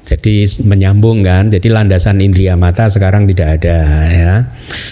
Jadi 0.02 0.50
menyambung 0.66 1.22
kan, 1.22 1.46
jadi 1.46 1.70
landasan 1.70 2.18
indria 2.18 2.58
mata 2.58 2.90
sekarang 2.90 3.30
tidak 3.30 3.62
ada 3.62 3.78
ya. 4.10 4.32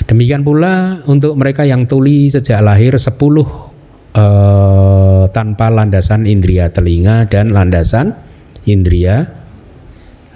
Demikian 0.06 0.46
pula 0.46 1.02
untuk 1.10 1.34
mereka 1.34 1.66
yang 1.66 1.90
tuli 1.90 2.30
sejak 2.30 2.62
lahir 2.62 2.94
10 2.94 3.10
eh, 3.10 3.42
tanpa 5.34 5.66
landasan 5.66 6.30
indria 6.30 6.70
telinga 6.70 7.26
dan 7.26 7.50
landasan 7.50 8.14
indria 8.70 9.34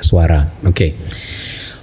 suara. 0.02 0.50
Oke. 0.66 0.74
Okay. 0.74 0.90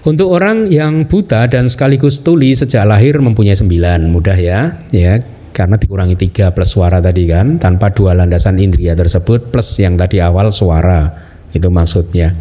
Untuk 0.01 0.33
orang 0.33 0.65
yang 0.65 1.05
buta 1.05 1.45
dan 1.45 1.69
sekaligus 1.69 2.25
tuli 2.25 2.57
sejak 2.57 2.89
lahir 2.89 3.21
mempunyai 3.21 3.53
sembilan, 3.53 4.09
mudah 4.09 4.33
ya, 4.33 4.81
ya 4.89 5.21
karena 5.53 5.77
dikurangi 5.77 6.17
tiga 6.17 6.49
plus 6.49 6.73
suara 6.73 6.97
tadi 6.97 7.29
kan, 7.29 7.61
tanpa 7.61 7.93
dua 7.93 8.17
landasan 8.17 8.57
indria 8.57 8.97
tersebut 8.97 9.53
plus 9.53 9.77
yang 9.77 10.01
tadi 10.01 10.17
awal 10.17 10.49
suara, 10.49 11.05
itu 11.53 11.69
maksudnya. 11.69 12.33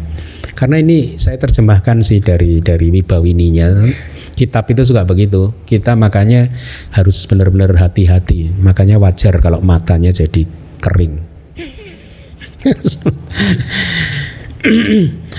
Karena 0.55 0.77
ini 0.79 1.15
saya 1.17 1.39
terjemahkan 1.39 2.03
sih 2.03 2.19
dari 2.19 2.59
dari 2.61 2.91
wibawininya. 2.91 3.87
Kitab 4.35 4.69
itu 4.71 4.83
suka 4.87 5.05
begitu. 5.07 5.53
Kita 5.67 5.95
makanya 5.95 6.51
harus 6.91 7.23
benar-benar 7.27 7.75
hati-hati. 7.77 8.51
Makanya 8.59 8.99
wajar 8.99 9.39
kalau 9.39 9.61
matanya 9.63 10.11
jadi 10.11 10.45
kering. 10.81 11.15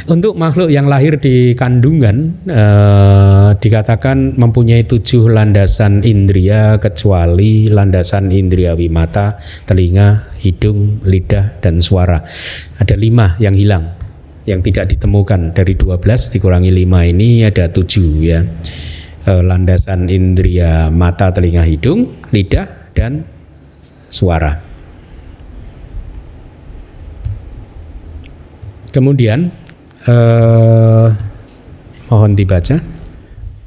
Untuk 0.03 0.35
makhluk 0.35 0.67
yang 0.67 0.91
lahir 0.91 1.15
di 1.23 1.55
kandungan 1.55 2.43
eh, 2.43 3.51
dikatakan 3.55 4.35
mempunyai 4.35 4.83
tujuh 4.83 5.31
landasan 5.31 6.03
indria 6.03 6.83
kecuali 6.83 7.71
landasan 7.71 8.35
indria 8.35 8.75
wimata, 8.75 9.39
telinga, 9.63 10.35
hidung, 10.43 11.07
lidah, 11.07 11.63
dan 11.63 11.79
suara. 11.79 12.19
Ada 12.83 12.99
lima 12.99 13.39
yang 13.39 13.55
hilang 13.55 14.02
yang 14.47 14.61
tidak 14.63 14.91
ditemukan. 14.91 15.55
Dari 15.55 15.75
12 15.79 16.35
dikurangi 16.39 16.71
5 16.71 17.13
ini 17.13 17.47
ada 17.47 17.71
7 17.71 17.83
ya. 18.23 18.41
E, 19.23 19.33
landasan 19.43 20.11
indria 20.11 20.91
mata 20.91 21.31
telinga 21.31 21.63
hidung 21.63 22.27
lidah 22.35 22.95
dan 22.95 23.23
suara. 24.11 24.59
Kemudian 28.91 29.49
e, 30.05 30.17
mohon 32.11 32.33
dibaca. 32.35 32.83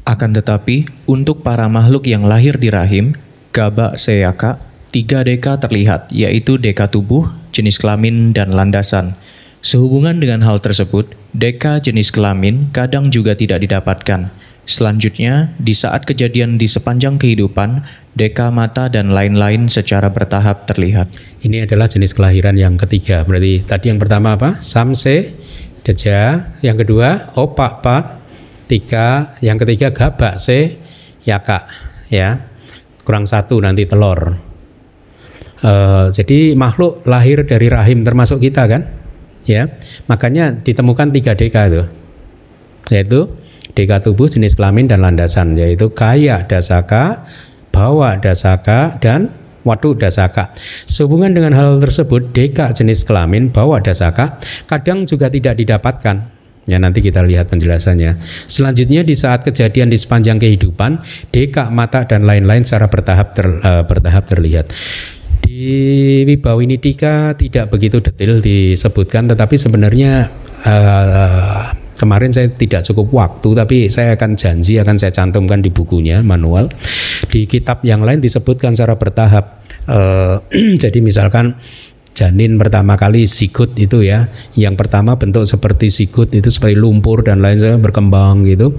Akan 0.05 0.38
tetapi 0.38 0.85
untuk 1.09 1.41
para 1.41 1.65
makhluk 1.65 2.05
yang 2.05 2.29
lahir 2.29 2.61
di 2.61 2.69
rahim 2.69 3.17
gaba 3.49 3.97
seyaka 3.97 4.61
tiga 4.93 5.25
deka 5.25 5.57
terlihat 5.57 6.13
yaitu 6.13 6.61
deka 6.61 6.93
tubuh 6.93 7.25
jenis 7.49 7.81
kelamin 7.81 8.29
dan 8.29 8.53
landasan 8.53 9.17
Sehubungan 9.65 10.21
dengan 10.21 10.45
hal 10.45 10.62
tersebut, 10.62 11.10
deka 11.34 11.82
jenis 11.82 12.13
kelamin 12.13 12.69
kadang 12.69 13.10
juga 13.10 13.34
tidak 13.34 13.65
didapatkan. 13.65 14.30
Selanjutnya, 14.69 15.58
di 15.58 15.73
saat 15.73 16.06
kejadian 16.06 16.62
di 16.62 16.69
sepanjang 16.69 17.17
kehidupan, 17.17 17.82
deka 18.13 18.54
mata 18.54 18.93
dan 18.93 19.10
lain-lain 19.10 19.65
secara 19.65 20.13
bertahap 20.13 20.69
terlihat. 20.69 21.10
Ini 21.41 21.65
adalah 21.65 21.89
jenis 21.89 22.13
kelahiran 22.13 22.54
yang 22.54 22.78
ketiga. 22.78 23.25
Berarti 23.25 23.65
tadi 23.65 23.89
yang 23.89 23.97
pertama 23.97 24.38
apa? 24.38 24.62
Samse, 24.62 25.34
deja. 25.82 26.45
Yang 26.62 26.86
kedua, 26.86 27.34
opak 27.34 27.82
pak. 27.82 28.04
Tiga. 28.69 29.34
Yang 29.41 29.65
ketiga, 29.65 29.89
gabak 29.89 30.38
se, 30.38 30.78
yaka. 31.25 31.65
Ya, 32.13 32.54
kurang 33.01 33.25
satu 33.25 33.58
nanti 33.65 33.89
telur. 33.89 34.38
Uh, 35.65 36.13
jadi 36.13 36.54
makhluk 36.54 37.01
lahir 37.10 37.41
dari 37.49 37.65
rahim 37.65 38.06
termasuk 38.06 38.38
kita 38.38 38.69
kan? 38.69 39.05
Ya 39.45 39.69
makanya 40.10 40.53
ditemukan 40.62 41.13
tiga 41.13 41.38
deka 41.38 41.62
itu 41.69 41.84
yaitu 42.91 43.29
deka 43.73 44.01
tubuh 44.01 44.29
jenis 44.29 44.58
kelamin 44.58 44.89
dan 44.89 45.01
landasan 45.01 45.58
yaitu 45.58 45.89
kaya 45.93 46.45
dasaka 46.45 47.25
bawa 47.73 48.15
dasaka 48.21 48.95
dan 49.03 49.34
wadu 49.65 49.97
dasaka. 49.97 50.53
Sehubungan 50.86 51.34
dengan 51.34 51.51
hal 51.58 51.81
tersebut, 51.81 52.31
deka 52.31 52.71
jenis 52.71 53.03
kelamin 53.03 53.49
bawa 53.49 53.81
dasaka 53.81 54.39
kadang 54.69 55.03
juga 55.03 55.27
tidak 55.27 55.58
didapatkan. 55.60 56.31
Ya 56.65 56.81
nanti 56.81 56.97
kita 56.97 57.21
lihat 57.21 57.53
penjelasannya. 57.53 58.17
Selanjutnya 58.49 59.05
di 59.05 59.13
saat 59.13 59.45
kejadian 59.45 59.93
di 59.93 60.01
sepanjang 60.01 60.41
kehidupan, 60.41 60.97
deka 61.29 61.69
mata 61.69 62.10
dan 62.10 62.25
lain-lain 62.25 62.65
secara 62.65 62.89
bertahap 62.89 63.38
ter, 63.38 63.45
uh, 63.62 63.86
bertahap 63.86 64.25
terlihat. 64.25 64.73
Di 65.56 66.28
Wibawinidika 66.28 67.32
tidak 67.39 67.72
begitu 67.72 68.04
detail 68.04 68.44
disebutkan, 68.44 69.32
tetapi 69.32 69.56
sebenarnya 69.56 70.28
uh, 70.68 71.72
kemarin 71.96 72.36
saya 72.36 72.52
tidak 72.52 72.84
cukup 72.84 73.08
waktu, 73.15 73.56
tapi 73.56 73.88
saya 73.88 74.20
akan 74.20 74.36
janji 74.36 74.76
akan 74.84 75.00
saya 75.00 75.15
cantumkan 75.15 75.63
di 75.63 75.72
bukunya 75.72 76.20
manual. 76.20 76.68
Di 77.32 77.48
kitab 77.48 77.88
yang 77.88 78.04
lain 78.04 78.20
disebutkan 78.20 78.76
secara 78.76 79.00
bertahap. 79.00 79.63
Uh, 79.88 80.44
jadi 80.84 81.00
misalkan 81.00 81.56
janin 82.12 82.60
pertama 82.60 83.00
kali 83.00 83.24
sikut 83.24 83.80
itu 83.80 84.04
ya. 84.04 84.28
Yang 84.60 84.76
pertama 84.76 85.15
bentuk 85.15 85.48
seperti 85.48 85.88
sikut 85.88 86.36
itu 86.36 86.52
seperti 86.52 86.76
lumpur 86.76 87.24
dan 87.24 87.39
lain 87.39 87.63
sebagainya 87.63 87.80
berkembang 87.80 88.44
gitu. 88.44 88.76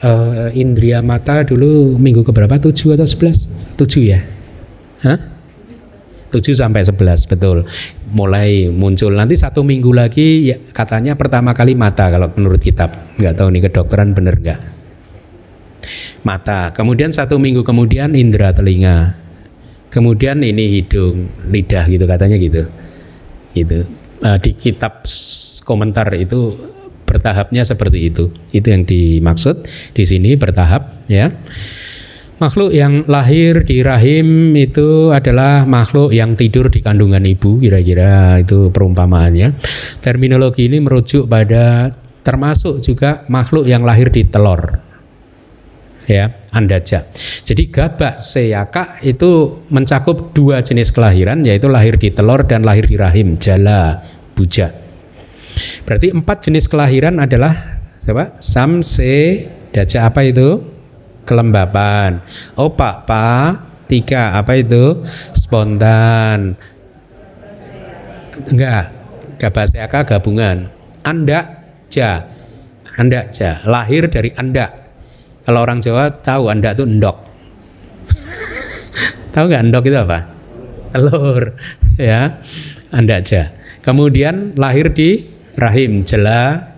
Uh, 0.00 0.48
indria 0.56 1.04
mata 1.04 1.44
dulu 1.44 2.00
minggu 2.00 2.24
keberapa? 2.24 2.56
7 2.56 2.96
atau 2.96 3.04
11? 3.04 3.76
7 3.76 4.00
ya? 4.08 4.24
Hah? 5.04 5.31
7 6.32 6.56
sampai 6.56 6.80
11 6.80 7.28
betul. 7.28 7.68
Mulai 8.16 8.72
muncul 8.72 9.12
nanti 9.12 9.36
satu 9.36 9.60
minggu 9.60 9.92
lagi 9.92 10.48
ya, 10.48 10.56
katanya 10.72 11.14
pertama 11.20 11.52
kali 11.52 11.76
mata 11.76 12.08
kalau 12.08 12.32
menurut 12.32 12.58
kitab. 12.58 13.12
Nggak 13.20 13.34
tahu 13.36 13.48
nih 13.52 13.62
kedokteran 13.68 14.16
bener 14.16 14.40
nggak? 14.40 14.60
Mata. 16.24 16.72
Kemudian 16.72 17.12
satu 17.12 17.36
minggu 17.36 17.60
kemudian 17.60 18.16
indera 18.16 18.56
telinga 18.56 19.22
kemudian 19.92 20.40
ini 20.40 20.80
hidung 20.80 21.28
lidah 21.52 21.84
gitu 21.92 22.08
katanya 22.08 22.40
gitu 22.40 22.64
gitu 23.52 23.84
uh, 24.24 24.40
di 24.40 24.56
kitab 24.56 25.04
komentar 25.68 26.08
itu 26.16 26.56
bertahapnya 27.04 27.60
seperti 27.60 28.08
itu 28.08 28.32
itu 28.56 28.66
yang 28.72 28.88
dimaksud 28.88 29.68
di 29.92 30.04
sini 30.08 30.32
bertahap 30.40 31.04
ya 31.12 31.28
makhluk 32.40 32.70
yang 32.72 33.04
lahir 33.10 33.64
di 33.66 33.84
rahim 33.84 34.56
itu 34.56 35.12
adalah 35.12 35.68
makhluk 35.68 36.14
yang 36.14 36.38
tidur 36.38 36.72
di 36.72 36.80
kandungan 36.80 37.22
ibu 37.22 37.60
kira-kira 37.60 38.40
itu 38.40 38.72
perumpamaannya 38.72 39.58
terminologi 40.00 40.68
ini 40.70 40.80
merujuk 40.80 41.28
pada 41.28 41.92
termasuk 42.22 42.80
juga 42.80 43.26
makhluk 43.28 43.66
yang 43.66 43.82
lahir 43.82 44.08
di 44.08 44.24
telur 44.26 44.92
ya 46.06 46.34
andaja. 46.50 47.06
Jadi 47.46 47.70
gabak 47.70 48.18
seyaka 48.18 49.02
itu 49.06 49.62
mencakup 49.70 50.34
dua 50.34 50.62
jenis 50.62 50.90
kelahiran 50.90 51.46
yaitu 51.46 51.70
lahir 51.70 51.94
di 51.98 52.10
telur 52.10 52.42
dan 52.46 52.66
lahir 52.66 52.86
di 52.86 52.98
rahim 52.98 53.38
jala 53.38 54.02
buja. 54.34 54.74
Berarti 55.84 56.10
empat 56.14 56.48
jenis 56.48 56.66
kelahiran 56.66 57.20
adalah 57.20 57.82
apa? 58.06 58.38
Sam 58.42 58.82
se 58.82 59.46
daja 59.70 60.08
apa 60.08 60.24
itu? 60.26 60.71
Kelembapan. 61.22 62.18
Opa 62.58 63.06
pa 63.06 63.58
tiga 63.86 64.34
apa 64.34 64.58
itu? 64.58 65.02
Spontan. 65.34 66.58
Enggak. 68.50 68.84
Gabak 69.38 69.64
seyaka 69.74 70.06
gabungan. 70.06 70.70
Anda 71.02 71.66
ja. 71.90 72.26
Anda 72.98 73.30
ja. 73.30 73.62
Lahir 73.66 74.06
dari 74.10 74.30
anda 74.34 74.82
kalau 75.42 75.66
orang 75.66 75.82
Jawa 75.82 76.22
tahu 76.22 76.46
anda 76.46 76.70
itu 76.70 76.86
endok. 76.86 77.18
tahu 79.34 79.44
nggak 79.50 79.62
endok 79.66 79.84
itu 79.90 79.98
apa? 79.98 80.18
Telur, 80.94 81.42
ya. 81.98 82.38
Anda 82.92 83.24
aja. 83.24 83.50
Kemudian 83.82 84.54
lahir 84.54 84.94
di 84.94 85.26
rahim 85.58 86.06
jela 86.06 86.70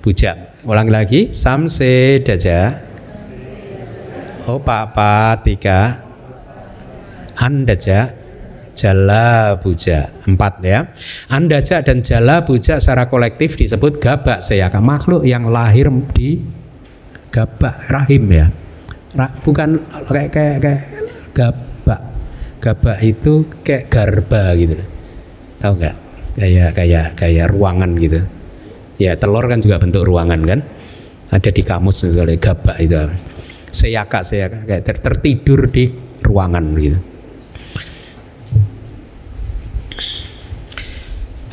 bujak. 0.00 0.64
Ulang 0.64 0.88
lagi, 0.88 1.34
samse 1.34 2.22
daja. 2.22 2.78
Oh 4.50 4.58
papa 4.58 5.38
tiga. 5.46 6.02
Andaja 7.38 8.10
jala 8.74 9.54
buja 9.62 10.10
empat 10.26 10.54
ya. 10.66 10.90
Andaja 11.30 11.78
dan 11.86 12.02
jala 12.02 12.42
buja 12.42 12.82
secara 12.82 13.06
kolektif 13.06 13.54
disebut 13.54 14.02
gabak 14.02 14.42
seyaka. 14.42 14.82
Makhluk 14.82 15.22
yang 15.22 15.46
lahir 15.46 15.86
di 16.10 16.42
gabak 17.30 17.86
rahim 17.86 18.26
ya. 18.34 18.46
Bukan 19.46 19.78
kayak 20.10 20.30
kayak 20.34 20.56
kayak 20.58 20.82
gabak. 21.30 22.00
Gabak 22.58 22.98
itu 22.98 23.46
kayak 23.62 23.94
garba 23.94 24.58
gitu. 24.58 24.74
Tahu 25.62 25.72
nggak? 25.78 25.96
Kayak 26.34 26.70
kayak 26.74 27.06
kayak 27.14 27.46
ruangan 27.46 27.94
gitu. 27.94 28.20
Ya 28.98 29.14
telur 29.14 29.46
kan 29.46 29.62
juga 29.62 29.78
bentuk 29.78 30.02
ruangan 30.02 30.42
kan? 30.42 30.60
Ada 31.30 31.54
di 31.54 31.62
kamus 31.62 32.10
misalnya 32.10 32.36
gabak 32.42 32.76
itu 32.82 32.98
seyaka 33.72 34.20
seyaka 34.22 34.68
kayak 34.68 34.82
ter, 34.84 34.96
tertidur 35.00 35.66
di 35.72 35.88
ruangan 36.22 36.64
gitu 36.78 36.98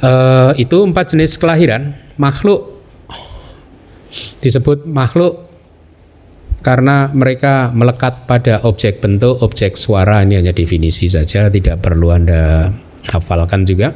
uh, 0.03 0.51
itu 0.59 0.77
empat 0.83 1.15
jenis 1.15 1.39
kelahiran 1.39 1.95
makhluk 2.19 2.79
disebut 4.43 4.83
makhluk 4.87 5.49
karena 6.59 7.07
mereka 7.15 7.71
melekat 7.71 8.27
pada 8.27 8.59
objek 8.67 8.99
bentuk, 8.99 9.39
objek 9.39 9.79
suara 9.79 10.19
ini 10.27 10.43
hanya 10.43 10.51
definisi 10.51 11.07
saja, 11.07 11.47
tidak 11.47 11.79
perlu 11.79 12.11
Anda 12.11 12.67
hafalkan 13.07 13.63
juga. 13.63 13.95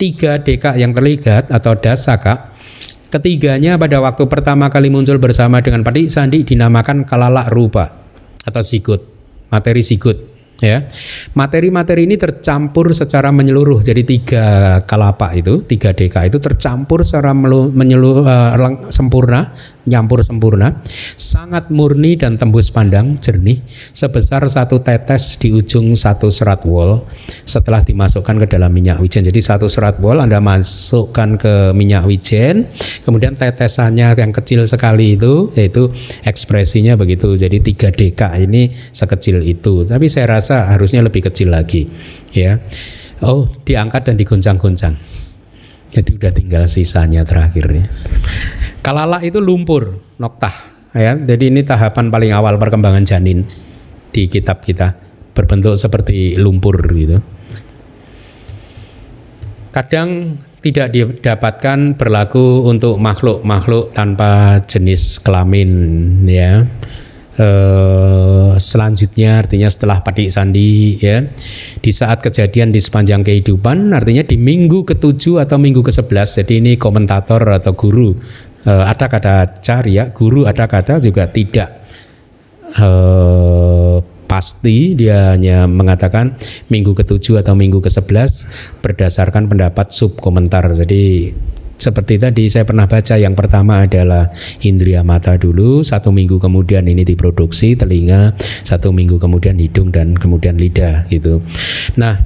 Tiga 0.00 0.40
deka 0.40 0.72
yang 0.80 0.96
terlibat 0.96 1.52
atau 1.52 1.76
dasaka, 1.76 2.56
ketiganya 3.08 3.80
pada 3.80 4.00
waktu 4.04 4.28
pertama 4.28 4.68
kali 4.68 4.92
muncul 4.92 5.16
bersama 5.16 5.64
dengan 5.64 5.80
Padi 5.82 6.08
Sandi 6.12 6.44
dinamakan 6.44 7.08
kalalak 7.08 7.48
rupa 7.52 7.92
atau 8.44 8.62
sikut, 8.62 9.00
materi 9.48 9.80
sikut 9.84 10.16
ya. 10.60 10.84
Materi-materi 11.34 12.04
ini 12.04 12.18
tercampur 12.18 12.90
secara 12.92 13.30
menyeluruh 13.30 13.80
jadi 13.82 14.02
tiga 14.02 14.44
kalapa 14.84 15.32
itu 15.34 15.62
tiga 15.64 15.94
deka 15.94 16.26
itu 16.26 16.38
tercampur 16.42 17.06
secara 17.06 17.32
menyeluruh 17.34 18.26
uh, 18.26 18.90
sempurna 18.90 19.54
nyampur 19.88 20.20
sempurna 20.20 20.84
sangat 21.16 21.72
murni 21.72 22.14
dan 22.20 22.36
tembus 22.36 22.68
pandang 22.68 23.16
jernih 23.18 23.58
sebesar 23.96 24.44
satu 24.46 24.78
tetes 24.84 25.40
di 25.40 25.50
ujung 25.50 25.96
satu 25.96 26.28
serat 26.28 26.62
wol. 26.68 27.08
Setelah 27.48 27.80
dimasukkan 27.82 28.44
ke 28.44 28.46
dalam 28.46 28.70
minyak 28.70 29.00
wijen 29.00 29.24
jadi 29.24 29.40
satu 29.40 29.66
serat 29.66 29.98
wol 29.98 30.20
anda 30.20 30.38
masukkan 30.38 31.40
ke 31.40 31.72
minyak 31.72 32.04
wijen 32.04 32.68
kemudian 33.02 33.34
tetesannya 33.34 34.12
yang 34.14 34.30
kecil 34.30 34.68
sekali 34.68 35.16
itu 35.16 35.50
yaitu 35.56 35.88
ekspresinya 36.22 36.94
begitu. 36.94 37.34
Jadi 37.34 37.64
tiga 37.64 37.88
deka 37.88 38.36
ini 38.36 38.70
sekecil 38.92 39.40
itu 39.42 39.88
tapi 39.88 40.06
saya 40.12 40.38
rasa 40.38 40.68
harusnya 40.70 41.00
lebih 41.00 41.26
kecil 41.32 41.50
lagi 41.50 41.88
ya. 42.36 42.60
Oh 43.24 43.50
diangkat 43.66 44.12
dan 44.12 44.14
digoncang-goncang. 44.14 44.94
Jadi 45.88 46.20
udah 46.20 46.32
tinggal 46.36 46.68
sisanya 46.68 47.24
terakhirnya 47.24 47.88
kalala 48.82 49.22
itu 49.22 49.38
lumpur 49.42 50.00
noktah 50.18 50.52
ya. 50.94 51.14
Jadi 51.14 51.52
ini 51.52 51.60
tahapan 51.62 52.10
paling 52.10 52.32
awal 52.32 52.56
perkembangan 52.56 53.04
janin 53.04 53.44
di 54.10 54.26
kitab 54.26 54.64
kita 54.64 54.96
berbentuk 55.36 55.78
seperti 55.78 56.34
lumpur 56.34 56.74
gitu. 56.94 57.22
Kadang 59.70 60.40
tidak 60.58 60.90
didapatkan 60.90 61.94
berlaku 61.94 62.66
untuk 62.66 62.98
makhluk-makhluk 62.98 63.94
tanpa 63.94 64.58
jenis 64.66 65.22
kelamin 65.22 65.70
ya. 66.26 66.66
Eh, 67.38 68.50
selanjutnya 68.58 69.38
artinya 69.38 69.70
setelah 69.70 70.02
Padik 70.02 70.26
Sandi 70.26 70.98
ya. 70.98 71.22
Di 71.78 71.94
saat 71.94 72.18
kejadian 72.18 72.74
di 72.74 72.82
sepanjang 72.82 73.22
kehidupan 73.22 73.94
artinya 73.94 74.26
di 74.26 74.34
minggu 74.34 74.82
ketujuh 74.82 75.46
atau 75.46 75.54
minggu 75.54 75.86
ke 75.86 75.94
sebelas 75.94 76.34
jadi 76.34 76.58
ini 76.58 76.74
komentator 76.74 77.46
atau 77.46 77.78
guru 77.78 78.18
eh, 78.66 78.84
ada 78.86 79.06
kata 79.06 79.62
cari 79.62 80.00
ya 80.00 80.10
guru 80.10 80.48
ada 80.48 80.66
kata 80.66 80.98
juga 80.98 81.28
tidak 81.30 81.84
eh, 82.74 83.96
pasti 84.28 84.92
dia 84.92 85.32
hanya 85.32 85.64
mengatakan 85.64 86.36
minggu 86.68 86.92
ketujuh 86.92 87.40
atau 87.40 87.56
minggu 87.56 87.80
ke 87.80 87.88
sebelas 87.88 88.52
berdasarkan 88.84 89.48
pendapat 89.48 89.88
sub 89.88 90.20
komentar 90.20 90.68
jadi 90.76 91.32
seperti 91.78 92.18
tadi 92.18 92.50
saya 92.50 92.66
pernah 92.66 92.90
baca 92.90 93.14
yang 93.14 93.38
pertama 93.38 93.86
adalah 93.86 94.34
indria 94.66 95.06
mata 95.06 95.38
dulu, 95.38 95.86
satu 95.86 96.10
minggu 96.10 96.42
kemudian 96.42 96.82
ini 96.90 97.06
diproduksi 97.06 97.78
telinga, 97.78 98.34
satu 98.66 98.90
minggu 98.90 99.22
kemudian 99.22 99.54
hidung 99.62 99.94
dan 99.94 100.18
kemudian 100.18 100.58
lidah 100.58 101.06
gitu. 101.06 101.38
Nah, 101.94 102.18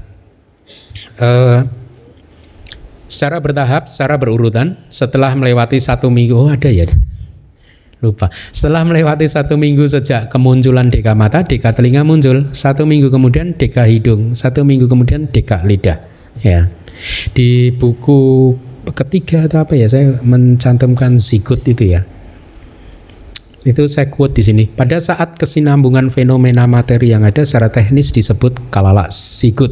eh, 1.21 1.69
secara 3.13 3.45
bertahap, 3.45 3.85
secara 3.85 4.17
berurutan, 4.17 4.81
setelah 4.89 5.37
melewati 5.37 5.77
satu 5.77 6.09
minggu, 6.09 6.33
oh 6.33 6.49
ada 6.49 6.73
ya, 6.73 6.89
lupa. 8.01 8.33
Setelah 8.49 8.89
melewati 8.89 9.29
satu 9.29 9.61
minggu 9.61 9.85
sejak 9.85 10.33
kemunculan 10.33 10.89
deka 10.89 11.13
mata, 11.13 11.45
deka 11.45 11.77
telinga 11.77 12.01
muncul. 12.09 12.49
Satu 12.57 12.89
minggu 12.89 13.13
kemudian 13.13 13.53
deka 13.53 13.85
hidung, 13.85 14.33
satu 14.33 14.65
minggu 14.65 14.89
kemudian 14.89 15.29
deka 15.29 15.61
lidah. 15.61 16.01
Ya, 16.41 16.73
di 17.37 17.69
buku 17.77 18.57
ketiga 18.91 19.47
atau 19.47 19.63
apa 19.63 19.79
ya 19.79 19.87
saya 19.87 20.19
mencantumkan 20.27 21.15
sikut 21.23 21.63
itu 21.71 21.95
ya 21.95 22.03
itu 23.63 23.87
saya 23.87 24.11
quote 24.11 24.35
di 24.35 24.43
sini 24.43 24.65
pada 24.67 24.99
saat 24.99 25.39
kesinambungan 25.39 26.11
fenomena 26.11 26.67
materi 26.67 27.15
yang 27.15 27.23
ada 27.23 27.47
secara 27.47 27.71
teknis 27.71 28.11
disebut 28.11 28.59
kalalak 28.75 29.15
sikut 29.15 29.71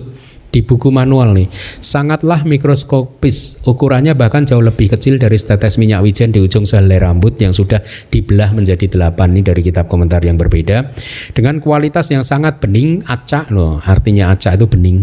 di 0.50 0.60
buku 0.66 0.90
manual 0.90 1.32
nih. 1.34 1.48
Sangatlah 1.78 2.42
mikroskopis. 2.42 3.64
Ukurannya 3.64 4.18
bahkan 4.18 4.44
jauh 4.44 4.62
lebih 4.62 4.92
kecil 4.92 5.16
dari 5.16 5.38
setetes 5.38 5.78
minyak 5.78 6.02
wijen 6.02 6.34
di 6.34 6.42
ujung 6.42 6.66
sehelai 6.66 6.98
rambut 6.98 7.38
yang 7.38 7.54
sudah 7.54 7.80
dibelah 8.10 8.50
menjadi 8.54 8.90
delapan 8.90 9.34
nih 9.34 9.44
dari 9.54 9.60
kitab 9.62 9.86
komentar 9.86 10.22
yang 10.26 10.36
berbeda. 10.36 10.92
Dengan 11.32 11.62
kualitas 11.62 12.10
yang 12.10 12.26
sangat 12.26 12.58
bening 12.58 13.06
acak. 13.06 13.48
Loh 13.54 13.78
artinya 13.82 14.34
acak 14.34 14.58
itu 14.58 14.66
bening. 14.66 14.98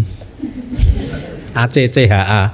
ACCHA 1.58 2.54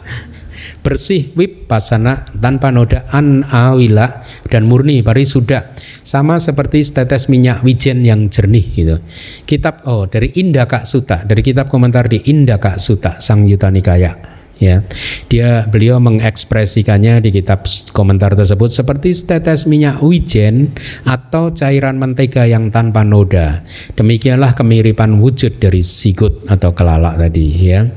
bersih 0.84 1.32
wip 1.40 1.66
pasana 1.72 2.28
tanpa 2.36 2.70
noda 2.70 3.08
an 3.10 3.48
awila 3.48 4.22
dan 4.52 4.68
murni 4.68 5.00
sudah 5.24 5.72
sama 6.04 6.38
seperti 6.38 6.84
setetes 6.84 7.32
minyak 7.32 7.64
wijen 7.64 8.04
yang 8.04 8.28
jernih 8.28 8.68
gitu. 8.76 9.00
Kitab 9.48 9.88
oh 9.88 10.06
dari 10.06 10.36
Indaka 10.36 10.84
Suta 10.84 11.24
dari 11.24 11.40
kitab 11.40 11.72
komentar 11.72 12.12
di 12.12 12.20
Indaka 12.28 12.76
Suta 12.76 13.24
Sang 13.24 13.48
Yuta 13.48 13.72
Nikaya 13.72 14.34
ya. 14.60 14.86
Dia 15.30 15.66
beliau 15.66 15.98
mengekspresikannya 16.04 17.24
di 17.24 17.30
kitab 17.34 17.66
komentar 17.96 18.38
tersebut 18.38 18.70
seperti 18.70 19.16
setetes 19.16 19.66
minyak 19.66 20.04
wijen 20.04 20.76
atau 21.08 21.50
cairan 21.56 21.98
mentega 21.98 22.46
yang 22.46 22.70
tanpa 22.70 23.02
noda. 23.02 23.66
Demikianlah 23.98 24.54
kemiripan 24.54 25.18
wujud 25.18 25.58
dari 25.58 25.82
sigut 25.82 26.46
atau 26.52 26.76
kelalak 26.76 27.18
tadi 27.18 27.48
ya. 27.64 27.88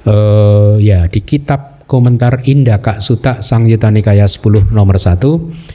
Uh, 0.00 0.80
ya 0.80 1.04
di 1.12 1.20
kitab 1.20 1.69
komentar 1.90 2.46
Indaka 2.46 3.02
Suta 3.02 3.42
Sang 3.42 3.66
Yuta 3.66 3.90
Nikaya 3.90 4.22
10 4.22 4.70
nomor 4.70 4.94
1 4.94 5.18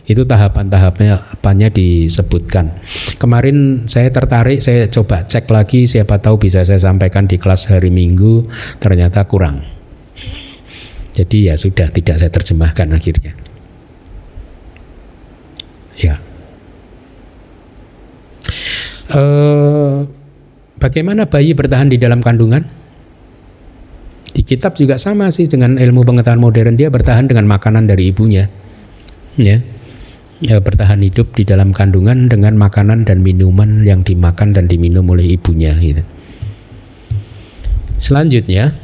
itu 0.07 0.23
tahapan-tahapannya 0.23 1.35
apanya 1.35 1.67
disebutkan. 1.67 2.79
Kemarin 3.19 3.83
saya 3.91 4.07
tertarik 4.15 4.63
saya 4.63 4.87
coba 4.87 5.27
cek 5.27 5.51
lagi 5.51 5.83
siapa 5.83 6.23
tahu 6.23 6.39
bisa 6.39 6.63
saya 6.63 6.79
sampaikan 6.79 7.27
di 7.27 7.35
kelas 7.35 7.67
hari 7.67 7.91
Minggu 7.91 8.47
ternyata 8.79 9.27
kurang. 9.27 9.67
Jadi 11.11 11.51
ya 11.51 11.59
sudah 11.59 11.91
tidak 11.91 12.15
saya 12.15 12.31
terjemahkan 12.31 12.95
akhirnya. 12.95 13.35
Ya. 15.99 16.15
Uh, 19.11 20.07
bagaimana 20.79 21.27
bayi 21.27 21.51
bertahan 21.51 21.91
di 21.91 21.99
dalam 21.99 22.23
kandungan? 22.23 22.84
Di 24.35 24.43
kitab 24.43 24.75
juga 24.75 24.99
sama 24.99 25.31
sih 25.31 25.47
dengan 25.47 25.79
ilmu 25.79 26.03
pengetahuan 26.03 26.43
modern 26.43 26.75
dia 26.75 26.91
bertahan 26.91 27.31
dengan 27.31 27.47
makanan 27.47 27.87
dari 27.87 28.11
ibunya. 28.11 28.51
Ya. 29.39 29.63
Ya, 30.43 30.59
bertahan 30.59 30.99
hidup 30.99 31.31
di 31.39 31.47
dalam 31.47 31.71
kandungan 31.71 32.27
dengan 32.27 32.59
makanan 32.59 33.07
dan 33.07 33.23
minuman 33.23 33.87
yang 33.87 34.03
dimakan 34.03 34.51
dan 34.51 34.67
diminum 34.67 35.07
oleh 35.07 35.39
ibunya 35.39 35.71
gitu. 35.79 36.03
Selanjutnya, 37.95 38.75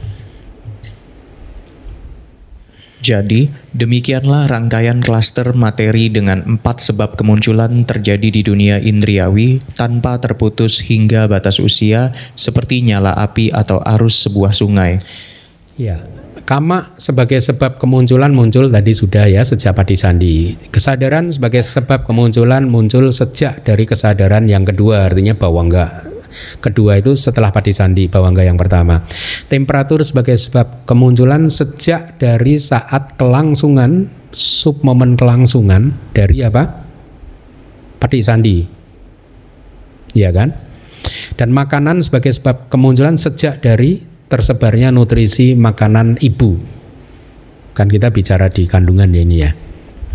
jadi, 3.01 3.49
demikianlah 3.73 4.45
rangkaian 4.45 5.01
klaster 5.01 5.57
materi 5.57 6.13
dengan 6.13 6.45
empat 6.45 6.85
sebab 6.85 7.17
kemunculan 7.17 7.81
terjadi 7.81 8.29
di 8.29 8.41
dunia 8.45 8.77
indriawi 8.77 9.57
tanpa 9.73 10.21
terputus 10.21 10.85
hingga 10.85 11.25
batas 11.25 11.57
usia 11.57 12.13
seperti 12.37 12.85
nyala 12.85 13.17
api 13.17 13.49
atau 13.49 13.81
arus 13.81 14.21
sebuah 14.29 14.53
sungai. 14.53 15.01
Ya, 15.79 16.03
Kama 16.41 16.97
sebagai 16.99 17.39
sebab 17.39 17.79
kemunculan 17.79 18.33
muncul 18.35 18.67
tadi 18.67 18.91
sudah 18.91 19.23
ya 19.29 19.39
sejak 19.45 19.71
Padi 19.71 19.95
Sandi. 19.95 20.51
Kesadaran 20.67 21.31
sebagai 21.31 21.63
sebab 21.63 22.03
kemunculan 22.03 22.67
muncul 22.67 23.07
sejak 23.13 23.63
dari 23.63 23.87
kesadaran 23.87 24.49
yang 24.51 24.67
kedua 24.67 25.07
artinya 25.07 25.37
bahwa 25.37 25.63
enggak 25.63 25.91
Kedua 26.63 26.95
itu 26.95 27.11
setelah 27.19 27.51
padi 27.51 27.75
sandi 27.75 28.07
bawangga 28.07 28.47
yang 28.47 28.55
pertama. 28.55 29.03
Temperatur 29.51 29.99
sebagai 29.99 30.39
sebab 30.39 30.87
kemunculan 30.87 31.51
sejak 31.51 32.15
dari 32.23 32.55
saat 32.55 33.19
kelangsungan 33.19 34.07
sub 34.31 34.79
momen 34.79 35.19
kelangsungan 35.19 35.91
dari 36.15 36.39
apa? 36.39 36.87
Padi 37.99 38.19
sandi. 38.23 38.63
Ya 40.15 40.31
kan? 40.31 40.55
Dan 41.35 41.51
makanan 41.51 41.99
sebagai 41.99 42.31
sebab 42.31 42.71
kemunculan 42.71 43.19
sejak 43.19 43.59
dari 43.59 44.10
tersebarnya 44.31 44.95
nutrisi 44.95 45.59
makanan 45.59 46.15
ibu. 46.23 46.55
Kan 47.75 47.91
kita 47.91 48.15
bicara 48.15 48.47
di 48.47 48.63
kandungan 48.63 49.11
ya 49.11 49.21
ini 49.27 49.37
ya. 49.43 49.51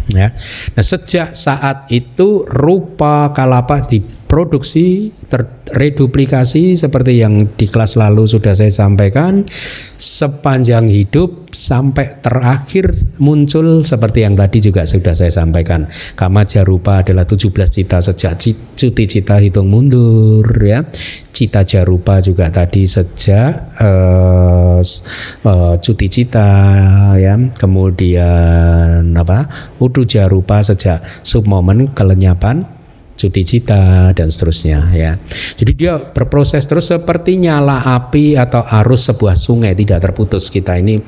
Ya. 0.07 0.29
Nah, 0.73 0.85
sejak 0.87 1.35
saat 1.35 1.91
itu 1.93 2.47
rupa 2.47 3.35
kalapa 3.35 3.85
diproduksi, 4.27 5.15
terreduplikasi 5.31 6.75
seperti 6.75 7.23
yang 7.23 7.47
di 7.55 7.71
kelas 7.71 7.95
lalu 7.95 8.27
sudah 8.27 8.59
saya 8.59 8.75
sampaikan 8.75 9.47
sepanjang 9.95 10.91
hidup 10.91 11.55
sampai 11.55 12.19
terakhir 12.19 12.91
muncul 13.23 13.87
seperti 13.87 14.27
yang 14.27 14.35
tadi 14.35 14.59
juga 14.59 14.83
sudah 14.83 15.15
saya 15.15 15.31
sampaikan. 15.31 15.87
Kama 16.19 16.43
jarupa 16.43 17.07
adalah 17.07 17.23
17 17.23 17.55
cita 17.71 18.03
sejak 18.03 18.35
cuti 18.75 19.05
cita 19.07 19.39
hitung 19.39 19.71
mundur 19.71 20.43
ya. 20.59 20.83
Cita 21.31 21.63
jarupa 21.63 22.19
juga 22.19 22.51
tadi 22.51 22.83
sejak 22.83 23.79
uh, 23.79 24.83
uh, 25.47 25.75
cuti 25.79 26.07
cita 26.11 26.51
ya. 27.15 27.39
Kemudian 27.55 29.15
apa? 29.15 29.71
Udu 29.79 30.03
jarupa 30.03 30.67
sejak 30.67 31.23
submomen 31.23 31.95
kelenyapan 31.95 32.76
cuti 33.17 33.43
cita 33.43 34.13
dan 34.13 34.29
seterusnya 34.29 34.93
ya. 34.93 35.17
Jadi 35.57 35.73
dia 35.73 35.97
berproses 35.99 36.63
terus 36.69 36.93
seperti 36.93 37.41
nyala 37.41 37.83
api 37.97 38.37
atau 38.37 38.63
arus 38.85 39.09
sebuah 39.09 39.35
sungai 39.35 39.73
tidak 39.73 40.05
terputus 40.05 40.53
kita 40.53 40.77
ini 40.77 41.01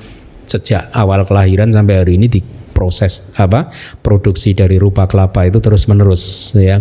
sejak 0.48 0.88
awal 0.96 1.28
kelahiran 1.28 1.68
sampai 1.68 2.00
hari 2.00 2.16
ini 2.16 2.32
diproses 2.32 3.36
apa 3.36 3.68
produksi 4.00 4.56
dari 4.56 4.80
rupa 4.80 5.04
kelapa 5.04 5.44
itu 5.44 5.60
terus 5.60 5.84
menerus 5.84 6.56
ya 6.56 6.80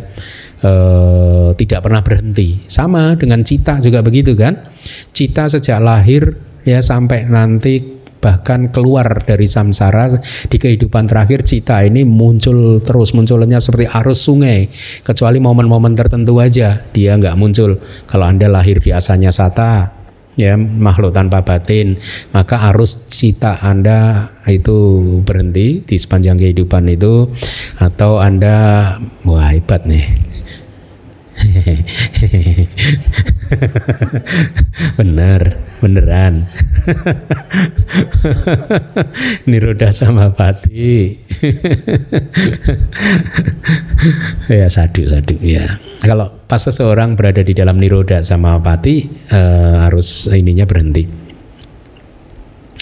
eh, 0.64 1.50
tidak 1.60 1.80
pernah 1.84 2.00
berhenti. 2.00 2.64
Sama 2.72 3.20
dengan 3.20 3.44
cita 3.44 3.84
juga 3.84 4.00
begitu 4.00 4.32
kan? 4.34 4.72
Cita 5.12 5.52
sejak 5.52 5.84
lahir 5.84 6.40
ya 6.64 6.80
sampai 6.80 7.28
nanti 7.28 7.97
bahkan 8.18 8.70
keluar 8.74 9.24
dari 9.24 9.46
samsara 9.46 10.18
di 10.50 10.58
kehidupan 10.58 11.06
terakhir 11.06 11.46
cita 11.46 11.86
ini 11.86 12.04
muncul 12.04 12.82
terus 12.82 13.14
munculnya 13.14 13.62
seperti 13.62 13.88
arus 13.90 14.20
sungai. 14.26 14.70
Kecuali 15.06 15.38
momen-momen 15.38 15.94
tertentu 15.94 16.42
aja 16.42 16.82
dia 16.92 17.16
nggak 17.16 17.38
muncul. 17.38 17.80
Kalau 18.10 18.26
anda 18.26 18.50
lahir 18.50 18.82
di 18.82 18.92
asanya 18.94 19.30
sata 19.30 19.94
ya 20.38 20.54
makhluk 20.54 21.18
tanpa 21.18 21.42
batin 21.42 21.98
maka 22.30 22.70
arus 22.70 23.10
cita 23.10 23.58
anda 23.58 24.30
itu 24.46 25.02
berhenti 25.26 25.82
di 25.82 25.96
sepanjang 25.98 26.38
kehidupan 26.38 26.90
itu. 26.92 27.32
Atau 27.78 28.20
anda 28.20 28.98
wah 29.26 29.50
hebat 29.54 29.86
nih 29.86 30.27
Bener, 34.98 35.42
beneran. 35.80 36.46
Niroda 39.50 39.92
sama 39.94 40.34
pati. 40.34 41.18
ya 44.52 44.68
sadu 44.70 45.06
sadu 45.06 45.38
ya. 45.42 45.66
Kalau 46.02 46.30
pas 46.46 46.62
seseorang 46.62 47.18
berada 47.18 47.42
di 47.42 47.54
dalam 47.54 47.78
niroda 47.78 48.22
sama 48.22 48.62
pati 48.62 49.10
eh, 49.34 49.76
harus 49.82 50.30
ininya 50.34 50.66
berhenti. 50.66 51.06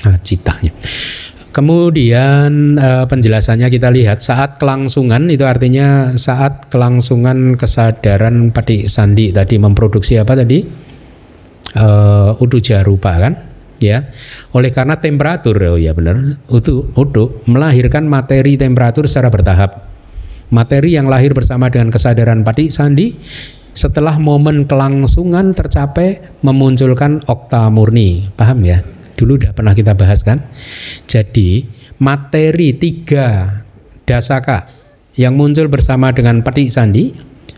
Nah, 0.06 0.18
citanya. 0.22 0.72
Kemudian 1.56 2.76
uh, 2.76 3.08
penjelasannya 3.08 3.72
kita 3.72 3.88
lihat 3.88 4.20
saat 4.20 4.60
kelangsungan 4.60 5.32
itu 5.32 5.48
artinya 5.48 6.12
saat 6.20 6.68
kelangsungan 6.68 7.56
kesadaran 7.56 8.52
padi 8.52 8.92
sandi 8.92 9.32
tadi 9.32 9.56
memproduksi 9.56 10.20
apa 10.20 10.36
tadi? 10.36 10.68
Uh, 11.80 12.36
udu 12.44 12.60
jarupa 12.60 13.16
kan? 13.16 13.40
Ya. 13.80 14.12
Oleh 14.52 14.76
karena 14.76 15.00
temperatur 15.00 15.56
oh 15.56 15.80
ya 15.80 15.96
benar 15.96 16.36
udu 16.52 16.92
udu 16.92 17.48
melahirkan 17.48 18.04
materi 18.04 18.60
temperatur 18.60 19.08
secara 19.08 19.32
bertahap. 19.32 19.88
Materi 20.52 21.00
yang 21.00 21.08
lahir 21.08 21.32
bersama 21.32 21.72
dengan 21.72 21.88
kesadaran 21.88 22.44
padi 22.44 22.68
sandi 22.68 23.16
setelah 23.72 24.20
momen 24.20 24.68
kelangsungan 24.68 25.56
tercapai 25.56 26.20
memunculkan 26.44 27.24
okta 27.24 27.72
murni. 27.72 28.28
Paham 28.36 28.60
ya 28.68 28.84
Dulu 29.16 29.40
udah 29.40 29.52
pernah 29.56 29.72
kita 29.72 29.96
bahas 29.96 30.22
kan? 30.22 30.44
Jadi 31.08 31.68
materi 32.00 32.76
tiga 32.76 33.62
dasaka 34.04 34.68
yang 35.16 35.40
muncul 35.40 35.72
bersama 35.72 36.12
dengan 36.12 36.44
peti 36.44 36.68
sandi 36.68 37.16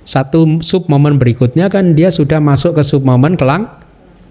satu 0.08 0.64
sub 0.64 0.88
momen 0.88 1.20
berikutnya 1.20 1.68
kan 1.68 1.98
dia 1.98 2.08
sudah 2.08 2.40
masuk 2.40 2.80
ke 2.80 2.84
sub 2.86 3.04
momen 3.04 3.36
kelang 3.36 3.68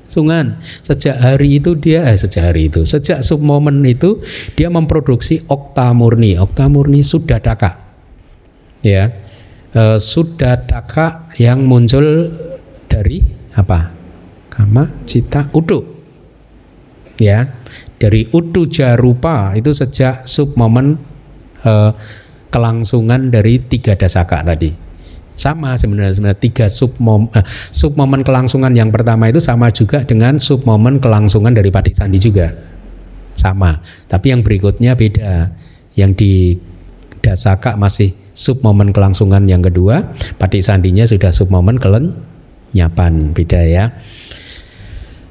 sungan. 0.08 0.62
Sejak 0.80 1.18
hari 1.18 1.60
itu 1.60 1.76
dia 1.76 2.06
eh 2.06 2.16
sejak 2.16 2.54
hari 2.54 2.72
itu 2.72 2.86
sejak 2.88 3.20
sub 3.20 3.42
momen 3.42 3.84
itu 3.84 4.24
dia 4.56 4.72
memproduksi 4.72 5.44
okta 5.50 5.92
murni. 5.92 6.38
Okta 6.40 6.70
murni 6.72 7.04
sudah 7.04 7.42
daka 7.42 7.76
ya 8.80 9.10
e, 9.74 9.98
sudah 10.00 10.64
daka 10.64 11.28
yang 11.36 11.66
muncul 11.66 12.32
dari 12.88 13.20
apa? 13.52 13.92
Kama 14.48 15.04
cita 15.04 15.52
uduk 15.52 15.95
ya 17.20 17.48
dari 17.96 18.28
udu 18.28 18.68
jarupa 18.68 19.56
itu 19.56 19.72
sejak 19.72 20.28
sub 20.28 20.52
momen 20.56 21.00
uh, 21.64 21.92
kelangsungan 22.52 23.28
dari 23.32 23.60
tiga 23.60 23.96
dasaka 23.96 24.44
tadi. 24.44 24.72
Sama 25.36 25.76
sebenarnya 25.76 26.16
sebenarnya 26.16 26.40
tiga 26.40 26.64
eh, 26.64 27.44
sub 27.68 27.92
momen 27.92 28.20
kelangsungan 28.24 28.72
yang 28.72 28.88
pertama 28.88 29.28
itu 29.28 29.36
sama 29.36 29.68
juga 29.68 30.00
dengan 30.00 30.40
sub 30.40 30.64
momen 30.64 30.96
kelangsungan 30.96 31.52
dari 31.52 31.68
Pati 31.68 31.92
Sandi 31.92 32.16
juga. 32.16 32.56
Sama 33.36 33.84
tapi 34.08 34.32
yang 34.32 34.40
berikutnya 34.40 34.96
beda. 34.96 35.52
Yang 35.96 36.12
di 36.20 36.32
Dasaka 37.24 37.76
masih 37.80 38.12
sub 38.36 38.60
momen 38.60 38.92
kelangsungan 38.92 39.48
yang 39.48 39.64
kedua 39.64 40.12
Pati 40.36 40.60
Sandinya 40.60 41.08
sudah 41.08 41.32
sub 41.32 41.48
momen 41.52 41.76
kelenyapan 41.80 43.32
beda 43.36 43.60
ya. 43.64 43.92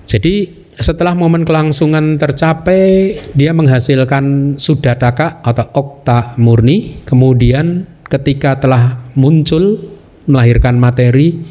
Jadi 0.06 0.55
setelah 0.76 1.16
momen 1.16 1.48
kelangsungan 1.48 2.20
tercapai 2.20 3.16
dia 3.32 3.56
menghasilkan 3.56 4.56
sudataka 4.60 5.40
atau 5.40 5.66
okta 5.72 6.36
murni 6.36 7.04
kemudian 7.08 7.88
ketika 8.12 8.60
telah 8.60 9.12
muncul 9.16 9.82
melahirkan 10.28 10.78
materi. 10.78 11.42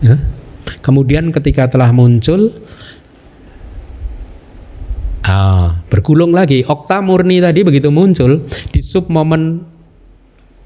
Ya. 0.00 0.16
Kemudian 0.80 1.28
ketika 1.30 1.68
telah 1.68 1.92
muncul 1.92 2.56
ah, 5.28 5.76
bergulung 5.92 6.32
lagi 6.32 6.64
okta 6.64 7.04
murni 7.04 7.38
tadi 7.38 7.60
begitu 7.62 7.92
muncul 7.92 8.48
di 8.72 8.80
sub 8.80 9.12
momen 9.12 9.60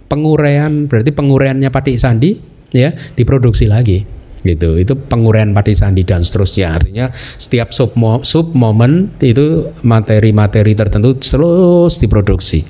penguraian 0.07 0.87
berarti 0.87 1.11
penguraiannya 1.11 1.71
pati 1.73 1.99
sandi 1.99 2.39
ya 2.71 2.95
diproduksi 3.17 3.67
lagi 3.67 4.07
gitu. 4.45 4.77
Itu 4.77 4.95
penguraian 4.95 5.51
pati 5.57 5.73
sandi 5.73 6.05
dan 6.05 6.23
seterusnya. 6.23 6.77
Artinya 6.77 7.09
setiap 7.41 7.73
sub 7.73 7.97
sub 8.23 8.53
momen 8.53 9.17
itu 9.25 9.73
materi-materi 9.83 10.77
tertentu 10.77 11.17
terus 11.19 11.97
diproduksi. 11.99 12.63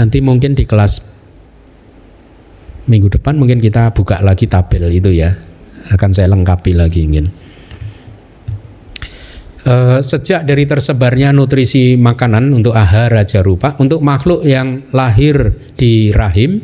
Nanti 0.00 0.18
mungkin 0.24 0.58
di 0.58 0.66
kelas 0.66 1.14
minggu 2.90 3.08
depan 3.12 3.38
mungkin 3.38 3.62
kita 3.62 3.92
buka 3.92 4.24
lagi 4.24 4.48
tabel 4.48 4.90
itu 4.90 5.12
ya. 5.12 5.36
Akan 5.92 6.16
saya 6.16 6.32
lengkapi 6.32 6.72
lagi 6.72 7.04
ingin 7.04 7.43
uh, 9.66 9.98
sejak 10.00 10.44
dari 10.44 10.64
tersebarnya 10.68 11.32
nutrisi 11.32 11.96
makanan 11.96 12.52
untuk 12.52 12.76
aha 12.76 13.08
raja 13.10 13.40
rupa 13.40 13.76
untuk 13.80 14.04
makhluk 14.04 14.44
yang 14.44 14.84
lahir 14.92 15.56
di 15.74 16.12
rahim 16.12 16.60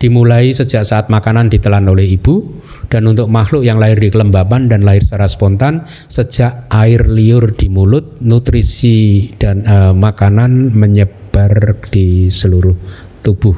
dimulai 0.00 0.50
sejak 0.52 0.82
saat 0.84 1.06
makanan 1.12 1.52
ditelan 1.52 1.86
oleh 1.88 2.08
ibu 2.08 2.64
dan 2.88 3.04
untuk 3.04 3.28
makhluk 3.28 3.62
yang 3.64 3.76
lahir 3.76 4.00
di 4.00 4.08
kelembaban 4.08 4.72
dan 4.72 4.82
lahir 4.82 5.04
secara 5.04 5.28
spontan 5.28 5.84
sejak 6.08 6.66
air 6.72 7.04
liur 7.04 7.52
di 7.52 7.68
mulut 7.68 8.18
nutrisi 8.24 9.32
dan 9.36 9.64
uh, 9.68 9.92
makanan 9.92 10.72
menyebar 10.72 11.76
di 11.92 12.32
seluruh 12.32 12.74
tubuh 13.20 13.56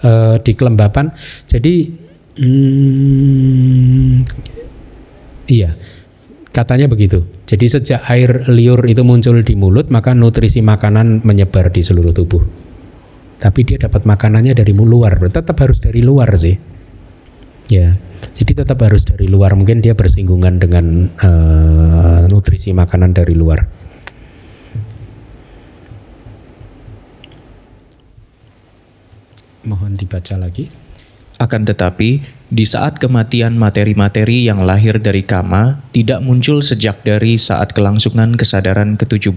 uh, 0.00 0.36
di 0.40 0.52
kelembapan. 0.56 1.12
Jadi 1.44 2.05
hmm, 2.38 4.24
iya 5.48 5.76
katanya 6.56 6.88
begitu. 6.88 7.28
Jadi 7.44 7.68
sejak 7.68 8.00
air 8.08 8.48
liur 8.48 8.80
itu 8.88 9.04
muncul 9.04 9.44
di 9.44 9.52
mulut, 9.52 9.92
maka 9.92 10.16
nutrisi 10.16 10.64
makanan 10.64 11.20
menyebar 11.20 11.68
di 11.68 11.84
seluruh 11.84 12.16
tubuh. 12.16 12.40
Tapi 13.36 13.60
dia 13.68 13.76
dapat 13.76 14.08
makanannya 14.08 14.56
dari 14.56 14.72
luar, 14.72 15.20
tetap 15.28 15.60
harus 15.60 15.76
dari 15.84 16.00
luar 16.00 16.32
sih. 16.40 16.56
Ya, 17.68 17.92
jadi 18.32 18.64
tetap 18.64 18.80
harus 18.80 19.04
dari 19.04 19.28
luar. 19.28 19.52
Mungkin 19.52 19.84
dia 19.84 19.92
bersinggungan 19.92 20.56
dengan 20.56 21.12
uh, 21.20 22.24
nutrisi 22.32 22.72
makanan 22.72 23.12
dari 23.12 23.36
luar. 23.36 23.60
Mohon 29.68 29.98
dibaca 29.98 30.40
lagi. 30.40 30.85
Akan 31.36 31.68
tetapi, 31.68 32.24
di 32.48 32.64
saat 32.64 32.96
kematian 32.96 33.60
materi-materi 33.60 34.48
yang 34.48 34.64
lahir 34.64 34.96
dari 34.96 35.20
kama 35.20 35.84
tidak 35.92 36.24
muncul 36.24 36.64
sejak 36.64 37.04
dari 37.04 37.36
saat 37.36 37.76
kelangsungan 37.76 38.38
kesadaran 38.40 38.96
ke-17 38.96 39.36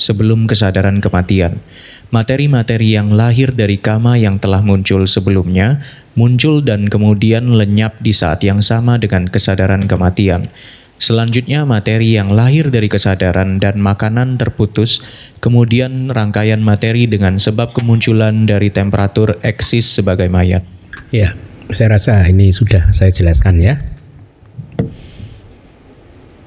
sebelum 0.00 0.50
kesadaran 0.50 0.98
kematian. 0.98 1.62
Materi-materi 2.08 2.96
yang 2.96 3.12
lahir 3.12 3.52
dari 3.52 3.76
kama 3.76 4.16
yang 4.16 4.40
telah 4.40 4.64
muncul 4.64 5.04
sebelumnya 5.04 5.84
muncul 6.18 6.58
dan 6.58 6.90
kemudian 6.90 7.54
lenyap 7.54 8.02
di 8.02 8.10
saat 8.10 8.42
yang 8.42 8.58
sama 8.58 8.98
dengan 8.98 9.30
kesadaran 9.30 9.86
kematian. 9.86 10.50
Selanjutnya 10.98 11.62
materi 11.62 12.18
yang 12.18 12.34
lahir 12.34 12.74
dari 12.74 12.90
kesadaran 12.90 13.62
dan 13.62 13.78
makanan 13.78 14.34
terputus, 14.34 14.98
kemudian 15.38 16.10
rangkaian 16.10 16.58
materi 16.58 17.06
dengan 17.06 17.38
sebab 17.38 17.70
kemunculan 17.70 18.50
dari 18.50 18.74
temperatur 18.74 19.38
eksis 19.46 19.86
sebagai 19.86 20.26
mayat. 20.26 20.77
Ya, 21.08 21.32
saya 21.72 21.96
rasa 21.96 22.20
ini 22.28 22.52
sudah 22.52 22.92
saya 22.92 23.08
jelaskan 23.08 23.60
ya. 23.60 23.80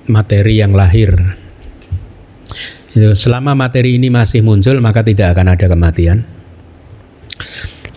Materi 0.06 0.60
yang 0.62 0.76
lahir 0.76 1.40
itu 2.92 3.16
selama 3.16 3.56
materi 3.56 3.96
ini 3.96 4.12
masih 4.12 4.44
muncul 4.44 4.76
maka 4.84 5.00
tidak 5.00 5.32
akan 5.32 5.56
ada 5.56 5.66
kematian. 5.72 6.28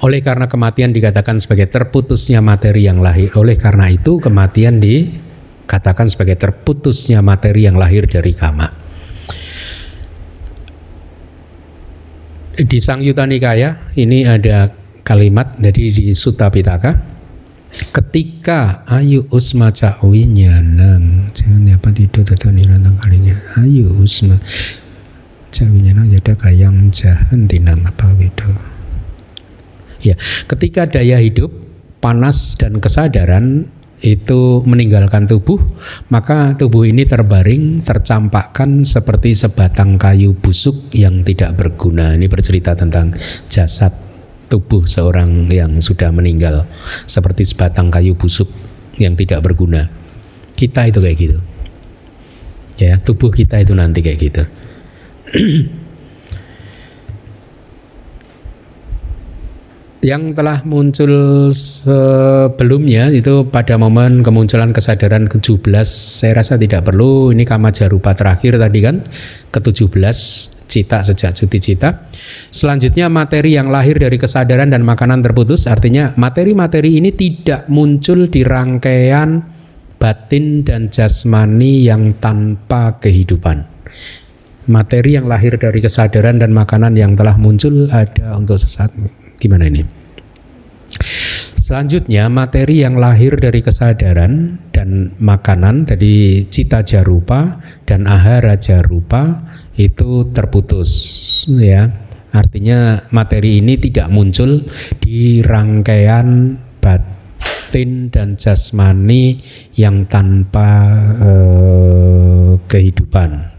Oleh 0.05 0.21
karena 0.23 0.47
kematian 0.47 0.93
dikatakan 0.95 1.41
sebagai 1.41 1.67
terputusnya 1.67 2.45
materi 2.45 2.87
yang 2.87 3.01
lahir, 3.01 3.33
oleh 3.41 3.57
karena 3.57 3.89
itu 3.89 4.21
kematian 4.21 4.79
di 4.79 5.09
katakan 5.65 6.07
sebagai 6.13 6.37
terputusnya 6.37 7.25
materi 7.25 7.65
yang 7.65 7.81
lahir 7.81 8.05
dari 8.05 8.37
kama. 8.37 8.69
Di 12.55 12.79
Sang 12.79 13.03
Yuta 13.03 13.27
Nikaya 13.27 13.91
ini 13.99 14.29
ada 14.29 14.71
kalimat 15.05 15.55
dari 15.61 15.93
di 15.93 16.11
Sutta 16.17 16.51
Pitaka. 16.51 17.15
Ketika 17.75 18.87
ayu 18.87 19.27
usma 19.35 19.71
nang 19.71 21.31
jangan 21.35 21.75
apa 21.75 21.91
tidak 21.91 22.23
tetap 22.35 22.55
nirantang 22.55 22.97
kalinya. 22.99 23.35
Ayu 23.61 23.91
usma 24.01 24.39
nang 25.63 26.09
jadi 26.11 26.33
kayang 26.35 26.91
jahan 26.91 27.47
tinang 27.47 27.87
apa 27.87 28.11
itu 28.19 28.51
ya 30.05 30.19
ketika 30.51 30.85
daya 30.85 31.23
hidup 31.23 31.49
panas 32.03 32.61
dan 32.61 32.77
kesadaran 32.83 33.65
itu 34.05 34.61
meninggalkan 34.69 35.25
tubuh, 35.25 35.57
maka 36.13 36.53
tubuh 36.61 36.85
ini 36.85 37.09
terbaring, 37.09 37.81
tercampakkan 37.81 38.85
seperti 38.85 39.33
sebatang 39.33 39.97
kayu 39.97 40.37
busuk 40.37 40.93
yang 40.93 41.25
tidak 41.25 41.57
berguna. 41.57 42.13
Ini 42.13 42.29
bercerita 42.29 42.77
tentang 42.77 43.17
jasad 43.49 44.04
tubuh 44.55 44.87
seorang 44.87 45.51
yang 45.51 45.83
sudah 45.83 46.15
meninggal, 46.15 46.71
seperti 47.11 47.43
sebatang 47.43 47.91
kayu 47.91 48.15
busuk 48.15 48.47
yang 49.03 49.19
tidak 49.19 49.43
berguna. 49.43 49.91
Kita 50.55 50.87
itu 50.87 51.03
kayak 51.03 51.19
gitu. 51.19 51.43
Ya, 52.79 53.03
tubuh 53.03 53.35
kita 53.35 53.59
itu 53.59 53.75
nanti 53.75 53.99
kayak 53.99 54.19
gitu. 54.23 54.47
yang 60.05 60.37
telah 60.37 60.61
muncul 60.69 61.49
sebelumnya 61.57 63.09
itu 63.09 63.49
pada 63.49 63.81
momen 63.81 64.21
kemunculan 64.21 64.77
kesadaran 64.77 65.33
ke-17 65.33 65.89
saya 65.89 66.45
rasa 66.45 66.61
tidak 66.61 66.85
perlu 66.85 67.33
ini 67.33 67.49
kama 67.49 67.73
jarupa 67.73 68.13
terakhir 68.13 68.61
tadi 68.61 68.85
kan 68.85 69.01
ke-17 69.49 70.54
cita 70.67 71.05
sejak 71.05 71.37
cuti 71.37 71.59
cita. 71.61 72.09
Selanjutnya 72.49 73.13
materi 73.13 73.57
yang 73.57 73.69
lahir 73.69 74.01
dari 74.01 74.17
kesadaran 74.17 74.73
dan 74.73 74.83
makanan 74.83 75.21
terputus. 75.21 75.69
Artinya 75.71 76.17
materi-materi 76.17 76.99
ini 76.99 77.13
tidak 77.15 77.69
muncul 77.69 78.27
di 78.29 78.43
rangkaian 78.43 79.45
batin 80.01 80.67
dan 80.67 80.93
jasmani 80.93 81.89
yang 81.89 82.21
tanpa 82.21 83.01
kehidupan. 83.01 83.65
Materi 84.65 85.21
yang 85.21 85.29
lahir 85.29 85.61
dari 85.61 85.81
kesadaran 85.81 86.41
dan 86.41 86.53
makanan 86.53 86.97
yang 86.97 87.13
telah 87.17 87.37
muncul 87.37 87.89
ada 87.93 88.37
untuk 88.37 88.57
sesaat. 88.57 88.93
Gimana 89.37 89.69
ini? 89.69 89.85
Selanjutnya 91.65 92.29
materi 92.29 92.85
yang 92.85 93.01
lahir 93.01 93.41
dari 93.41 93.65
kesadaran 93.65 94.61
dan 94.69 95.17
makanan 95.17 95.89
tadi 95.89 96.45
cita 96.53 96.85
jarupa 96.85 97.57
dan 97.89 98.05
ahara 98.05 98.61
jarupa 98.61 99.41
itu 99.75 100.31
terputus 100.31 100.91
ya. 101.49 101.91
Artinya 102.35 103.07
materi 103.15 103.63
ini 103.63 103.79
tidak 103.79 104.11
muncul 104.11 104.67
di 104.99 105.39
rangkaian 105.39 106.59
batin 106.83 108.11
dan 108.11 108.35
jasmani 108.35 109.39
yang 109.79 110.11
tanpa 110.11 110.71
eh, 111.23 112.51
kehidupan. 112.67 113.55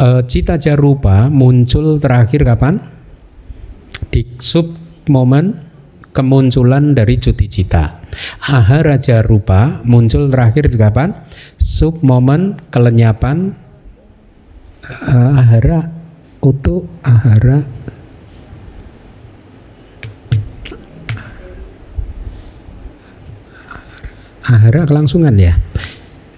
uh, 0.00 0.22
cita 0.24 0.60
jarupa 0.60 1.28
muncul 1.32 1.96
terakhir 2.00 2.44
kapan? 2.44 2.80
Di 4.12 4.24
sub 4.40 4.68
momen 5.08 5.65
kemunculan 6.16 6.96
dari 6.96 7.20
cuti 7.20 7.44
cita. 7.44 8.00
Aha 8.48 8.80
Raja 8.80 9.20
Rupa 9.20 9.84
muncul 9.84 10.32
terakhir 10.32 10.72
di 10.72 10.80
kapan? 10.80 11.12
Sub 11.60 12.00
momen 12.00 12.56
kelenyapan 12.72 13.52
uh, 14.86 15.36
ahara 15.36 15.92
utuh 16.40 16.88
ahara 17.04 17.66
ahara 24.46 24.80
kelangsungan 24.86 25.34
ya 25.34 25.58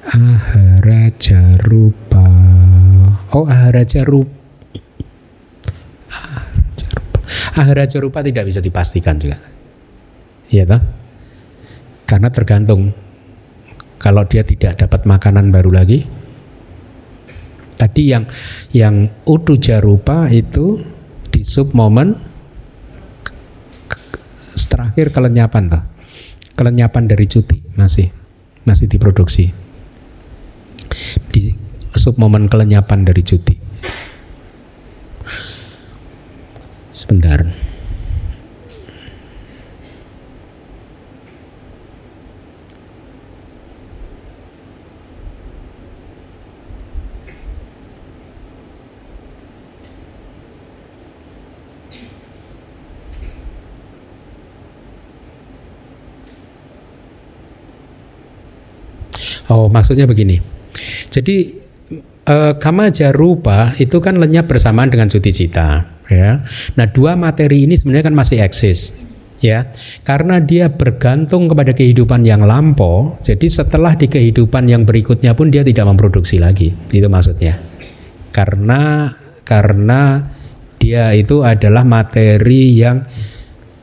ahara 0.09 1.13
jarupa 1.21 2.25
oh 3.37 3.45
ahara 3.45 3.85
jarupa 3.85 4.33
ahara 7.53 7.85
jarupa 7.85 8.25
tidak 8.25 8.49
bisa 8.49 8.65
dipastikan 8.65 9.21
juga 9.21 9.37
iya 10.53 10.65
toh? 10.69 10.83
Karena 12.09 12.29
tergantung. 12.33 12.93
Kalau 13.99 14.23
dia 14.31 14.47
tidak 14.47 14.79
dapat 14.79 15.11
makanan 15.11 15.51
baru 15.51 15.75
lagi 15.75 16.07
tadi 17.79 18.11
yang 18.11 18.27
yang 18.75 19.07
udu 19.23 19.55
jarupa 19.55 20.27
itu 20.35 20.83
di 21.31 21.47
sub 21.47 21.71
momen 21.73 22.19
terakhir 24.69 25.15
kelenyapan 25.15 25.71
toh? 25.71 25.83
Kelenyapan 26.59 27.07
dari 27.07 27.25
cuti 27.31 27.57
masih 27.79 28.11
masih 28.67 28.91
diproduksi. 28.91 29.55
Di 31.31 31.55
sub 31.95 32.19
momen 32.19 32.51
kelenyapan 32.51 33.07
dari 33.07 33.23
cuti. 33.23 33.57
Sebentar 36.91 37.47
Oh, 59.49 59.58
maksudnya 59.69 60.05
begini. 60.09 60.41
Jadi 61.09 61.37
eh, 62.29 62.53
kama 62.59 62.91
jarupa 62.93 63.73
itu 63.81 63.99
kan 64.03 64.19
lenyap 64.21 64.49
bersamaan 64.51 64.93
dengan 64.93 65.09
cuti 65.09 65.31
cita, 65.33 65.85
ya. 66.11 66.43
Nah, 66.77 66.87
dua 66.91 67.15
materi 67.15 67.65
ini 67.65 67.75
sebenarnya 67.77 68.13
kan 68.13 68.17
masih 68.17 68.43
eksis, 68.45 69.09
ya. 69.41 69.73
Karena 70.05 70.39
dia 70.43 70.69
bergantung 70.71 71.49
kepada 71.49 71.73
kehidupan 71.73 72.23
yang 72.23 72.45
lampau, 72.45 73.19
jadi 73.25 73.47
setelah 73.49 73.97
di 73.97 74.07
kehidupan 74.07 74.69
yang 74.69 74.83
berikutnya 74.85 75.33
pun 75.35 75.49
dia 75.49 75.65
tidak 75.65 75.89
memproduksi 75.89 76.39
lagi. 76.39 76.75
Itu 76.93 77.09
maksudnya. 77.11 77.59
Karena 78.31 79.13
karena 79.43 80.31
dia 80.79 81.11
itu 81.17 81.43
adalah 81.43 81.83
materi 81.83 82.79
yang 82.79 83.03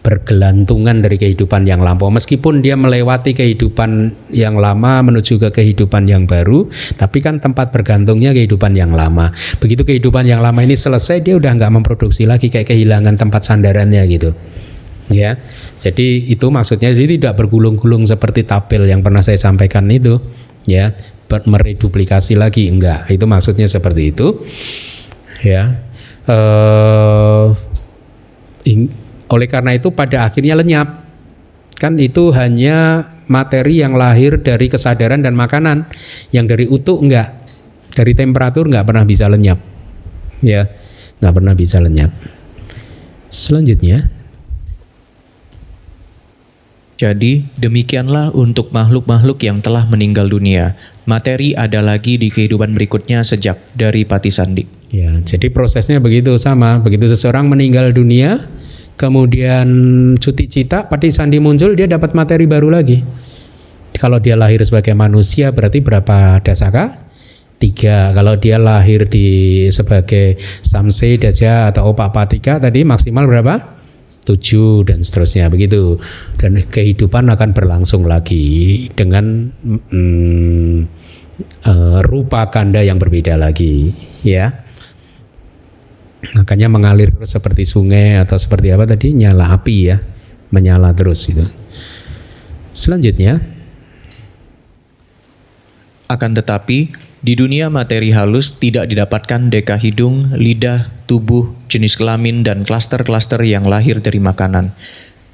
bergelantungan 0.05 1.01
dari 1.01 1.17
kehidupan 1.17 1.65
yang 1.65 1.81
lampau. 1.81 2.13
Meskipun 2.13 2.61
dia 2.61 2.77
melewati 2.77 3.33
kehidupan 3.33 4.13
yang 4.29 4.61
lama 4.61 5.01
menuju 5.01 5.41
ke 5.41 5.49
kehidupan 5.49 6.05
yang 6.05 6.29
baru 6.29 6.69
tapi 6.93 7.25
kan 7.25 7.41
tempat 7.41 7.73
bergantungnya 7.73 8.29
kehidupan 8.37 8.77
yang 8.77 8.93
lama. 8.93 9.33
Begitu 9.57 9.81
kehidupan 9.81 10.29
yang 10.29 10.45
lama 10.45 10.61
ini 10.61 10.77
selesai 10.77 11.25
dia 11.25 11.33
udah 11.33 11.57
nggak 11.57 11.81
memproduksi 11.81 12.29
lagi 12.29 12.53
kayak 12.53 12.69
kehilangan 12.69 13.17
tempat 13.17 13.41
sandarannya 13.49 14.05
gitu. 14.05 14.37
Ya 15.09 15.41
jadi 15.81 16.21
itu 16.29 16.53
maksudnya. 16.53 16.93
Jadi 16.93 17.17
tidak 17.17 17.41
bergulung-gulung 17.41 18.05
seperti 18.05 18.45
tabel 18.45 18.85
yang 18.85 19.01
pernah 19.01 19.25
saya 19.25 19.41
sampaikan 19.41 19.89
itu 19.89 20.21
ya. 20.69 20.93
Mereduplikasi 21.25 22.37
lagi. 22.37 22.69
Enggak 22.69 23.09
itu 23.09 23.25
maksudnya 23.25 23.65
seperti 23.65 24.13
itu. 24.13 24.45
Ya 25.41 25.81
uh, 26.29 27.53
oleh 29.29 29.47
karena 29.49 29.73
itu 29.73 29.89
pada 29.91 30.29
akhirnya 30.29 30.57
lenyap. 30.57 31.05
Kan 31.75 31.99
itu 31.99 32.31
hanya 32.31 33.09
materi 33.27 33.83
yang 33.83 33.97
lahir 33.97 34.39
dari 34.39 34.69
kesadaran 34.71 35.21
dan 35.25 35.35
makanan. 35.35 35.89
Yang 36.31 36.45
dari 36.45 36.65
utuh 36.69 36.97
enggak. 37.01 37.35
Dari 37.95 38.13
temperatur 38.13 38.69
enggak 38.69 38.85
pernah 38.85 39.03
bisa 39.03 39.25
lenyap. 39.27 39.59
Ya, 40.43 40.69
enggak 41.19 41.33
pernah 41.35 41.53
bisa 41.57 41.77
lenyap. 41.81 42.11
Selanjutnya, 43.31 44.07
jadi 46.95 47.43
demikianlah 47.59 48.31
untuk 48.31 48.71
makhluk-makhluk 48.71 49.43
yang 49.43 49.59
telah 49.59 49.83
meninggal 49.83 50.31
dunia. 50.31 50.79
Materi 51.03 51.51
ada 51.51 51.83
lagi 51.83 52.15
di 52.15 52.31
kehidupan 52.31 52.71
berikutnya 52.71 53.19
sejak 53.19 53.59
dari 53.75 54.07
Pati 54.07 54.31
Sandi. 54.31 54.63
Ya, 54.95 55.11
jadi 55.19 55.51
prosesnya 55.51 55.99
begitu 55.99 56.39
sama. 56.39 56.79
Begitu 56.79 57.11
seseorang 57.11 57.51
meninggal 57.51 57.91
dunia, 57.91 58.47
kemudian 58.95 59.67
cuti 60.17 60.45
cita, 60.47 60.87
pati 60.87 61.11
sandi 61.11 61.39
muncul, 61.39 61.75
dia 61.75 61.87
dapat 61.87 62.15
materi 62.15 62.47
baru 62.47 62.71
lagi. 62.71 63.03
Kalau 63.95 64.19
dia 64.19 64.35
lahir 64.35 64.59
sebagai 64.63 64.91
manusia 64.91 65.55
berarti 65.55 65.79
berapa 65.79 66.43
dasaka? 66.43 67.07
Tiga. 67.55 68.11
Kalau 68.11 68.35
dia 68.35 68.59
lahir 68.59 69.07
di 69.07 69.63
sebagai 69.71 70.35
samse, 70.59 71.15
daja 71.15 71.71
atau 71.71 71.95
opak 71.95 72.11
patika 72.11 72.59
tadi 72.59 72.83
maksimal 72.83 73.23
berapa? 73.23 73.75
Tujuh 74.27 74.83
dan 74.83 74.99
seterusnya 74.99 75.47
begitu. 75.47 75.95
Dan 76.35 76.59
kehidupan 76.59 77.31
akan 77.31 77.55
berlangsung 77.55 78.03
lagi 78.03 78.89
dengan 78.91 79.47
mm, 79.63 80.75
uh, 81.63 81.99
rupa 82.03 82.51
kanda 82.51 82.83
yang 82.83 82.99
berbeda 82.99 83.39
lagi, 83.39 83.95
ya. 84.27 84.64
Makanya 86.33 86.71
mengalir 86.71 87.13
seperti 87.21 87.69
sungai 87.69 88.17
atau 88.17 88.39
seperti 88.39 88.73
apa 88.73 88.89
tadi 88.89 89.13
nyala 89.13 89.53
api 89.53 89.75
ya, 89.85 90.01
menyala 90.49 90.89
terus 90.97 91.29
itu. 91.29 91.45
Selanjutnya 92.73 93.39
akan 96.09 96.31
tetapi 96.37 96.91
di 97.25 97.33
dunia 97.33 97.73
materi 97.73 98.13
halus 98.13 98.61
tidak 98.61 98.85
didapatkan 98.85 99.49
deka 99.49 99.81
hidung, 99.81 100.33
lidah, 100.37 100.93
tubuh, 101.09 101.49
jenis 101.65 101.97
kelamin 101.97 102.45
dan 102.45 102.61
klaster-klaster 102.61 103.41
yang 103.41 103.65
lahir 103.65 103.97
dari 103.97 104.21
makanan. 104.21 104.69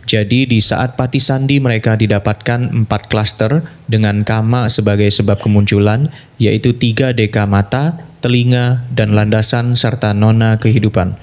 Jadi 0.07 0.49
di 0.49 0.59
saat 0.63 0.97
pati 0.97 1.19
sandi 1.21 1.61
mereka 1.61 1.93
didapatkan 1.99 2.73
empat 2.73 3.11
klaster 3.11 3.61
dengan 3.85 4.23
kama 4.23 4.71
sebagai 4.71 5.11
sebab 5.11 5.43
kemunculan, 5.43 6.09
yaitu 6.41 6.73
tiga 6.73 7.11
deka 7.11 7.45
mata, 7.45 8.10
telinga, 8.21 8.85
dan 8.93 9.17
landasan 9.17 9.73
serta 9.73 10.13
nona 10.13 10.61
kehidupan. 10.61 11.17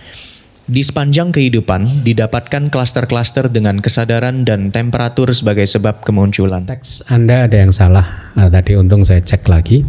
Di 0.68 0.84
sepanjang 0.84 1.32
kehidupan 1.32 2.04
didapatkan 2.04 2.68
klaster-klaster 2.68 3.48
dengan 3.48 3.80
kesadaran 3.80 4.44
dan 4.44 4.68
temperatur 4.68 5.32
sebagai 5.32 5.64
sebab 5.64 6.04
kemunculan. 6.04 6.68
Teks 6.68 7.08
Anda 7.08 7.48
ada 7.48 7.56
yang 7.56 7.72
salah. 7.72 8.28
Nah, 8.36 8.52
tadi 8.52 8.76
untung 8.76 9.00
saya 9.00 9.24
cek 9.24 9.48
lagi. 9.48 9.80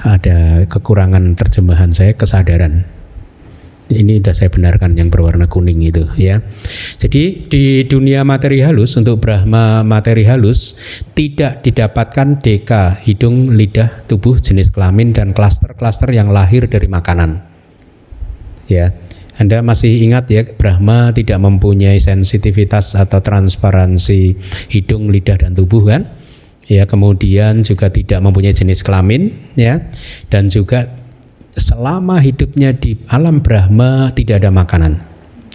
Ada 0.00 0.64
kekurangan 0.72 1.36
terjemahan 1.36 1.92
saya 1.92 2.16
kesadaran 2.16 3.01
ini 3.92 4.18
sudah 4.18 4.34
saya 4.34 4.50
benarkan 4.50 4.96
yang 4.96 5.12
berwarna 5.12 5.46
kuning 5.46 5.84
itu 5.84 6.08
ya. 6.16 6.40
Jadi 6.96 7.44
di 7.46 7.84
dunia 7.84 8.24
materi 8.24 8.64
halus 8.64 8.96
untuk 8.96 9.20
Brahma 9.20 9.84
materi 9.84 10.24
halus 10.24 10.80
tidak 11.12 11.60
didapatkan 11.62 12.40
deka 12.40 12.98
hidung, 13.04 13.52
lidah, 13.52 14.04
tubuh, 14.08 14.40
jenis 14.40 14.72
kelamin 14.72 15.12
dan 15.12 15.36
klaster-klaster 15.36 16.10
yang 16.10 16.32
lahir 16.32 16.66
dari 16.66 16.88
makanan. 16.88 17.44
Ya. 18.66 18.96
Anda 19.32 19.64
masih 19.64 20.04
ingat 20.04 20.28
ya 20.28 20.44
Brahma 20.44 21.08
tidak 21.16 21.40
mempunyai 21.40 21.96
sensitivitas 21.96 22.92
atau 22.92 23.24
transparansi 23.24 24.36
hidung, 24.68 25.08
lidah 25.08 25.40
dan 25.40 25.56
tubuh 25.56 25.88
kan? 25.88 26.04
Ya, 26.70 26.86
kemudian 26.86 27.66
juga 27.66 27.90
tidak 27.90 28.22
mempunyai 28.22 28.54
jenis 28.54 28.86
kelamin 28.86 29.34
ya 29.58 29.88
dan 30.30 30.46
juga 30.46 31.01
selama 31.56 32.20
hidupnya 32.20 32.72
di 32.72 32.96
alam 33.08 33.44
Brahma 33.44 34.12
tidak 34.12 34.44
ada 34.44 34.50
makanan. 34.52 34.92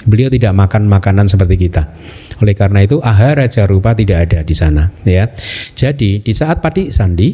Beliau 0.07 0.31
tidak 0.31 0.55
makan 0.55 0.87
makanan 0.87 1.27
seperti 1.27 1.67
kita. 1.67 1.89
Oleh 2.39 2.53
karena 2.53 2.85
itu 2.85 3.01
ahara 3.01 3.49
jarupa 3.49 3.97
tidak 3.97 4.29
ada 4.29 4.39
di 4.45 4.55
sana 4.55 4.93
ya. 5.03 5.27
Jadi 5.73 6.21
di 6.21 6.31
saat 6.31 6.61
padi 6.61 6.93
sandi 6.93 7.33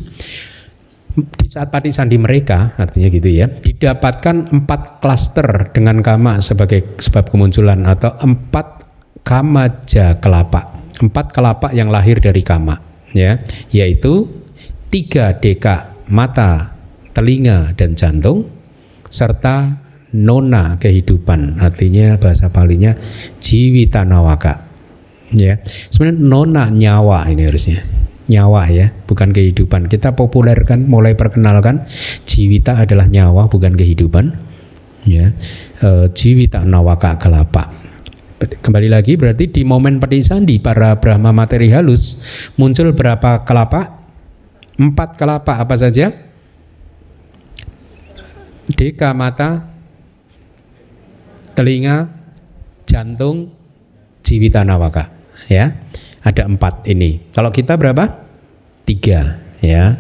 di 1.14 1.46
saat 1.46 1.70
padi 1.70 1.94
sandi 1.94 2.18
mereka 2.18 2.74
artinya 2.74 3.06
gitu 3.14 3.30
ya 3.30 3.46
didapatkan 3.46 4.50
empat 4.50 4.98
klaster 4.98 5.70
dengan 5.70 6.02
kama 6.02 6.42
sebagai 6.42 6.98
sebab 6.98 7.30
kemunculan 7.30 7.86
atau 7.86 8.18
empat 8.18 8.82
kamaja 9.22 10.18
kelapa 10.18 10.74
empat 10.98 11.30
kelapa 11.30 11.70
yang 11.70 11.94
lahir 11.94 12.18
dari 12.18 12.42
kama 12.42 12.82
ya 13.14 13.38
yaitu 13.70 14.26
tiga 14.90 15.38
deka 15.38 15.94
mata 16.10 16.74
telinga 17.14 17.78
dan 17.78 17.94
jantung 17.94 18.50
serta 19.14 19.78
nona 20.18 20.82
kehidupan 20.82 21.62
artinya 21.62 22.18
bahasa 22.18 22.50
palinya 22.50 22.98
jiwita 23.38 24.02
nawaka 24.10 24.74
Ya, 25.34 25.58
sebenarnya 25.90 26.22
nona 26.22 26.64
nyawa 26.70 27.26
ini 27.34 27.50
harusnya 27.50 27.82
nyawa 28.30 28.70
ya, 28.70 28.94
bukan 29.10 29.34
kehidupan. 29.34 29.90
Kita 29.90 30.14
populerkan, 30.14 30.86
mulai 30.86 31.18
perkenalkan 31.18 31.90
jiwita 32.24 32.86
adalah 32.86 33.10
nyawa, 33.10 33.50
bukan 33.50 33.74
kehidupan. 33.74 34.38
Ya, 35.10 35.34
e, 35.82 36.08
jiwita 36.14 36.64
nawaka 36.64 37.18
kelapa. 37.18 37.74
Kembali 38.44 38.92
lagi 38.92 39.16
berarti 39.16 39.50
di 39.52 39.62
momen 39.64 40.04
sandi 40.20 40.60
para 40.60 41.00
Brahma 41.00 41.32
materi 41.32 41.72
halus 41.72 42.24
muncul 42.60 42.92
berapa 42.92 43.48
kelapa? 43.48 44.04
Empat 44.76 45.16
kelapa 45.16 45.64
apa 45.64 45.76
saja? 45.80 46.12
Deka 48.72 49.12
mata, 49.12 49.68
telinga, 51.52 52.08
jantung, 52.88 53.52
jiwita 54.24 54.64
nawaka. 54.64 55.12
Ya, 55.52 55.84
ada 56.24 56.48
empat 56.48 56.88
ini. 56.88 57.20
Kalau 57.36 57.52
kita 57.52 57.76
berapa? 57.76 58.24
Tiga. 58.88 59.44
Ya. 59.60 60.00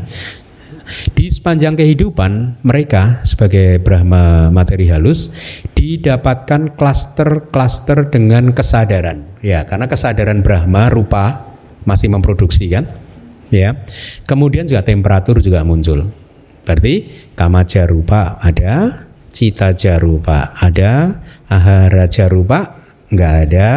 Di 1.15 1.31
sepanjang 1.31 1.79
kehidupan 1.79 2.59
mereka 2.63 3.23
sebagai 3.23 3.79
Brahma 3.79 4.51
materi 4.51 4.91
halus 4.91 5.31
didapatkan 5.75 6.75
klaster-klaster 6.75 8.11
dengan 8.11 8.51
kesadaran. 8.51 9.39
Ya, 9.39 9.63
karena 9.63 9.87
kesadaran 9.87 10.43
Brahma 10.43 10.91
rupa 10.91 11.55
masih 11.87 12.11
memproduksi 12.11 12.67
kan? 12.67 12.87
Ya. 13.51 13.83
Kemudian 14.27 14.67
juga 14.67 14.83
temperatur 14.83 15.39
juga 15.39 15.63
muncul. 15.63 16.11
Berarti 16.63 16.95
kama 17.35 17.67
jarupa 17.67 18.39
ada, 18.39 19.07
cita 19.35 19.75
jarupa 19.75 20.55
ada, 20.55 21.19
ahara 21.51 22.07
jarupa 22.07 22.79
enggak 23.11 23.33
ada, 23.49 23.69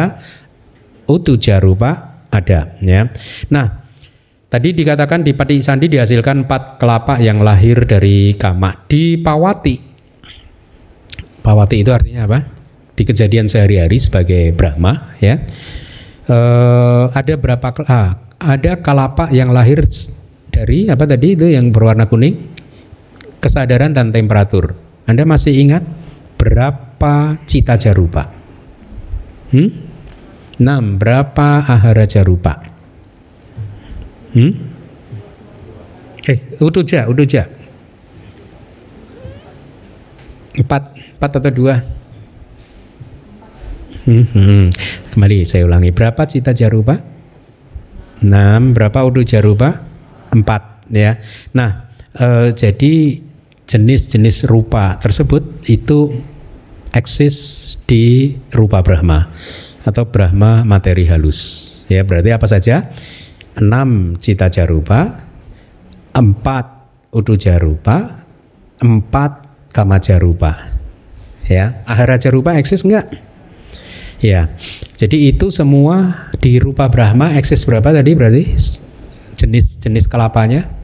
utu 1.07 1.35
jarupa 1.35 2.23
ada 2.31 2.77
ya. 2.79 3.11
Nah, 3.51 3.67
tadi 4.47 4.71
dikatakan 4.71 5.23
di 5.23 5.35
Pati 5.35 5.59
Sandi 5.59 5.91
dihasilkan 5.91 6.47
empat 6.47 6.79
kelapa 6.79 7.19
yang 7.19 7.43
lahir 7.43 7.83
dari 7.83 8.35
kama 8.39 8.87
di 8.87 9.19
Pawati. 9.19 9.75
Pawati 11.43 11.75
itu 11.79 11.91
artinya 11.91 12.27
apa? 12.27 12.39
Di 12.97 13.03
kejadian 13.05 13.47
sehari-hari 13.47 13.97
sebagai 14.01 14.51
Brahma 14.51 15.15
ya. 15.23 15.39
Eh, 16.27 17.05
ada 17.07 17.33
berapa 17.39 17.67
ah, 17.87 18.19
ada 18.35 18.83
kelapa 18.83 19.31
yang 19.31 19.55
lahir 19.55 19.79
dari 20.51 20.91
apa 20.91 21.07
tadi 21.07 21.39
itu 21.39 21.47
yang 21.47 21.71
berwarna 21.71 22.09
kuning? 22.09 22.56
Kesadaran 23.37 23.93
dan 23.93 24.09
temperatur. 24.09 24.73
Anda 25.05 25.23
masih 25.23 25.55
ingat 25.55 25.85
berapa 26.37 27.37
cita 27.45 27.77
jarupa? 27.77 28.33
Hmm? 29.53 29.69
6. 30.57 30.97
Berapa 30.97 31.61
ahara 31.63 32.09
jarupa? 32.09 32.65
Hmm? 34.33 34.51
Eh, 36.27 36.59
utuja, 36.59 37.07
utuja. 37.07 37.47
Empat, 40.57 40.97
empat 41.15 41.31
atau 41.39 41.51
dua? 41.53 41.75
Hmm, 44.03 44.25
hmm. 44.25 44.63
Kembali 45.13 45.45
saya 45.45 45.69
ulangi. 45.69 45.93
Berapa 45.93 46.25
cita 46.25 46.51
jarupa? 46.51 46.99
Enam. 48.19 48.73
Berapa 48.73 49.05
udu 49.05 49.21
jarupa? 49.23 49.77
Empat. 50.33 50.89
Ya. 50.89 51.21
Nah, 51.53 51.86
eh, 52.19 52.49
jadi 52.53 52.93
jenis-jenis 53.67 54.47
rupa 54.47 54.95
tersebut 54.97 55.43
itu 55.67 56.15
eksis 56.95 57.37
di 57.83 58.33
rupa 58.55 58.79
Brahma 58.79 59.27
atau 59.83 60.07
Brahma 60.07 60.63
materi 60.63 61.05
halus. 61.07 61.63
Ya, 61.91 62.03
berarti 62.03 62.31
apa 62.31 62.47
saja? 62.47 62.91
Enam 63.59 64.15
cita 64.19 64.47
jarupa, 64.47 65.27
empat 66.15 66.65
udu 67.11 67.35
jarupa, 67.35 68.23
empat 68.79 69.31
kama 69.71 69.99
jarupa. 69.99 70.75
Ya, 71.47 71.83
ahara 71.87 72.19
jarupa 72.19 72.55
eksis 72.59 72.83
enggak? 72.83 73.07
Ya, 74.19 74.51
jadi 74.97 75.31
itu 75.31 75.53
semua 75.53 76.27
di 76.41 76.57
rupa 76.57 76.89
Brahma 76.89 77.37
eksis 77.37 77.63
berapa 77.63 77.93
tadi 77.93 78.11
berarti? 78.17 78.43
Jenis-jenis 79.37 80.09
kelapanya 80.09 80.76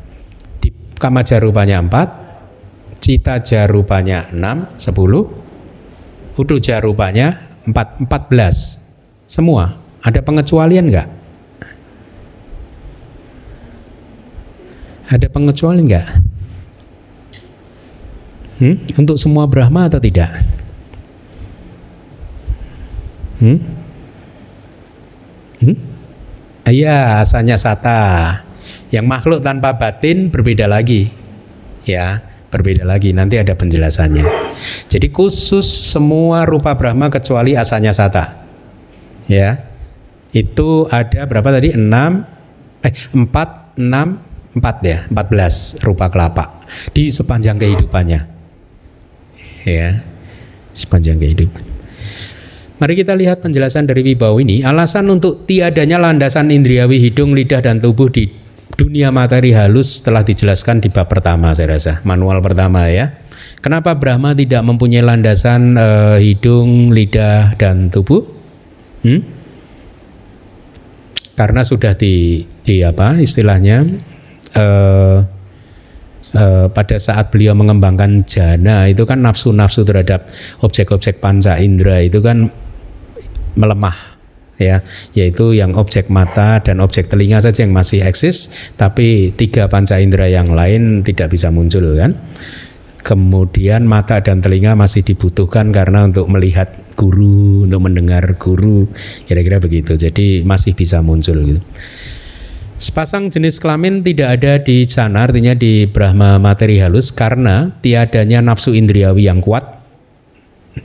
di 0.93 1.01
kama 1.01 1.25
jarupanya 1.25 1.81
empat, 1.81 2.09
cita 3.01 3.41
jarupanya 3.41 4.29
enam, 4.29 4.69
sepuluh, 4.77 5.25
udu 6.37 6.61
jarupanya 6.61 7.57
empat, 7.65 7.97
empat 8.05 8.21
belas. 8.29 8.85
Semua. 9.25 9.81
Ada 10.03 10.21
pengecualian 10.21 10.91
enggak? 10.91 11.09
Ada 15.09 15.27
pengecualian 15.31 15.87
enggak? 15.87 16.07
Hmm? 18.61 18.75
Untuk 18.99 19.17
semua 19.17 19.49
Brahma 19.49 19.89
atau 19.89 19.97
tidak? 19.97 20.43
Hmm? 23.41 23.57
Hmm? 25.63 25.77
Iya, 26.67 27.23
asalnya 27.23 27.55
sata. 27.59 28.39
Yang 28.93 29.05
makhluk 29.09 29.39
tanpa 29.41 29.73
batin 29.73 30.29
berbeda 30.29 30.69
lagi. 30.69 31.09
Ya, 31.81 32.21
berbeda 32.53 32.85
lagi. 32.85 33.09
Nanti 33.09 33.41
ada 33.41 33.57
penjelasannya. 33.57 34.25
Jadi 34.85 35.09
khusus 35.09 35.65
semua 35.65 36.45
rupa 36.45 36.77
Brahma 36.77 37.09
kecuali 37.09 37.57
asalnya 37.57 37.89
sata 37.89 38.43
ya 39.27 39.59
itu 40.33 40.89
ada 40.89 41.23
berapa 41.29 41.49
tadi 41.53 41.77
6 41.77 42.83
eh 42.83 42.93
4 43.15 43.79
6 43.79 44.59
4 44.59 44.89
ya 44.89 44.99
14 45.09 45.85
rupa 45.85 46.09
kelapa 46.09 46.61
di 46.91 47.13
sepanjang 47.13 47.57
kehidupannya 47.61 48.21
ya 49.63 50.01
sepanjang 50.73 51.21
kehidupan 51.21 51.63
Mari 52.73 52.99
kita 52.99 53.15
lihat 53.15 53.39
penjelasan 53.39 53.87
dari 53.87 54.03
Wibau 54.03 54.43
ini. 54.43 54.59
Alasan 54.59 55.07
untuk 55.07 55.47
tiadanya 55.47 55.95
landasan 56.03 56.51
indriawi 56.51 56.99
hidung, 56.99 57.31
lidah, 57.31 57.63
dan 57.63 57.79
tubuh 57.79 58.11
di 58.11 58.27
dunia 58.75 59.13
materi 59.13 59.53
halus 59.53 60.01
telah 60.01 60.25
dijelaskan 60.25 60.81
di 60.81 60.89
bab 60.89 61.09
pertama 61.09 61.53
saya 61.53 61.77
rasa. 61.77 61.93
Manual 62.05 62.41
pertama 62.41 62.89
ya. 62.89 63.23
Kenapa 63.63 63.95
Brahma 63.95 64.35
tidak 64.35 64.59
mempunyai 64.67 64.99
landasan 64.99 65.79
uh, 65.79 66.19
hidung, 66.19 66.91
lidah, 66.91 67.55
dan 67.55 67.87
tubuh? 67.87 68.27
Hmm? 69.07 69.23
Karena 71.33 71.63
sudah 71.63 71.95
di, 71.95 72.43
di 72.61 72.83
apa 72.83 73.17
istilahnya 73.23 73.87
uh, 74.59 75.17
uh, 76.35 76.67
pada 76.69 76.97
saat 76.99 77.31
beliau 77.33 77.57
mengembangkan 77.57 78.27
jana 78.27 78.85
itu 78.85 79.07
kan 79.07 79.23
nafsu-nafsu 79.23 79.81
terhadap 79.87 80.29
objek-objek 80.61 81.23
panca 81.23 81.57
indera 81.57 82.03
itu 82.05 82.21
kan 82.21 82.51
melemah 83.57 84.12
ya 84.63 84.77
yaitu 85.11 85.51
yang 85.51 85.75
objek 85.75 86.07
mata 86.07 86.63
dan 86.63 86.79
objek 86.79 87.11
telinga 87.11 87.43
saja 87.43 87.67
yang 87.67 87.75
masih 87.75 87.99
eksis 88.07 88.71
tapi 88.79 89.35
tiga 89.35 89.67
panca 89.67 89.99
indera 89.99 90.31
yang 90.31 90.55
lain 90.55 91.03
tidak 91.03 91.35
bisa 91.35 91.51
muncul 91.51 91.83
kan? 91.99 92.15
Kemudian 93.03 93.83
mata 93.83 94.23
dan 94.23 94.39
telinga 94.39 94.79
masih 94.79 95.03
dibutuhkan 95.03 95.75
karena 95.75 96.07
untuk 96.07 96.31
melihat 96.31 96.71
guru 96.95 97.67
untuk 97.67 97.83
mendengar 97.83 98.23
guru 98.39 98.87
kira-kira 99.27 99.59
begitu. 99.59 99.99
Jadi 99.99 100.47
masih 100.47 100.71
bisa 100.71 101.03
muncul 101.03 101.35
gitu. 101.43 101.61
Sepasang 102.79 103.29
jenis 103.29 103.59
kelamin 103.59 104.01
tidak 104.01 104.29
ada 104.39 104.53
di 104.59 104.83
sana 104.87 105.29
artinya 105.29 105.53
di 105.55 105.87
Brahma 105.87 106.41
materi 106.41 106.81
halus 106.81 107.13
karena 107.13 107.71
tiadanya 107.79 108.41
nafsu 108.41 108.73
indriawi 108.73 109.29
yang 109.29 109.39
kuat 109.39 109.83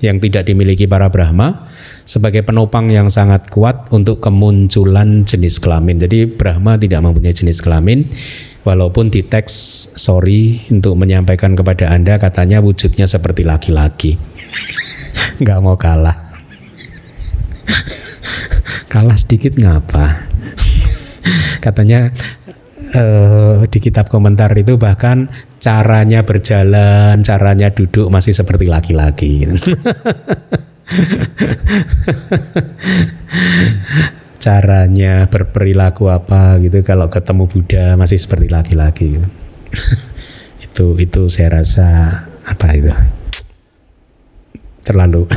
yang 0.04 0.20
tidak 0.20 0.46
dimiliki 0.46 0.84
para 0.84 1.08
Brahma 1.08 1.67
sebagai 2.08 2.40
penopang 2.40 2.88
yang 2.88 3.12
sangat 3.12 3.52
kuat 3.52 3.92
untuk 3.92 4.24
kemunculan 4.24 5.28
jenis 5.28 5.60
kelamin. 5.60 6.00
Jadi 6.00 6.24
Brahma 6.24 6.80
tidak 6.80 7.04
mempunyai 7.04 7.36
jenis 7.36 7.60
kelamin 7.60 8.08
walaupun 8.64 9.12
di 9.12 9.20
teks 9.20 9.52
sorry 10.00 10.64
untuk 10.72 10.96
menyampaikan 10.96 11.52
kepada 11.52 11.92
Anda 11.92 12.16
katanya 12.16 12.64
wujudnya 12.64 13.04
seperti 13.04 13.44
laki-laki. 13.44 14.16
Nggak 15.44 15.60
mau 15.60 15.76
kalah. 15.76 16.16
Kalah 18.92 19.20
sedikit 19.20 19.60
ngapa? 19.60 20.24
Katanya 21.64 22.08
uh, 22.96 23.68
di 23.68 23.78
kitab 23.84 24.08
komentar 24.08 24.48
itu 24.56 24.80
bahkan 24.80 25.28
caranya 25.60 26.24
berjalan 26.24 27.20
caranya 27.20 27.68
duduk 27.68 28.08
masih 28.08 28.32
seperti 28.32 28.64
laki-laki 28.64 29.44
caranya 34.44 35.28
berperilaku 35.28 36.08
apa 36.08 36.56
gitu 36.62 36.80
kalau 36.86 37.10
ketemu 37.12 37.44
Buddha 37.50 37.98
masih 38.00 38.16
seperti 38.16 38.48
laki-laki 38.48 39.18
gitu. 39.18 39.28
itu 40.64 40.96
itu 40.96 41.28
saya 41.28 41.60
rasa 41.60 41.88
apa 42.46 42.72
itu 42.72 42.88
terlalu. 44.86 45.28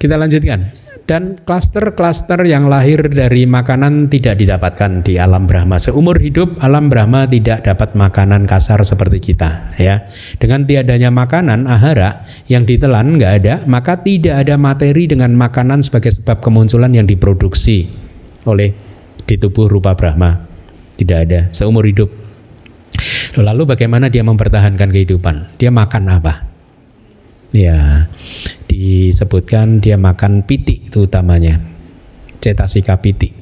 Kita 0.00 0.16
lanjutkan. 0.16 0.85
Dan 1.06 1.38
klaster-klaster 1.46 2.42
yang 2.42 2.66
lahir 2.66 2.98
dari 3.06 3.46
makanan 3.46 4.10
tidak 4.10 4.42
didapatkan 4.42 5.06
di 5.06 5.22
alam 5.22 5.46
Brahma. 5.46 5.78
Seumur 5.78 6.18
hidup 6.18 6.58
alam 6.58 6.90
Brahma 6.90 7.30
tidak 7.30 7.62
dapat 7.62 7.94
makanan 7.94 8.50
kasar 8.50 8.82
seperti 8.82 9.22
kita. 9.22 9.70
Ya, 9.78 10.10
dengan 10.42 10.66
tiadanya 10.66 11.14
makanan 11.14 11.70
ahara 11.70 12.26
yang 12.50 12.66
ditelan 12.66 13.22
nggak 13.22 13.32
ada, 13.38 13.54
maka 13.70 14.02
tidak 14.02 14.34
ada 14.42 14.58
materi 14.58 15.06
dengan 15.06 15.30
makanan 15.38 15.86
sebagai 15.86 16.10
sebab 16.10 16.42
kemunculan 16.42 16.90
yang 16.90 17.06
diproduksi 17.06 17.86
oleh 18.42 18.74
di 19.22 19.38
tubuh 19.38 19.70
rupa 19.70 19.94
Brahma. 19.94 20.42
Tidak 20.98 21.18
ada 21.22 21.40
seumur 21.54 21.86
hidup. 21.86 22.10
Lalu 23.38 23.62
bagaimana 23.62 24.10
dia 24.10 24.26
mempertahankan 24.26 24.90
kehidupan? 24.90 25.54
Dia 25.54 25.70
makan 25.70 26.02
apa? 26.10 26.34
Ya, 27.54 28.10
disebutkan 28.76 29.80
dia 29.80 29.96
makan 29.96 30.44
piti 30.44 30.92
itu 30.92 31.08
utamanya. 31.08 31.56
Cetasika 32.36 33.00
piti. 33.00 33.32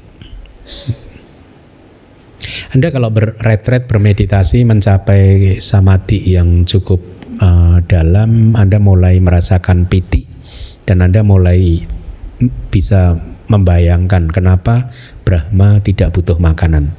Anda 2.70 2.95
kalau 2.95 3.11
berretret 3.11 3.91
bermeditasi 3.91 4.62
mencapai 4.62 5.59
samadhi 5.59 6.35
yang 6.35 6.62
cukup 6.62 7.03
uh, 7.43 7.82
dalam, 7.82 8.55
Anda 8.55 8.78
mulai 8.78 9.18
merasakan 9.18 9.91
piti 9.91 10.22
dan 10.87 11.03
Anda 11.03 11.26
mulai 11.26 11.82
bisa 12.70 13.18
membayangkan 13.51 14.30
kenapa 14.30 14.91
Brahma 15.26 15.82
tidak 15.82 16.14
butuh 16.14 16.39
makanan. 16.39 16.95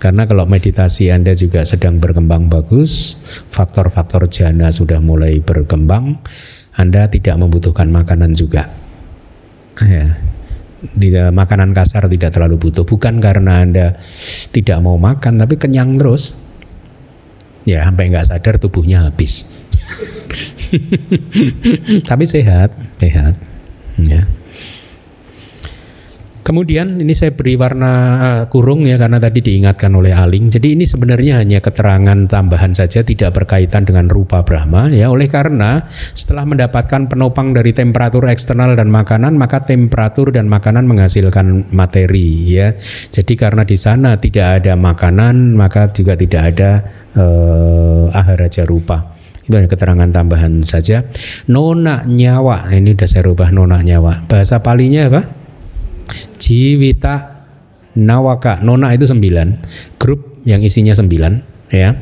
Karena 0.00 0.24
kalau 0.24 0.48
meditasi 0.48 1.12
Anda 1.12 1.36
juga 1.36 1.60
sedang 1.68 2.00
berkembang 2.00 2.48
bagus, 2.48 3.20
faktor-faktor 3.52 4.32
jana 4.32 4.72
sudah 4.72 4.96
mulai 4.96 5.44
berkembang, 5.44 6.24
Anda 6.74 7.10
tidak 7.10 7.36
membutuhkan 7.38 7.90
makanan 7.90 8.34
juga. 8.34 8.70
Ya. 9.82 10.18
Tidak 10.80 11.28
makanan 11.36 11.76
kasar 11.76 12.08
tidak 12.08 12.32
terlalu 12.32 12.56
butuh, 12.56 12.88
bukan 12.88 13.20
karena 13.20 13.60
Anda 13.60 13.86
tidak 14.50 14.80
mau 14.80 14.96
makan 14.96 15.36
tapi 15.36 15.60
kenyang 15.60 16.00
terus. 16.00 16.32
Ya, 17.68 17.84
sampai 17.84 18.08
nggak 18.08 18.26
sadar 18.32 18.56
tubuhnya 18.56 19.04
habis. 19.04 19.60
tapi 22.08 22.24
sehat, 22.24 22.72
sehat. 22.96 23.36
Ya. 24.00 24.24
Kemudian 26.50 26.98
ini 26.98 27.14
saya 27.14 27.30
beri 27.30 27.54
warna 27.54 27.92
eh, 28.18 28.42
kurung 28.50 28.82
ya 28.82 28.98
karena 28.98 29.22
tadi 29.22 29.38
diingatkan 29.38 29.94
oleh 29.94 30.10
Aling. 30.10 30.50
Jadi 30.50 30.74
ini 30.74 30.82
sebenarnya 30.82 31.38
hanya 31.38 31.62
keterangan 31.62 32.26
tambahan 32.26 32.74
saja 32.74 33.06
tidak 33.06 33.38
berkaitan 33.38 33.86
dengan 33.86 34.10
rupa 34.10 34.42
Brahma 34.42 34.90
ya. 34.90 35.14
Oleh 35.14 35.30
karena 35.30 35.86
setelah 36.10 36.42
mendapatkan 36.50 37.06
penopang 37.06 37.54
dari 37.54 37.70
temperatur 37.70 38.26
eksternal 38.26 38.74
dan 38.74 38.90
makanan 38.90 39.38
maka 39.38 39.62
temperatur 39.62 40.34
dan 40.34 40.50
makanan 40.50 40.90
menghasilkan 40.90 41.70
materi 41.70 42.50
ya. 42.50 42.74
Jadi 43.14 43.38
karena 43.38 43.62
di 43.62 43.78
sana 43.78 44.18
tidak 44.18 44.58
ada 44.66 44.74
makanan 44.74 45.54
maka 45.54 45.86
juga 45.94 46.18
tidak 46.18 46.58
ada 46.58 46.82
eh, 47.14 48.10
aharaja 48.10 48.66
rupa. 48.66 49.14
Itu 49.46 49.54
hanya 49.54 49.70
keterangan 49.70 50.10
tambahan 50.10 50.66
saja. 50.66 51.06
Nona 51.46 52.02
nyawa, 52.10 52.74
ini 52.74 52.98
sudah 52.98 53.06
saya 53.06 53.22
rubah 53.22 53.54
nona 53.54 53.86
nyawa. 53.86 54.26
Bahasa 54.26 54.58
palinya 54.58 55.06
apa? 55.06 55.39
Jiwita 56.40 57.44
Nawaka. 58.00 58.64
Nona 58.64 58.96
itu 58.96 59.04
sembilan 59.04 59.48
grup 60.00 60.40
yang 60.48 60.64
isinya 60.64 60.96
sembilan 60.96 61.32
ya. 61.68 61.92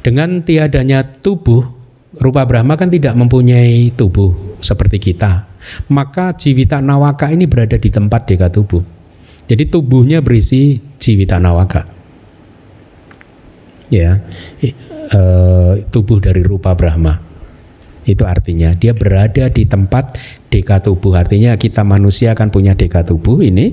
Dengan 0.00 0.46
tiadanya 0.46 1.02
tubuh 1.02 1.82
rupa 2.16 2.46
Brahma 2.46 2.78
kan 2.78 2.92
tidak 2.92 3.18
mempunyai 3.18 3.90
tubuh 3.98 4.56
seperti 4.62 5.02
kita. 5.12 5.50
Maka 5.90 6.38
Jiwita 6.38 6.78
Nawaka 6.78 7.34
ini 7.34 7.50
berada 7.50 7.74
di 7.74 7.90
tempat 7.90 8.30
deka 8.30 8.48
tubuh. 8.48 8.82
Jadi 9.50 9.66
tubuhnya 9.66 10.22
berisi 10.22 10.78
Jiwita 10.78 11.42
Nawaka. 11.42 11.82
Ya 13.92 14.24
e, 14.62 14.72
tubuh 15.92 16.22
dari 16.22 16.40
rupa 16.40 16.72
Brahma. 16.72 17.18
Itu 18.02 18.26
artinya. 18.26 18.74
Dia 18.74 18.96
berada 18.96 19.46
di 19.52 19.62
tempat 19.68 20.18
deka 20.52 20.84
tubuh. 20.84 21.16
Artinya 21.16 21.56
kita 21.56 21.80
manusia 21.80 22.36
akan 22.36 22.52
punya 22.52 22.76
deka 22.76 23.00
tubuh 23.08 23.40
ini. 23.40 23.72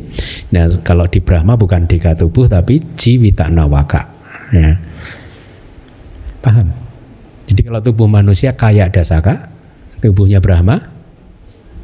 Nah, 0.56 0.72
kalau 0.80 1.12
di 1.12 1.20
Brahma 1.20 1.60
bukan 1.60 1.84
deka 1.84 2.16
tubuh 2.16 2.48
tapi 2.48 2.80
jiwita 2.96 3.52
nawaka. 3.52 4.08
Ya. 4.56 4.80
Paham? 6.40 6.72
Jadi 7.52 7.62
kalau 7.68 7.84
tubuh 7.84 8.08
manusia 8.08 8.56
kayak 8.56 8.96
dasaka, 8.96 9.52
tubuhnya 10.00 10.40
Brahma 10.40 10.88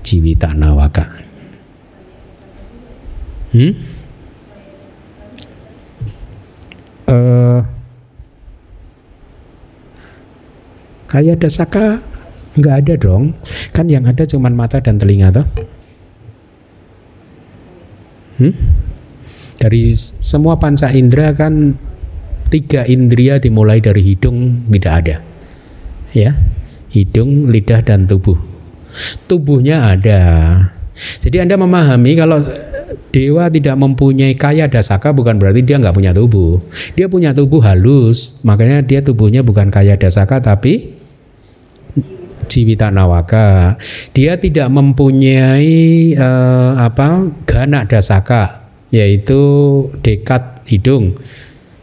jiwita 0.07 0.55
nawaka. 0.55 1.11
Hmm? 3.51 3.73
Uh, 7.05 7.61
kayak 11.05 11.37
dasaka 11.37 12.01
Enggak 12.55 12.75
ada 12.83 12.93
dong. 12.95 13.23
Kan 13.75 13.91
yang 13.91 14.07
ada 14.07 14.23
cuma 14.23 14.47
mata 14.47 14.79
dan 14.79 14.95
telinga 14.95 15.31
toh. 15.31 15.47
Hmm? 18.39 18.55
Dari 19.59 19.95
semua 19.95 20.59
panca 20.59 20.91
indera 20.91 21.31
kan 21.31 21.75
tiga 22.51 22.87
indria 22.87 23.39
dimulai 23.39 23.79
dari 23.83 24.03
hidung 24.03 24.67
tidak 24.71 24.93
ada. 25.03 25.15
Ya. 26.15 26.31
Hidung, 26.95 27.51
lidah 27.51 27.83
dan 27.83 28.07
tubuh. 28.07 28.39
Tubuhnya 29.27 29.91
ada. 29.91 30.23
Jadi 30.95 31.43
Anda 31.43 31.59
memahami 31.59 32.15
kalau 32.15 32.39
dewa 33.11 33.51
tidak 33.51 33.75
mempunyai 33.75 34.31
kaya 34.31 34.71
dasaka 34.71 35.11
bukan 35.11 35.35
berarti 35.35 35.59
dia 35.59 35.75
nggak 35.75 35.91
punya 35.91 36.15
tubuh. 36.15 36.63
Dia 36.95 37.11
punya 37.11 37.35
tubuh 37.35 37.59
halus, 37.67 38.39
makanya 38.47 38.79
dia 38.79 39.03
tubuhnya 39.03 39.43
bukan 39.43 39.67
kaya 39.67 39.99
dasaka 39.99 40.39
tapi 40.39 40.94
Jiwita 42.45 42.93
Nawaka. 42.93 43.75
Dia 44.13 44.39
tidak 44.39 44.71
mempunyai 44.71 46.13
uh, 46.15 46.79
apa 46.79 47.29
gana 47.43 47.83
dasaka 47.83 48.65
yaitu 48.93 49.41
dekat 49.99 50.63
hidung. 50.69 51.17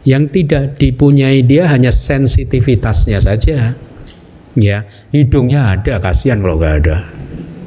Yang 0.03 0.23
tidak 0.35 0.63
dipunyai 0.81 1.47
dia 1.47 1.69
hanya 1.71 1.87
sensitivitasnya 1.93 3.23
saja. 3.23 3.77
Ya, 4.53 4.85
hidungnya 5.15 5.79
ada, 5.79 5.97
kasihan 5.97 6.43
kalau 6.43 6.59
nggak 6.59 6.75
ada. 6.83 6.97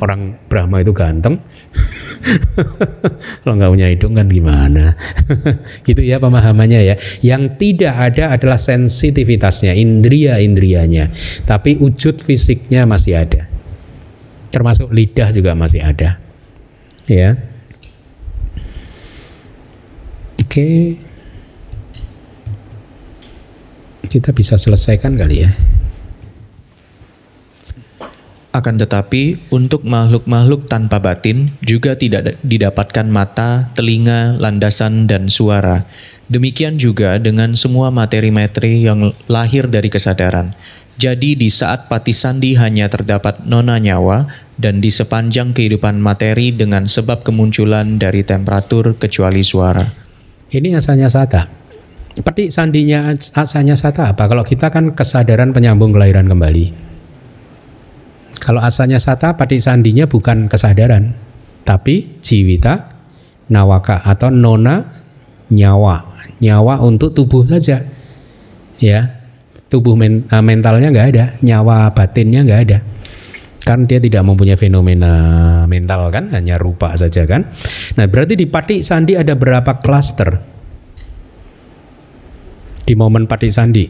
Orang 0.03 0.36
Brahma 0.51 0.84
itu 0.84 0.92
ganteng. 0.92 1.40
Kalau 3.42 3.55
nggak 3.57 3.70
punya 3.72 3.88
hidung 3.88 4.12
kan 4.18 4.28
gimana? 4.28 4.92
gitu 5.86 6.03
ya 6.03 6.20
pemahamannya 6.20 6.80
ya. 6.84 6.94
Yang 7.22 7.42
tidak 7.57 7.94
ada 7.94 8.34
adalah 8.36 8.59
sensitivitasnya, 8.61 9.72
indria-indrianya. 9.72 11.14
Tapi 11.49 11.80
wujud 11.80 12.20
fisiknya 12.20 12.84
masih 12.84 13.16
ada. 13.16 13.49
Termasuk 14.51 14.92
lidah 14.92 15.30
juga 15.32 15.57
masih 15.57 15.80
ada. 15.84 16.20
Ya. 17.07 17.38
Oke. 20.42 20.99
Kita 24.07 24.30
bisa 24.32 24.57
selesaikan 24.57 25.16
kali 25.16 25.44
ya. 25.44 25.75
Akan 28.57 28.80
tetapi, 28.80 29.52
untuk 29.52 29.84
makhluk-makhluk 29.84 30.64
tanpa 30.64 30.96
batin 30.96 31.52
juga 31.61 31.92
tidak 31.92 32.40
didapatkan 32.40 33.04
mata, 33.04 33.68
telinga, 33.76 34.40
landasan, 34.40 35.04
dan 35.04 35.28
suara. 35.28 35.84
Demikian 36.32 36.80
juga 36.80 37.20
dengan 37.20 37.52
semua 37.52 37.92
materi-materi 37.92 38.80
yang 38.80 39.12
lahir 39.28 39.68
dari 39.68 39.92
kesadaran. 39.92 40.57
Jadi 40.96 41.36
di 41.36 41.52
saat 41.52 41.92
pati 41.92 42.16
sandi 42.16 42.57
hanya 42.57 42.88
terdapat 42.88 43.44
nona 43.44 43.76
nyawa 43.76 44.24
dan 44.57 44.80
di 44.80 44.88
sepanjang 44.88 45.52
kehidupan 45.52 46.00
materi 46.00 46.48
dengan 46.48 46.88
sebab 46.88 47.20
kemunculan 47.20 48.00
dari 48.00 48.24
temperatur 48.24 48.96
kecuali 48.96 49.44
suara. 49.44 49.84
Ini 50.48 50.80
asalnya 50.80 51.12
sata. 51.12 51.44
Pati 52.16 52.48
sandinya 52.48 53.12
asalnya 53.12 53.76
sata 53.76 54.16
apa? 54.16 54.24
Kalau 54.24 54.40
kita 54.40 54.72
kan 54.72 54.96
kesadaran 54.96 55.52
penyambung 55.52 55.92
kelahiran 55.92 56.24
kembali. 56.24 56.86
Kalau 58.37 58.61
asalnya 58.61 59.01
sata 59.01 59.34
pati 59.34 59.59
sandinya 59.59 60.05
bukan 60.05 60.47
kesadaran, 60.47 61.16
tapi 61.66 62.20
jiwita 62.22 62.95
nawaka 63.51 64.05
atau 64.07 64.30
nona 64.30 64.84
nyawa, 65.51 66.05
nyawa 66.39 66.82
untuk 66.84 67.14
tubuh 67.14 67.47
saja. 67.47 67.82
Ya, 68.76 69.16
tubuh 69.72 69.97
men, 69.97 70.28
uh, 70.28 70.45
mentalnya 70.45 70.93
nggak 70.93 71.09
ada, 71.16 71.24
nyawa 71.41 71.91
batinnya 71.97 72.45
nggak 72.45 72.61
ada. 72.68 72.78
Kan 73.66 73.91
dia 73.91 73.99
tidak 73.99 74.22
mempunyai 74.22 74.55
fenomena 74.55 75.12
mental 75.66 76.12
kan, 76.14 76.30
hanya 76.30 76.55
rupa 76.55 76.95
saja 76.95 77.26
kan. 77.26 77.51
Nah 77.99 78.07
berarti 78.07 78.39
di 78.39 78.47
pati 78.47 78.87
sandi 78.87 79.18
ada 79.18 79.34
berapa 79.34 79.82
klaster 79.82 80.39
di 82.87 82.95
momen 82.95 83.26
pati 83.26 83.49
sandi? 83.51 83.84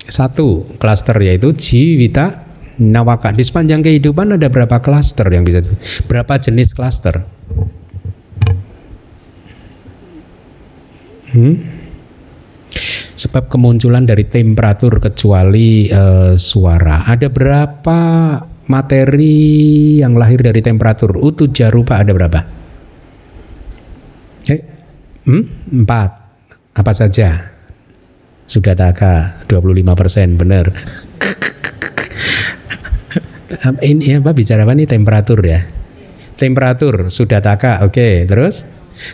Satu 0.00 0.78
klaster 0.78 1.18
yaitu 1.18 1.50
jiwita 1.54 2.49
nawaka 2.80 3.36
di 3.36 3.44
sepanjang 3.44 3.84
kehidupan 3.84 4.40
ada 4.40 4.48
berapa 4.48 4.80
klaster 4.80 5.28
yang 5.28 5.44
bisa 5.44 5.60
berapa 6.08 6.40
jenis 6.40 6.72
klaster? 6.72 7.22
Hmm? 11.30 11.80
sebab 13.20 13.52
kemunculan 13.52 14.08
dari 14.08 14.24
temperatur 14.24 14.96
kecuali 14.96 15.92
uh, 15.92 16.32
suara. 16.40 17.04
Ada 17.04 17.28
berapa 17.28 18.00
materi 18.72 20.00
yang 20.00 20.16
lahir 20.16 20.40
dari 20.40 20.64
temperatur? 20.64 21.20
Utuh 21.20 21.52
jarupa 21.52 22.00
ada 22.00 22.16
berapa? 22.16 22.40
Eh, 24.48 24.60
hmm? 25.28 25.76
empat. 25.84 26.10
Apa 26.80 26.92
saja? 26.96 27.52
Sudah 28.48 28.72
taka 28.72 29.44
25 29.46 29.94
persen 29.94 30.34
benar 30.34 30.74
ini 33.82 34.18
apa 34.18 34.30
bicara 34.30 34.62
apa 34.62 34.72
nih? 34.74 34.86
Temperatur 34.86 35.40
ya? 35.42 35.60
Temperatur 36.38 37.12
sudah 37.12 37.42
taka 37.42 37.82
oke 37.84 37.92
okay. 37.92 38.14
terus? 38.24 38.64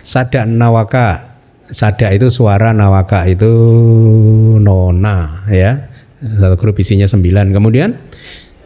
Sada 0.03 0.45
nawaka 0.45 1.39
sada 1.67 2.11
itu 2.11 2.31
suara 2.31 2.75
nawaka 2.75 3.27
itu 3.27 3.53
nona 4.61 5.47
ya? 5.51 5.91
Satu 6.21 6.57
grup 6.59 6.77
isinya 6.81 7.09
sembilan. 7.09 7.53
Kemudian 7.53 7.97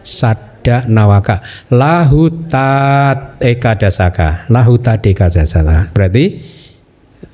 sada 0.01 0.85
nawaka 0.89 1.45
lahutat 1.73 3.41
ekadasaka 3.41 4.49
lahutat 4.49 5.05
ekadasaka 5.05 5.93
berarti 5.93 6.41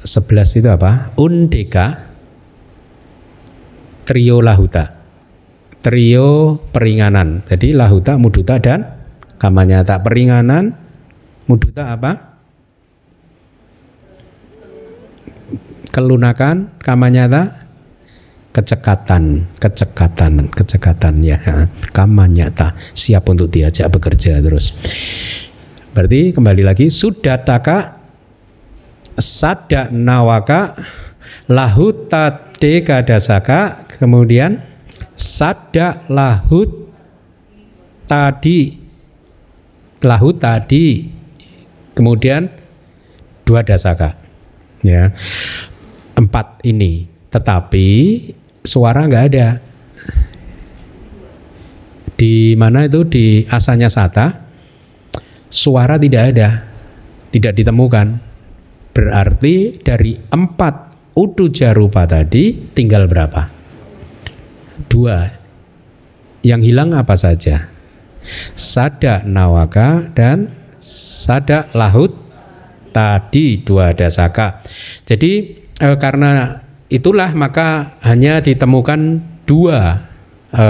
sebelas 0.03 0.55
itu 0.55 0.69
apa? 0.71 1.15
Undeka 1.19 1.87
trio 4.07 4.39
lahuta 4.39 4.96
trio 5.81 6.61
peringanan. 6.73 7.45
Jadi 7.49 7.73
lahuta, 7.77 8.17
muduta 8.17 8.61
dan 8.61 8.87
kamanyata. 9.41 10.01
Peringanan, 10.01 10.77
muduta 11.49 11.97
apa? 11.97 12.37
Kelunakan, 15.93 16.77
kamanyata 16.81 17.67
kecekatan, 18.57 19.53
kecekatan, 19.61 20.49
kecekatan 20.49 21.15
ya. 21.21 21.37
Kamanyata 21.93 22.73
siap 22.97 23.29
untuk 23.29 23.53
diajak 23.53 23.93
bekerja 23.93 24.41
terus. 24.41 24.73
Berarti 25.93 26.33
kembali 26.33 26.65
lagi 26.65 26.89
sudah 26.93 27.41
taka 27.41 28.01
sada 29.17 29.89
nawaka 29.93 30.77
lahuta 31.49 32.53
dekadasaka 32.57 33.89
kemudian 33.97 34.61
sada 35.17 36.05
lahut 36.13 36.69
tadi. 38.05 38.77
Lahut 40.05 40.37
tadi. 40.37 41.09
Kemudian 41.97 42.47
dua 43.43 43.65
dasaka. 43.65 44.15
Ya. 44.85 45.11
Empat 46.15 46.63
ini. 46.69 47.09
Tetapi 47.33 47.89
suara 48.63 49.09
nggak 49.09 49.25
ada. 49.33 49.49
Di 52.17 52.55
mana 52.55 52.87
itu? 52.87 53.03
Di 53.09 53.43
asanya 53.49 53.89
sata. 53.89 54.47
Suara 55.49 55.97
tidak 55.97 56.23
ada. 56.37 56.49
Tidak 57.33 57.53
ditemukan. 57.57 58.07
Berarti 58.93 59.77
dari 59.81 60.17
empat 60.17 60.75
udu 61.17 61.53
jarupa 61.53 62.09
tadi 62.09 62.73
tinggal 62.73 63.09
berapa 63.09 63.56
dua. 64.87 65.31
Yang 66.47 66.61
hilang 66.73 66.95
apa 66.95 67.15
saja? 67.19 67.69
Sada 68.55 69.23
nawaka 69.27 70.11
dan 70.15 70.51
sada 70.83 71.71
lahut 71.75 72.15
tadi 72.95 73.61
dua 73.61 73.93
dasaka. 73.93 74.63
Jadi 75.05 75.33
e, 75.77 75.89
karena 76.01 76.63
itulah 76.89 77.35
maka 77.35 77.99
hanya 78.03 78.41
ditemukan 78.41 79.21
dua 79.45 80.07
e, 80.49 80.65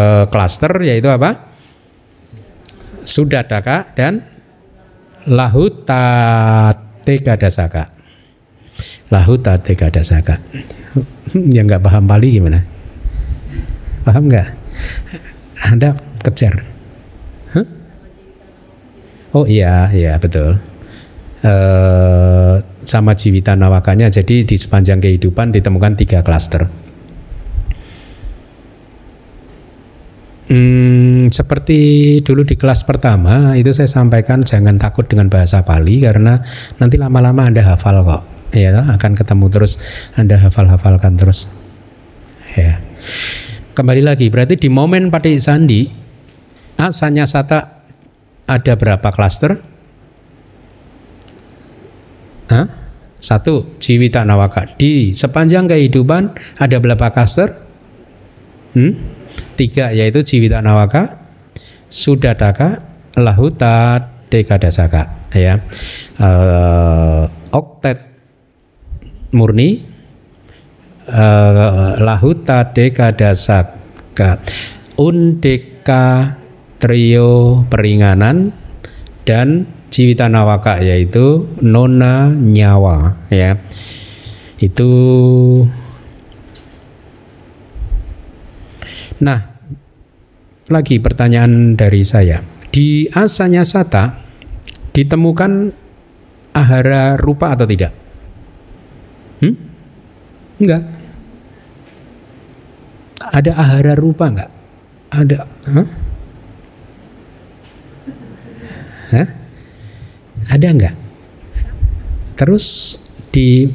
yaitu 0.84 1.08
apa? 1.12 1.54
Sudadaka 3.06 3.94
dan 3.94 4.26
lahuta 5.30 6.04
tega 7.06 7.38
dasaka. 7.38 7.94
Lahuta 9.06 9.62
tega 9.62 9.86
dasaka. 9.94 10.42
Yang 11.54 11.64
nggak 11.70 11.82
paham 11.86 12.04
Pali 12.10 12.28
gimana? 12.34 12.75
Paham 14.06 14.30
nggak? 14.30 14.48
Anda 15.66 15.98
kejar. 16.22 16.62
Huh? 17.50 17.66
Oh 19.34 19.44
iya, 19.50 19.90
iya 19.90 20.14
betul. 20.22 20.62
Uh, 21.42 22.62
sama 22.86 23.18
jiwita 23.18 23.58
nawakanya 23.58 24.06
jadi 24.06 24.46
di 24.46 24.54
sepanjang 24.54 25.02
kehidupan 25.02 25.50
ditemukan 25.50 25.98
tiga 25.98 26.22
klaster. 26.22 26.70
Hmm, 30.46 31.26
seperti 31.34 31.78
dulu 32.22 32.46
di 32.46 32.54
kelas 32.54 32.86
pertama 32.86 33.58
itu 33.58 33.74
saya 33.74 33.90
sampaikan 33.90 34.46
jangan 34.46 34.78
takut 34.78 35.10
dengan 35.10 35.26
bahasa 35.26 35.66
Pali 35.66 35.98
karena 35.98 36.38
nanti 36.78 36.94
lama-lama 36.94 37.42
Anda 37.42 37.66
hafal 37.66 38.06
kok. 38.06 38.22
Ya, 38.54 38.70
akan 38.70 39.18
ketemu 39.18 39.50
terus 39.50 39.82
Anda 40.14 40.38
hafal-hafalkan 40.38 41.18
terus. 41.18 41.50
Ya. 42.54 42.78
Kembali 43.76 44.00
lagi, 44.00 44.32
berarti 44.32 44.56
di 44.56 44.72
momen 44.72 45.12
pada 45.12 45.28
sandi 45.36 45.84
asanya 46.80 47.28
sata 47.28 47.84
ada 48.48 48.72
berapa 48.72 49.04
klaster? 49.12 49.52
Hah? 52.48 52.66
Satu, 53.20 53.76
jiwita 53.76 54.24
nawaka. 54.24 54.64
Di 54.80 55.12
sepanjang 55.12 55.68
kehidupan 55.68 56.32
ada 56.56 56.76
berapa 56.80 57.12
klaster? 57.12 57.52
Hmm? 58.72 58.96
Tiga, 59.60 59.92
yaitu 59.92 60.24
jiwita 60.24 60.64
nawaka, 60.64 61.20
sudataka, 61.92 62.80
lahuta, 63.12 64.08
dekadasaka. 64.32 65.28
Ya. 65.36 65.60
Uh, 66.16 67.28
oktet 67.52 68.00
murni, 69.36 69.84
uh, 71.08 71.98
lahuta 71.98 72.70
dekadasaka 72.74 74.42
undeka 74.98 76.36
trio 76.76 77.64
peringanan 77.70 78.52
dan 79.26 79.66
Ciwita 79.86 80.28
Nawaka 80.28 80.82
yaitu 80.82 81.46
nona 81.62 82.34
nyawa 82.34 83.26
ya. 83.32 83.56
Itu 84.60 84.90
nah 89.16 89.56
lagi 90.68 91.00
pertanyaan 91.00 91.78
dari 91.78 92.02
saya. 92.04 92.42
Di 92.68 93.08
asanya 93.08 93.64
sata 93.64 94.20
ditemukan 94.92 95.72
ahara 96.52 97.16
rupa 97.16 97.56
atau 97.56 97.64
tidak? 97.64 97.92
Hmm? 99.40 99.76
enggak 100.56 100.82
ada 103.36 103.52
ahara 103.52 103.92
rupa 103.92 104.32
nggak? 104.32 104.50
Ada. 105.12 105.38
Hah? 105.44 105.86
Hah? 109.12 109.28
Ada 110.56 110.66
nggak? 110.72 110.94
Terus 112.40 112.66
di 113.28 113.68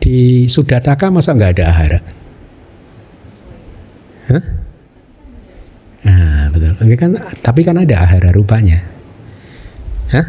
di 0.00 0.44
Sudataka 0.44 1.08
masa 1.08 1.32
nggak 1.32 1.52
ada 1.56 1.64
ahara? 1.64 2.00
Hah? 4.28 4.44
Nah, 6.00 6.44
betul. 6.52 6.72
Ini 6.84 6.96
kan, 6.96 7.10
tapi 7.40 7.60
kan 7.64 7.76
ada 7.80 7.96
ahara 8.04 8.30
rupanya. 8.36 8.84
Hah? 10.12 10.26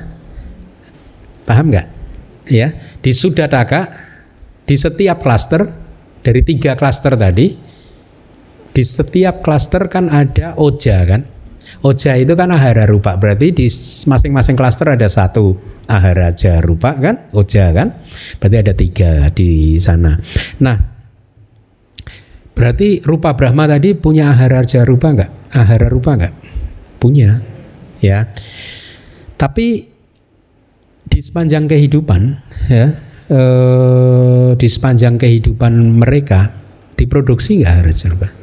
Paham 1.44 1.76
nggak? 1.76 1.88
Ya, 2.48 2.72
di 3.04 3.12
Sudataka 3.12 3.92
di 4.64 4.76
setiap 4.80 5.20
klaster 5.20 5.68
dari 6.24 6.40
tiga 6.44 6.76
klaster 6.80 7.20
tadi 7.20 7.71
di 8.72 8.84
setiap 8.84 9.44
klaster 9.44 9.88
kan 9.92 10.08
ada 10.08 10.56
oja 10.56 11.04
kan. 11.04 11.24
Oja 11.82 12.14
itu 12.20 12.36
kan 12.38 12.52
ahara 12.52 12.86
rupa, 12.86 13.18
berarti 13.18 13.56
di 13.56 13.66
masing-masing 14.06 14.54
klaster 14.54 14.92
ada 14.92 15.08
satu 15.10 15.56
ahara 15.90 16.30
rupa 16.62 16.94
kan, 17.00 17.32
oja 17.34 17.74
kan, 17.74 17.96
berarti 18.38 18.58
ada 18.60 18.74
tiga 18.76 19.12
di 19.34 19.80
sana. 19.82 20.14
Nah, 20.62 20.78
berarti 22.54 23.02
rupa 23.02 23.34
Brahma 23.34 23.66
tadi 23.66 23.98
punya 23.98 24.30
ahara 24.30 24.62
rupa 24.86 25.16
enggak? 25.16 25.32
Ahara 25.58 25.88
rupa 25.90 26.20
enggak? 26.20 26.36
Punya, 27.02 27.42
ya. 27.98 28.30
Tapi 29.40 29.90
di 31.08 31.20
sepanjang 31.24 31.66
kehidupan, 31.66 32.22
ya, 32.70 32.94
eh, 33.26 34.50
di 34.54 34.68
sepanjang 34.70 35.18
kehidupan 35.18 35.98
mereka 35.98 36.52
diproduksi 36.94 37.64
enggak 37.64 37.74
ahara 37.74 37.94
rupa? 38.12 38.41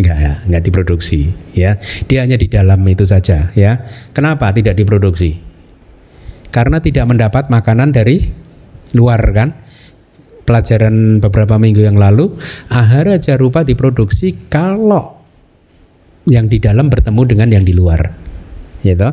Enggak, 0.00 0.48
enggak 0.48 0.62
diproduksi 0.64 1.28
ya. 1.52 1.76
Dia 2.08 2.24
hanya 2.24 2.40
di 2.40 2.48
dalam 2.48 2.80
itu 2.88 3.04
saja 3.04 3.52
ya. 3.52 3.84
Kenapa 4.16 4.48
tidak 4.56 4.80
diproduksi? 4.80 5.36
Karena 6.48 6.80
tidak 6.80 7.04
mendapat 7.04 7.52
makanan 7.52 7.92
dari 7.92 8.32
luar 8.96 9.20
kan. 9.36 9.52
Pelajaran 10.48 11.22
beberapa 11.22 11.60
minggu 11.60 11.84
yang 11.84 11.94
lalu, 11.94 12.34
ahara 12.72 13.20
jarupa 13.22 13.62
diproduksi 13.62 14.50
kalau 14.50 15.20
yang 16.26 16.50
di 16.50 16.58
dalam 16.58 16.90
bertemu 16.90 17.22
dengan 17.28 17.48
yang 17.54 17.62
di 17.62 17.70
luar. 17.76 18.00
Gitu. 18.82 19.08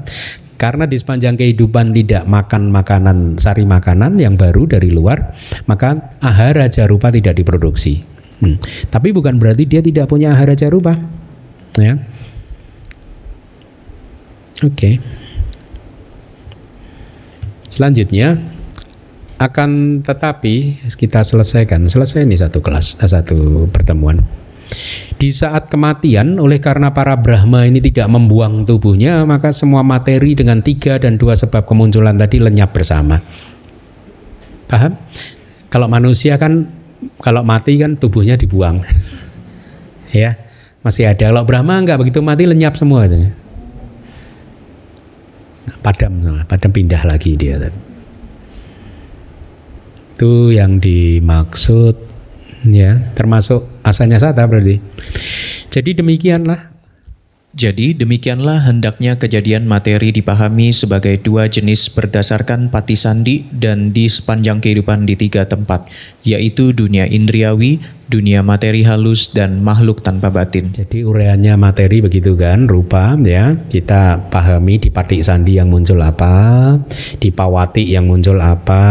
Karena 0.58 0.90
di 0.90 0.98
sepanjang 0.98 1.38
kehidupan 1.38 1.94
tidak 1.94 2.26
makan 2.26 2.74
makanan 2.74 3.38
sari 3.38 3.70
makanan 3.70 4.18
yang 4.18 4.34
baru 4.34 4.66
dari 4.66 4.90
luar, 4.90 5.38
maka 5.70 6.18
ahara 6.18 6.66
jarupa 6.74 7.14
tidak 7.14 7.38
diproduksi. 7.38 8.17
Hmm. 8.38 8.58
Tapi 8.94 9.10
bukan 9.10 9.42
berarti 9.42 9.66
dia 9.66 9.82
tidak 9.82 10.10
punya 10.10 10.34
ahara 10.34 10.54
jarupa. 10.54 10.94
Ya. 11.78 11.98
Oke. 14.62 14.74
Okay. 14.74 14.94
Selanjutnya 17.70 18.42
akan 19.38 20.02
tetapi 20.02 20.82
kita 20.98 21.22
selesaikan 21.22 21.86
selesai 21.86 22.26
ini 22.26 22.34
satu 22.34 22.58
kelas 22.58 22.98
eh, 23.06 23.10
satu 23.10 23.70
pertemuan. 23.70 24.26
Di 25.18 25.30
saat 25.30 25.70
kematian 25.70 26.42
oleh 26.42 26.58
karena 26.58 26.92
para 26.92 27.14
Brahma 27.18 27.66
ini 27.66 27.82
tidak 27.82 28.10
membuang 28.10 28.66
tubuhnya 28.66 29.24
maka 29.30 29.54
semua 29.54 29.82
materi 29.82 30.34
dengan 30.34 30.62
tiga 30.62 30.98
dan 30.98 31.22
dua 31.22 31.38
sebab 31.38 31.66
kemunculan 31.70 32.18
tadi 32.18 32.42
lenyap 32.42 32.74
bersama. 32.74 33.22
Paham? 34.68 34.98
Kalau 35.70 35.88
manusia 35.88 36.36
kan 36.42 36.77
kalau 37.18 37.42
mati 37.42 37.78
kan 37.82 37.98
tubuhnya 37.98 38.38
dibuang. 38.38 38.86
ya, 40.14 40.38
masih 40.86 41.10
ada. 41.10 41.34
Kalau 41.34 41.44
Brahma 41.44 41.82
enggak 41.82 41.98
begitu 42.02 42.22
mati 42.22 42.46
lenyap 42.46 42.78
semua 42.78 43.10
itu. 43.10 43.30
Padam 45.82 46.44
padam 46.48 46.72
pindah 46.72 47.04
lagi 47.08 47.40
dia 47.40 47.72
Itu 50.18 50.52
yang 50.52 50.84
dimaksud 50.84 51.96
ya, 52.68 53.14
termasuk 53.14 53.66
asalnya 53.86 54.20
sata 54.20 54.44
berarti. 54.46 54.82
Jadi 55.72 56.02
demikianlah 56.02 56.77
jadi 57.58 57.98
demikianlah 57.98 58.70
hendaknya 58.70 59.18
kejadian 59.18 59.66
materi 59.66 60.14
dipahami 60.14 60.70
sebagai 60.70 61.18
dua 61.18 61.50
jenis 61.50 61.90
berdasarkan 61.90 62.70
pati 62.70 62.94
sandi 62.94 63.50
dan 63.50 63.90
di 63.90 64.06
sepanjang 64.06 64.62
kehidupan 64.62 65.10
di 65.10 65.18
tiga 65.18 65.50
tempat, 65.50 65.90
yaitu 66.22 66.70
dunia 66.70 67.10
indriawi, 67.10 67.82
dunia 68.14 68.46
materi 68.46 68.86
halus, 68.86 69.34
dan 69.34 69.66
makhluk 69.66 70.06
tanpa 70.06 70.30
batin. 70.30 70.70
Jadi 70.70 71.02
ureannya 71.02 71.58
materi 71.58 71.98
begitu 72.06 72.38
kan, 72.38 72.70
rupa 72.70 73.18
ya, 73.26 73.58
kita 73.66 74.30
pahami 74.30 74.78
di 74.78 74.94
pati 74.94 75.26
sandi 75.26 75.58
yang 75.58 75.74
muncul 75.74 75.98
apa, 75.98 76.78
di 77.18 77.34
pawati 77.34 77.90
yang 77.90 78.06
muncul 78.06 78.38
apa, 78.38 78.86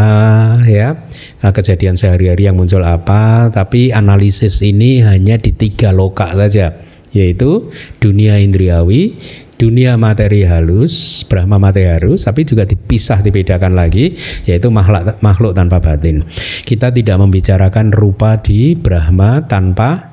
ya, 0.67 1.07
nah, 1.39 1.55
kejadian 1.55 1.95
sehari-hari 1.95 2.51
yang 2.51 2.59
muncul 2.59 2.83
apa, 2.83 3.47
tapi 3.55 3.95
analisis 3.95 4.59
ini 4.67 5.07
hanya 5.07 5.39
di 5.39 5.55
tiga 5.55 5.95
loka 5.95 6.35
saja 6.35 6.86
yaitu 7.17 7.73
dunia 7.97 8.37
indriawi, 8.37 9.17
dunia 9.57 9.97
materi 9.97 10.45
halus, 10.45 11.25
Brahma 11.25 11.57
materi 11.57 11.89
halus, 11.89 12.29
tapi 12.29 12.45
juga 12.45 12.69
dipisah 12.69 13.25
dibedakan 13.25 13.73
lagi, 13.73 14.13
yaitu 14.45 14.69
makhluk 14.69 15.17
makhluk 15.25 15.57
tanpa 15.57 15.81
batin. 15.81 16.29
Kita 16.69 16.93
tidak 16.93 17.17
membicarakan 17.17 17.89
rupa 17.97 18.37
di 18.37 18.77
Brahma 18.77 19.49
tanpa 19.49 20.13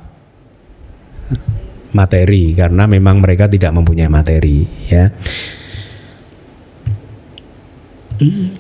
materi 1.91 2.55
karena 2.55 2.87
memang 2.87 3.19
mereka 3.19 3.51
tidak 3.51 3.75
mempunyai 3.75 4.07
materi, 4.07 4.63
ya. 4.87 5.11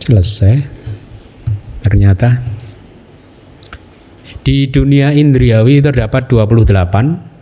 Selesai. 0.03 0.55
Ternyata 1.83 2.39
di 4.43 4.67
dunia 4.67 5.15
indriawi 5.15 5.79
terdapat 5.79 6.27
28 6.27 7.32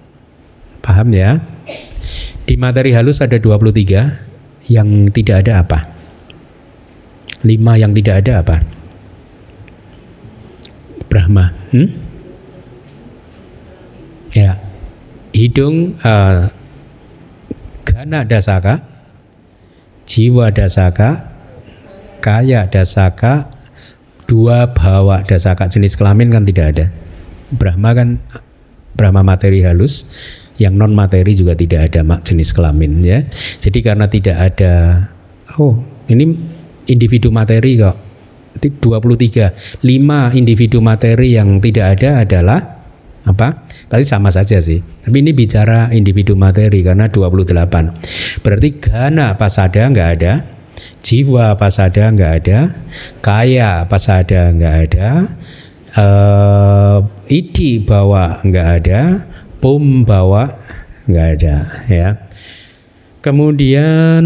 Paham 0.81 1.13
ya? 1.13 1.37
Di 2.45 2.57
materi 2.57 2.91
halus 2.91 3.21
ada 3.21 3.37
23 3.37 4.67
yang 4.73 5.07
tidak 5.13 5.45
ada 5.47 5.61
apa? 5.61 5.79
5 7.41 7.81
yang 7.81 7.91
tidak 7.93 8.15
ada 8.25 8.33
apa? 8.41 8.57
Brahma. 11.09 11.53
Hmm? 11.73 11.89
Ya. 14.33 14.61
Hidung 15.31 15.95
uh, 16.03 16.51
gana 17.87 18.27
dasaka, 18.27 18.83
jiwa 20.03 20.51
dasaka, 20.51 21.31
kaya 22.19 22.67
dasaka, 22.67 23.47
dua 24.27 24.71
bawa 24.71 25.23
dasaka 25.23 25.71
jenis 25.71 25.95
kelamin 25.95 26.31
kan 26.31 26.43
tidak 26.43 26.65
ada. 26.75 26.85
Brahma 27.51 27.91
kan 27.95 28.09
Brahma 28.95 29.23
materi 29.23 29.63
halus, 29.63 30.11
yang 30.61 30.77
non 30.77 30.93
materi 30.93 31.33
juga 31.33 31.57
tidak 31.57 31.89
ada 31.89 32.21
jenis 32.21 32.53
kelamin 32.53 33.01
ya. 33.01 33.25
Jadi 33.57 33.81
karena 33.81 34.05
tidak 34.05 34.37
ada 34.37 34.73
oh 35.57 35.81
ini 36.05 36.37
individu 36.85 37.33
materi 37.33 37.81
kok 37.81 37.97
23 38.61 39.81
5 39.81 40.39
individu 40.39 40.77
materi 40.85 41.33
yang 41.33 41.57
tidak 41.57 41.97
ada 41.97 42.09
adalah 42.21 42.59
apa? 43.25 43.69
Tadi 43.91 44.03
sama 44.07 44.33
saja 44.33 44.57
sih. 44.63 44.79
Tapi 44.81 45.21
ini 45.21 45.31
bicara 45.35 45.91
individu 45.93 46.33
materi 46.33 46.81
karena 46.81 47.11
28. 47.11 48.41
Berarti 48.41 48.69
gana 48.81 49.35
pasada 49.35 49.81
nggak 49.91 50.09
ada, 50.19 50.33
jiwa 51.03 51.53
pasada 51.59 52.09
nggak 52.09 52.33
ada, 52.43 52.59
kaya 53.19 53.85
pasada 53.85 54.49
nggak 54.55 54.75
ada, 54.87 55.07
uh, 55.99 56.97
idi 57.27 57.83
bawa 57.83 58.41
nggak 58.41 58.67
ada, 58.81 59.01
pom 59.61 60.03
bawa 60.03 60.57
nggak 61.05 61.27
ada 61.37 61.55
ya. 61.87 62.09
Kemudian 63.21 64.23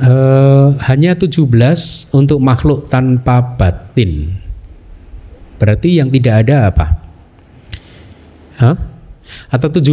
eh, 0.00 0.66
hanya 0.88 1.12
17 1.12 1.44
untuk 2.16 2.40
makhluk 2.40 2.88
tanpa 2.88 3.60
batin. 3.60 4.32
Berarti 5.60 6.00
yang 6.00 6.08
tidak 6.08 6.48
ada 6.48 6.72
apa? 6.72 6.86
Hah? 8.64 8.76
Atau 9.52 9.68
17 9.68 9.92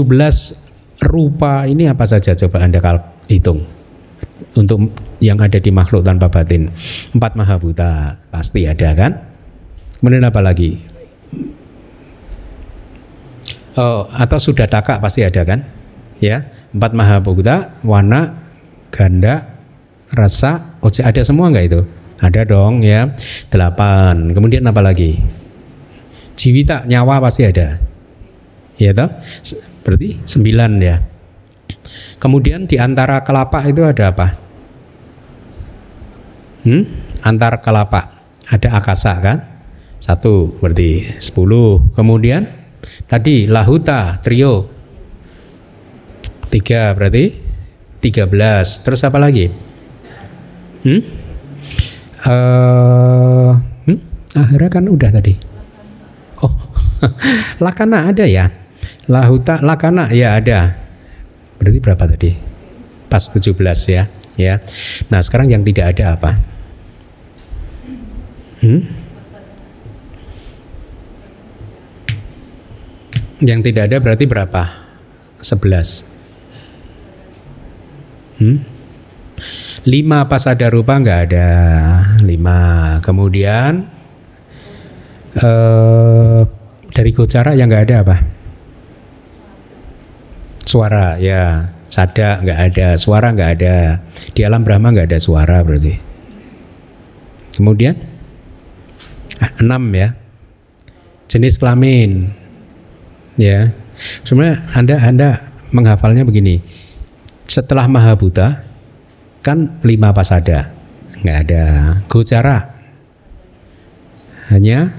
rupa 1.04 1.68
ini 1.68 1.92
apa 1.92 2.08
saja 2.08 2.34
coba 2.40 2.64
Anda 2.64 2.80
hitung 3.28 3.68
untuk 4.56 4.96
yang 5.20 5.38
ada 5.44 5.60
di 5.60 5.70
makhluk 5.70 6.08
tanpa 6.08 6.32
batin. 6.32 6.72
Empat 7.12 7.36
mahabuta 7.36 8.16
pasti 8.32 8.64
ada 8.64 8.96
kan? 8.96 9.12
Kemudian 10.00 10.24
apa 10.24 10.40
lagi? 10.40 10.97
Oh, 13.78 14.10
atau 14.10 14.42
sudah 14.42 14.66
taka 14.66 14.98
pasti 14.98 15.22
ada 15.22 15.46
kan? 15.46 15.62
Ya, 16.18 16.50
empat 16.74 16.98
mahabhuta, 16.98 17.78
warna, 17.86 18.34
ganda, 18.90 19.46
rasa, 20.10 20.82
ojek 20.82 21.06
ada 21.06 21.22
semua 21.22 21.54
nggak 21.54 21.66
itu? 21.70 21.82
Ada 22.18 22.42
dong 22.50 22.82
ya. 22.82 23.14
Delapan. 23.54 24.34
Kemudian 24.34 24.66
apa 24.66 24.82
lagi? 24.82 25.22
Jiwita, 26.34 26.90
nyawa 26.90 27.22
pasti 27.22 27.46
ada. 27.46 27.78
Ya 28.82 28.94
toh? 28.94 29.10
Berarti 29.86 30.26
sembilan 30.26 30.72
ya. 30.82 30.98
Kemudian 32.18 32.66
di 32.66 32.82
antara 32.82 33.22
kelapa 33.22 33.62
itu 33.70 33.86
ada 33.86 34.10
apa? 34.10 34.28
Hmm? 36.66 36.84
Antar 37.22 37.62
kelapa 37.62 38.26
ada 38.50 38.70
akasa 38.74 39.14
kan? 39.22 39.38
Satu 40.02 40.58
berarti 40.58 41.06
sepuluh. 41.22 41.94
Kemudian 41.94 42.57
Tadi 43.08 43.48
lahuta 43.48 44.20
trio 44.20 44.68
tiga 46.48 46.92
berarti 46.96 47.32
tiga 48.00 48.26
belas. 48.26 48.82
Terus 48.84 49.04
apa 49.04 49.18
lagi? 49.20 49.52
Hmm? 50.84 51.02
Uh, 52.28 53.52
hmm? 53.88 54.00
Akhirnya 54.36 54.70
kan 54.72 54.86
udah 54.88 55.10
tadi. 55.12 55.34
Oh, 56.44 56.54
lakana 57.64 58.12
ada 58.12 58.26
ya? 58.28 58.52
Lahuta 59.08 59.64
lakana 59.64 60.12
ya 60.12 60.36
ada. 60.36 60.76
Berarti 61.58 61.80
berapa 61.82 62.04
tadi? 62.06 62.32
Pas 63.08 63.24
17 63.24 63.56
ya. 63.88 64.04
Ya. 64.38 64.62
Nah, 65.10 65.24
sekarang 65.26 65.50
yang 65.50 65.66
tidak 65.66 65.98
ada 65.98 66.14
apa? 66.14 66.32
Hmm? 68.62 68.86
Yang 73.38 73.70
tidak 73.70 73.94
ada 73.94 74.02
berarti 74.02 74.26
berapa? 74.26 74.64
11. 75.42 78.42
Hmm? 78.42 78.66
5 79.86 80.30
pas 80.30 80.44
ada 80.50 80.68
rupa 80.74 80.98
nggak 80.98 81.20
ada. 81.30 81.50
5. 82.26 83.06
Kemudian 83.06 83.86
eh, 85.38 86.42
dari 86.92 87.12
gocara 87.14 87.54
yang 87.54 87.70
nggak 87.70 87.86
ada 87.86 87.96
apa? 88.02 88.18
Suara 90.68 91.16
ya, 91.22 91.72
sada 91.88 92.44
nggak 92.44 92.60
ada, 92.74 92.88
suara 92.98 93.32
nggak 93.32 93.52
ada. 93.62 94.02
Di 94.34 94.44
alam 94.44 94.66
Brahma 94.66 94.92
nggak 94.92 95.14
ada 95.14 95.20
suara 95.22 95.62
berarti. 95.62 95.94
Kemudian 97.56 97.96
ah, 99.40 99.52
enam 99.62 99.94
ya, 99.94 100.18
jenis 101.30 101.62
kelamin. 101.62 102.34
Ya, 103.38 103.70
sebenarnya 104.26 104.66
anda 104.74 104.96
anda 105.02 105.30
menghafalnya 105.70 106.26
begini. 106.26 106.62
Setelah 107.48 107.88
Mahabuta 107.88 108.66
kan 109.46 109.80
lima 109.86 110.12
pasada. 110.12 110.74
Nggak 111.18 111.38
ada 111.50 111.64
gocara 112.06 112.58
hanya 114.54 114.94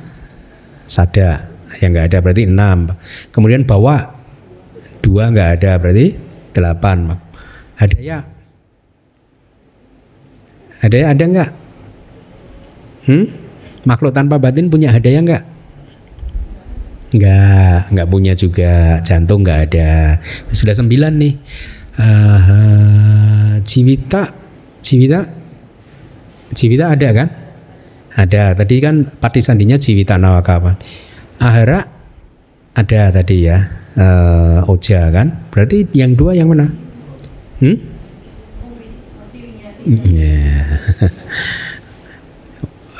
sada 0.86 1.46
yang 1.78 1.94
nggak 1.94 2.14
ada 2.14 2.18
berarti 2.22 2.42
enam. 2.46 2.94
Kemudian 3.30 3.62
bawa 3.66 4.16
dua 5.02 5.30
nggak 5.30 5.50
ada 5.62 5.70
berarti 5.78 6.14
delapan. 6.54 7.18
Hadaya. 7.78 8.18
Hadaya 10.78 11.04
ada 11.10 11.24
nggak? 11.26 11.50
Hmm? 13.08 13.48
makhluk 13.88 14.12
tanpa 14.12 14.36
batin 14.36 14.68
punya 14.68 14.92
hadaya 14.92 15.24
nggak 15.24 15.42
nggak 17.08 17.94
nggak 17.94 18.08
punya 18.08 18.32
juga 18.36 19.00
jantung 19.00 19.40
nggak 19.44 19.60
ada. 19.72 20.20
Sudah 20.52 20.74
sembilan 20.76 21.12
nih. 21.16 21.34
Uh, 21.98 23.58
Civita 23.66 24.30
Civita 24.78 25.26
Civita 26.54 26.94
ada 26.94 27.08
kan? 27.10 27.28
Ada. 28.14 28.54
Tadi 28.54 28.76
kan 28.78 29.02
pati 29.18 29.42
sandinya 29.42 29.74
Civita 29.74 30.14
Nawaka 30.14 30.52
apa 30.62 30.72
Ahara 31.42 31.80
ada 32.74 33.02
tadi 33.10 33.46
ya. 33.46 33.58
Uh, 33.98 34.62
Oja 34.70 35.10
kan? 35.10 35.50
Berarti 35.50 35.90
yang 35.90 36.14
dua 36.14 36.38
yang 36.38 36.54
mana? 36.54 36.70
Hmm? 37.58 37.76
Yeah. 39.88 40.78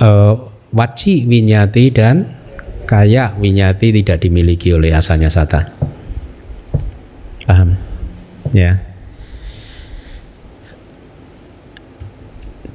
uh, 0.03 0.35
Waci 0.75 1.25
Winyati 1.29 1.95
dan 1.95 2.38
Kaya 2.89 3.37
Winyati 3.37 3.93
tidak 3.93 4.25
dimiliki 4.25 4.73
oleh 4.73 4.97
asalnya 4.97 5.29
sata 5.29 5.69
paham 7.45 7.77
ya 8.57 8.81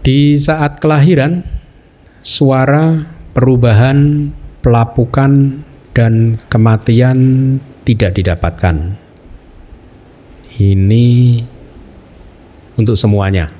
di 0.06 0.38
saat 0.38 0.78
kelahiran 0.78 1.42
suara 2.22 3.08
perubahan 3.34 4.30
pelapukan 4.64 5.64
dan 5.94 6.40
kematian 6.48 7.18
tidak 7.84 8.16
didapatkan. 8.16 8.98
Ini 10.54 11.08
untuk 12.80 12.96
semuanya. 12.96 13.52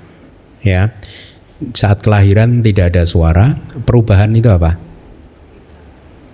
Ya. 0.64 0.94
Saat 1.76 2.04
kelahiran 2.04 2.60
tidak 2.60 2.92
ada 2.92 3.04
suara, 3.08 3.56
perubahan 3.88 4.36
itu 4.36 4.52
apa? 4.52 4.76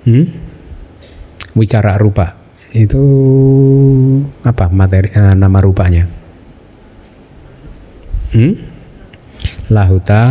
Hmm? 0.05 0.25
Wikara 1.57 1.97
rupa. 1.99 2.37
Itu 2.69 3.01
apa 4.45 4.69
materi 4.69 5.09
eh, 5.09 5.33
nama 5.33 5.57
rupanya? 5.59 6.05
Hmm? 8.31 8.53
Lahuta, 9.73 10.23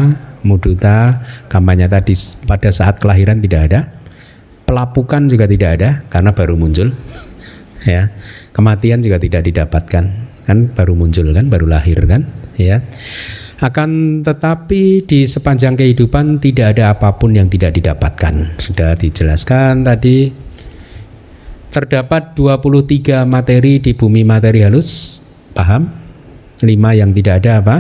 muduta, 0.46 1.24
kampanye 1.50 1.90
tadi 1.90 2.14
pada 2.46 2.70
saat 2.70 3.02
kelahiran 3.02 3.42
tidak 3.42 3.62
ada 3.72 3.80
pelapukan 4.68 5.24
juga 5.24 5.48
tidak 5.48 5.80
ada 5.80 5.90
karena 6.12 6.36
baru 6.36 6.60
muncul 6.60 6.92
ya 7.88 8.12
kematian 8.52 9.00
juga 9.00 9.16
tidak 9.16 9.48
didapatkan 9.48 10.04
kan 10.44 10.58
baru 10.76 10.92
muncul 10.92 11.32
kan 11.32 11.48
baru 11.48 11.64
lahir 11.64 12.04
kan 12.04 12.28
ya 12.60 12.84
akan 13.58 14.22
tetapi 14.22 15.02
di 15.02 15.26
sepanjang 15.26 15.74
kehidupan 15.74 16.38
tidak 16.38 16.78
ada 16.78 16.94
apa 16.94 17.18
pun 17.18 17.34
yang 17.34 17.50
tidak 17.50 17.74
didapatkan 17.74 18.54
sudah 18.58 18.94
dijelaskan 18.94 19.82
tadi 19.82 20.30
terdapat 21.68 22.38
23 22.38 23.26
materi 23.26 23.82
di 23.82 23.98
bumi 23.98 24.22
materi 24.22 24.62
halus 24.62 25.20
paham 25.52 25.90
lima 26.62 26.94
yang 26.94 27.10
tidak 27.10 27.42
ada 27.42 27.52
apa 27.58 27.76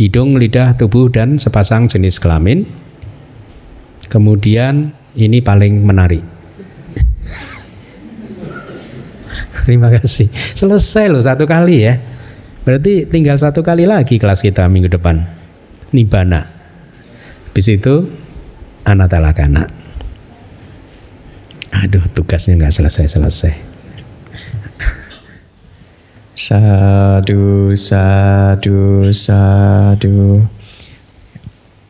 hidung 0.00 0.40
lidah 0.40 0.72
tubuh 0.74 1.12
dan 1.12 1.36
sepasang 1.36 1.84
jenis 1.84 2.16
kelamin 2.16 2.64
kemudian 4.08 4.96
ini 5.18 5.42
paling 5.42 5.82
menarik. 5.82 6.22
Terima 9.66 9.90
kasih. 9.92 10.30
Selesai 10.56 11.10
loh 11.10 11.20
satu 11.20 11.44
kali 11.44 11.84
ya. 11.84 12.00
Berarti 12.68 13.08
tinggal 13.08 13.40
satu 13.40 13.64
kali 13.64 13.88
lagi 13.88 14.20
kelas 14.20 14.44
kita 14.44 14.68
minggu 14.68 14.92
depan. 14.92 15.24
Nibana. 15.96 16.44
Habis 17.48 17.64
itu 17.72 18.12
anatalakana. 18.84 19.64
Aduh 21.72 22.04
tugasnya 22.12 22.60
nggak 22.60 22.76
selesai-selesai. 22.76 23.56
Sadu, 26.36 27.72
sadu, 27.72 29.16
sadu. 29.16 30.44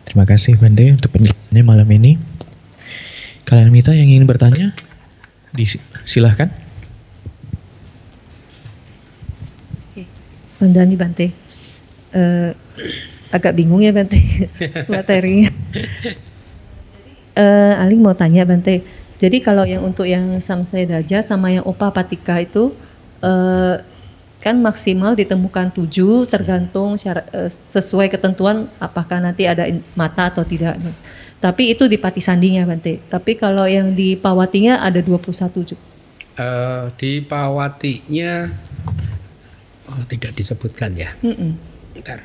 Terima 0.06 0.30
kasih 0.30 0.62
Bante 0.62 0.94
untuk 0.94 1.10
penjelasannya 1.10 1.62
malam 1.66 1.90
ini. 1.90 2.22
Kalian 3.42 3.74
Mita 3.74 3.98
yang 3.98 4.06
ingin 4.06 4.30
bertanya, 4.30 4.78
silahkan. 6.06 6.54
Bandani 10.58 10.94
Bante, 10.98 11.26
uh, 12.14 12.50
agak 13.30 13.54
bingung 13.54 13.82
ya 13.82 13.94
Bante 13.94 14.18
materinya. 14.92 15.50
Uh, 17.38 17.82
Aling 17.82 18.02
mau 18.02 18.14
tanya 18.18 18.42
Bante, 18.42 18.82
jadi 19.18 19.42
kalau 19.42 19.66
yang 19.66 19.82
untuk 19.82 20.06
yang 20.06 20.38
Samsai 20.38 20.86
Daja 20.86 21.18
sama 21.26 21.50
yang 21.50 21.66
Opa 21.66 21.90
Patika 21.90 22.38
itu 22.38 22.70
uh, 23.18 23.82
kan 24.38 24.54
maksimal 24.62 25.18
ditemukan 25.18 25.74
tujuh 25.74 26.30
tergantung 26.30 26.94
syara, 26.94 27.26
uh, 27.34 27.50
sesuai 27.50 28.06
ketentuan 28.14 28.70
apakah 28.78 29.18
nanti 29.18 29.50
ada 29.50 29.66
mata 29.98 30.30
atau 30.30 30.46
tidak. 30.46 30.78
Tapi 31.42 31.74
itu 31.74 31.90
di 31.90 31.98
Pati 31.98 32.22
Sandinya 32.22 32.62
Bante. 32.62 33.02
Tapi 33.10 33.34
kalau 33.34 33.66
yang 33.66 33.90
di 33.94 34.14
Pawatinya 34.14 34.78
ada 34.78 35.02
21 35.02 35.66
juga. 35.66 35.82
Uh, 36.38 36.94
di 36.94 37.18
Pawatinya 37.18 38.54
oh, 39.88 40.02
tidak 40.08 40.36
disebutkan 40.36 40.94
ya. 40.94 41.10
Mm 41.24 41.34
-mm. 41.34 41.52
Bentar. 41.96 42.20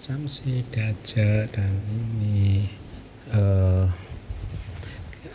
Samsi 0.00 0.64
Daja 0.72 1.44
dan 1.52 1.72
ini 1.92 2.64
uh, 3.36 3.84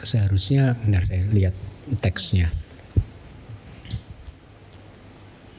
seharusnya 0.02 0.74
benar 0.82 1.06
saya 1.06 1.22
lihat 1.30 1.54
teksnya. 2.02 2.50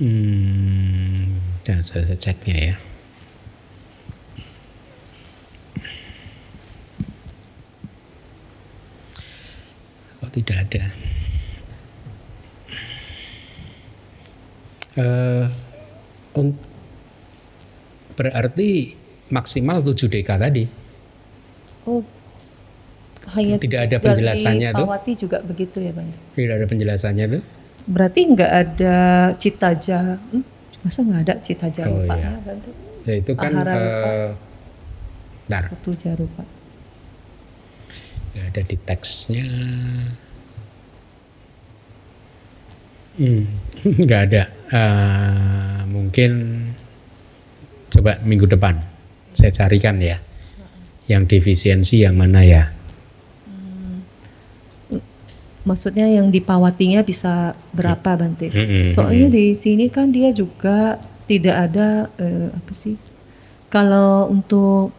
Hmm, 0.02 1.40
saya 1.62 2.18
ceknya 2.18 2.74
ya. 2.74 2.76
tidak 10.36 10.68
ada. 10.68 11.15
Uh, 14.96 15.44
berarti 18.16 18.96
maksimal 19.28 19.84
tujuh 19.84 20.08
deka 20.08 20.40
tadi. 20.40 20.64
Oh, 21.84 22.02
hanya 23.36 23.60
tidak 23.60 23.90
ada 23.90 23.96
penjelasannya 24.00 24.70
tuh. 24.72 24.86
Pawati 24.86 25.12
juga 25.18 25.38
begitu 25.44 25.78
ya 25.82 25.92
bang? 25.92 26.08
Tidak 26.34 26.54
ada 26.56 26.66
penjelasannya 26.66 27.24
tuh. 27.38 27.42
Berarti 27.86 28.20
nggak 28.34 28.52
ada 28.52 28.96
citaja, 29.38 30.18
hmm? 30.18 30.42
masa 30.82 31.00
nggak 31.06 31.22
ada 31.28 31.34
citaja 31.44 31.82
oh, 31.86 32.02
iya. 32.02 32.40
ya 32.40 32.54
Ya 33.06 33.14
itu 33.22 33.32
kan. 33.38 33.54
Ahara 33.54 33.74
uh, 33.74 34.30
Bentar. 35.46 35.70
rupa. 36.18 36.42
Gak 38.34 38.46
ada 38.52 38.62
di 38.66 38.76
teksnya. 38.76 39.46
Hmm, 43.16 43.46
nggak 44.04 44.20
ada. 44.28 44.42
Uh, 44.66 45.86
mungkin 45.86 46.62
coba 47.90 48.18
minggu 48.26 48.50
depan 48.50 48.82
saya 49.36 49.52
carikan 49.52 50.00
ya. 50.00 50.16
Yang 51.06 51.38
defisiensi 51.38 52.02
yang 52.02 52.18
mana 52.18 52.42
ya? 52.42 52.74
Hmm, 53.46 54.02
maksudnya 55.62 56.10
yang 56.10 56.34
di 56.34 56.42
Pawatinya 56.42 57.04
bisa 57.06 57.54
berapa 57.70 58.18
Bante? 58.18 58.50
Hmm, 58.50 58.66
hmm, 58.66 58.88
Soalnya 58.90 59.28
di 59.30 59.54
sini 59.54 59.86
kan 59.86 60.10
dia 60.10 60.34
juga 60.34 60.98
tidak 61.30 61.56
ada 61.70 62.10
uh, 62.18 62.48
apa 62.50 62.72
sih? 62.74 62.98
Kalau 63.70 64.26
untuk 64.32 64.90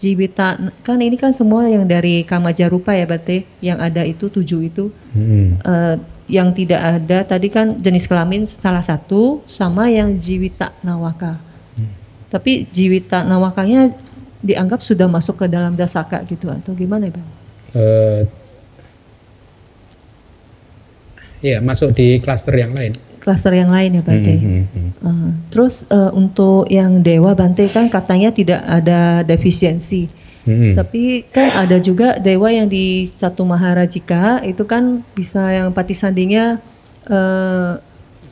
Jiwita 0.00 0.56
kan 0.82 0.98
ini 1.04 1.20
kan 1.20 1.36
semua 1.36 1.68
yang 1.68 1.84
dari 1.84 2.24
Kamajarupa 2.24 2.96
ya 2.96 3.04
Bante, 3.04 3.44
yang 3.60 3.76
ada 3.76 4.08
itu 4.08 4.32
tujuh 4.32 4.60
itu. 4.72 4.88
Hmm. 5.12 5.60
Uh, 5.68 6.00
yang 6.32 6.56
tidak 6.56 6.80
ada 6.80 7.28
tadi 7.28 7.52
kan 7.52 7.76
jenis 7.76 8.08
kelamin 8.08 8.48
salah 8.48 8.80
satu 8.80 9.44
sama 9.44 9.92
yang 9.92 10.16
jiwita 10.16 10.72
nawaka. 10.80 11.36
Tapi 12.32 12.64
jiwita 12.72 13.28
nawakanya 13.28 13.92
dianggap 14.40 14.80
sudah 14.80 15.04
masuk 15.04 15.44
ke 15.44 15.46
dalam 15.52 15.76
dasaka 15.76 16.24
gitu 16.24 16.48
atau 16.48 16.72
gimana 16.72 17.06
ya 17.06 17.12
Bang? 17.12 17.28
Eh, 17.76 18.22
ya 21.44 21.58
masuk 21.60 21.92
di 21.92 22.16
klaster 22.24 22.56
yang 22.56 22.72
lain. 22.72 22.96
Klaster 23.20 23.52
yang 23.52 23.68
lain 23.68 24.00
ya 24.00 24.02
Bante. 24.02 24.32
Hmm, 24.32 24.48
hmm, 24.48 24.64
hmm. 24.64 24.90
Uh, 25.04 25.30
terus 25.52 25.84
eh, 25.92 26.10
untuk 26.16 26.64
yang 26.72 27.04
dewa 27.04 27.36
Bante 27.36 27.68
kan 27.68 27.92
katanya 27.92 28.32
tidak 28.32 28.64
ada 28.64 29.20
defisiensi. 29.20 30.08
Hmm. 30.42 30.74
Tapi 30.74 31.22
kan 31.30 31.54
ada 31.54 31.78
juga 31.78 32.18
dewa 32.18 32.50
yang 32.50 32.66
di 32.66 33.06
satu 33.06 33.46
Maharajika 33.46 34.42
itu 34.42 34.66
kan 34.66 35.06
bisa 35.14 35.54
yang 35.54 35.70
pati 35.70 35.94
sandinya 35.94 36.58
eh, 37.06 37.72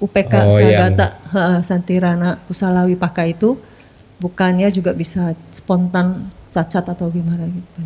UPK 0.00 0.34
Oh, 0.48 0.50
Sagata 0.50 1.08
ha, 1.30 1.60
Santirana 1.62 2.40
Kusalawi 2.48 2.96
Paka 2.98 3.28
itu 3.28 3.54
bukannya 4.18 4.72
juga 4.74 4.90
bisa 4.96 5.36
spontan 5.54 6.32
cacat 6.50 6.82
atau 6.82 7.06
gimana 7.14 7.46
gitu. 7.46 7.80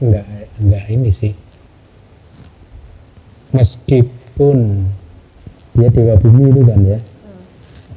Enggak, 0.00 0.24
enggak 0.56 0.84
ini 0.86 1.10
sih. 1.10 1.32
Meskipun 3.50 4.86
dia 5.74 5.88
dewa 5.90 6.14
bumi 6.14 6.44
itu 6.54 6.62
kan 6.62 6.80
ya. 6.86 6.98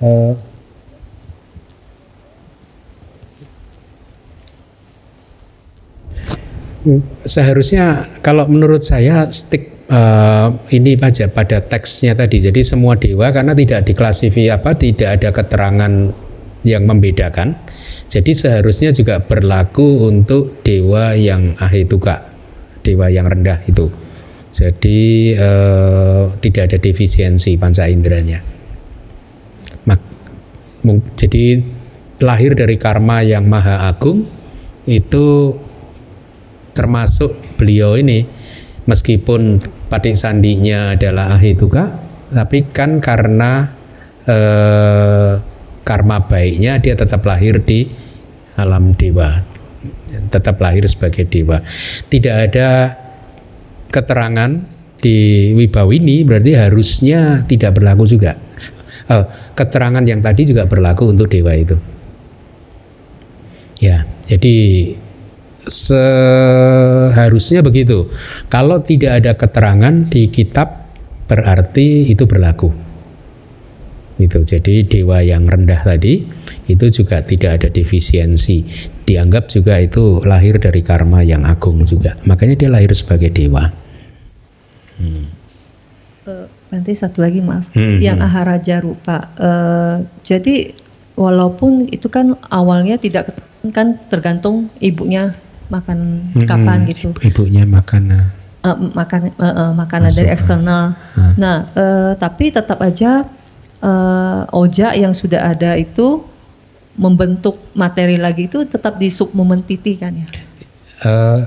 hmm, 0.01 0.33
seharusnya 7.23 8.07
kalau 8.19 8.47
menurut 8.47 8.83
saya 8.83 9.27
stick 9.31 9.87
eh, 9.87 10.47
ini 10.75 10.99
aja 10.99 11.31
pada 11.31 11.63
teksnya 11.63 12.13
tadi. 12.15 12.43
Jadi 12.43 12.61
semua 12.63 12.99
dewa 12.99 13.31
karena 13.31 13.55
tidak 13.55 13.87
diklasifikasi 13.87 14.51
apa, 14.51 14.71
tidak 14.75 15.09
ada 15.19 15.29
keterangan 15.31 15.93
yang 16.63 16.83
membedakan. 16.87 17.59
Jadi 18.07 18.31
seharusnya 18.35 18.93
juga 18.93 19.23
berlaku 19.23 20.05
untuk 20.05 20.61
dewa 20.61 21.17
yang 21.17 21.57
ahituka, 21.57 22.29
dewa 22.85 23.09
yang 23.09 23.25
rendah 23.25 23.63
itu. 23.65 23.89
Jadi 24.53 25.33
eh, 25.33 26.23
tidak 26.39 26.63
ada 26.69 26.77
defisiensi 26.77 27.57
panca 27.57 27.89
inderanya. 27.89 28.53
Jadi 31.15 31.63
lahir 32.19 32.59
dari 32.59 32.75
karma 32.75 33.23
yang 33.23 33.47
maha 33.47 33.87
agung 33.87 34.27
itu 34.83 35.55
termasuk 36.73 37.33
beliau 37.55 37.95
ini 37.97 38.25
meskipun 38.89 39.61
patik 39.87 40.17
sandinya 40.17 40.97
adalah 40.97 41.37
ahituka 41.37 42.01
tapi 42.33 42.69
kan 42.73 42.97
karena 42.99 43.71
eh, 44.25 45.31
karma 45.85 46.25
baiknya 46.25 46.81
dia 46.81 46.97
tetap 46.97 47.21
lahir 47.23 47.61
di 47.61 47.87
alam 48.57 48.93
dewa 48.97 49.53
tetap 50.29 50.59
lahir 50.61 50.85
sebagai 50.85 51.25
dewa. 51.27 51.61
Tidak 52.07 52.33
ada 52.33 52.97
keterangan 53.89 54.51
di 55.03 55.51
Wibawini 55.53 56.23
berarti 56.23 56.51
harusnya 56.55 57.43
tidak 57.45 57.77
berlaku 57.77 58.07
juga. 58.07 58.37
Eh, 59.09 59.25
keterangan 59.57 60.03
yang 60.05 60.23
tadi 60.23 60.47
juga 60.47 60.63
berlaku 60.69 61.11
untuk 61.11 61.27
dewa 61.27 61.51
itu. 61.53 61.75
Ya 63.83 64.07
jadi 64.23 64.55
seharusnya 65.67 67.59
begitu. 67.63 68.11
Kalau 68.51 68.83
tidak 68.83 69.23
ada 69.23 69.31
keterangan 69.37 69.95
di 70.07 70.27
kitab 70.27 70.87
berarti 71.27 72.11
itu 72.11 72.23
berlaku. 72.27 72.69
Itu. 74.21 74.45
Jadi 74.45 74.85
dewa 74.85 75.25
yang 75.25 75.49
rendah 75.49 75.81
tadi 75.83 76.21
itu 76.69 76.85
juga 76.93 77.19
tidak 77.25 77.61
ada 77.63 77.67
defisiensi. 77.73 78.63
Dianggap 79.03 79.51
juga 79.51 79.81
itu 79.81 80.21
lahir 80.23 80.61
dari 80.61 80.79
karma 80.85 81.25
yang 81.25 81.43
agung 81.43 81.83
juga. 81.83 82.15
Makanya 82.23 82.55
dia 82.55 82.69
lahir 82.71 82.93
sebagai 82.95 83.33
dewa. 83.33 83.67
Eh, 86.23 86.47
Bante 86.71 86.89
satu 86.95 87.21
lagi 87.21 87.37
maaf, 87.43 87.69
Hmm, 87.75 88.01
yang 88.01 88.17
aharaja 88.17 88.81
rupa. 88.81 89.29
Eh, 89.37 89.95
jadi 90.25 90.73
walaupun 91.13 91.85
itu 91.93 92.09
kan 92.09 92.33
awalnya 92.49 92.97
tidak 92.97 93.29
kan 93.69 94.01
tergantung 94.09 94.73
ibunya 94.81 95.37
makan 95.71 96.29
kapan 96.47 96.87
gitu, 96.89 97.15
Ibunya 97.23 97.63
makan 97.63 98.03
Eh, 98.63 98.77
makan 98.95 99.21
eh, 99.27 99.43
eh, 99.43 99.71
makanan 99.75 100.07
dari 100.07 100.29
eksternal. 100.31 100.95
Nah, 101.35 101.67
eh, 101.75 102.11
tapi 102.15 102.47
tetap 102.47 102.79
aja 102.79 103.27
eh, 103.83 104.41
oja 104.55 104.95
yang 104.95 105.11
sudah 105.11 105.51
ada 105.51 105.75
itu 105.75 106.23
membentuk 106.95 107.73
materi 107.73 108.15
lagi 108.15 108.47
itu 108.47 108.63
tetap 108.69 109.01
di 109.01 109.11
submomentiti 109.11 109.99
kan 109.99 110.13
ya. 110.15 110.27
Eh, 111.03 111.41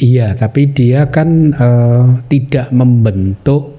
iya, 0.00 0.32
tapi 0.32 0.72
dia 0.72 1.12
kan 1.12 1.52
eh, 1.52 2.06
tidak 2.32 2.72
membentuk 2.72 3.76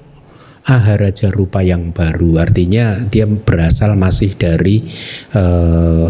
aharaja 0.62 1.34
rupa 1.34 1.66
yang 1.66 1.90
baru. 1.90 2.46
Artinya 2.46 3.02
dia 3.10 3.26
berasal 3.26 3.98
masih 3.98 4.38
dari 4.38 4.86
eh, 5.34 6.06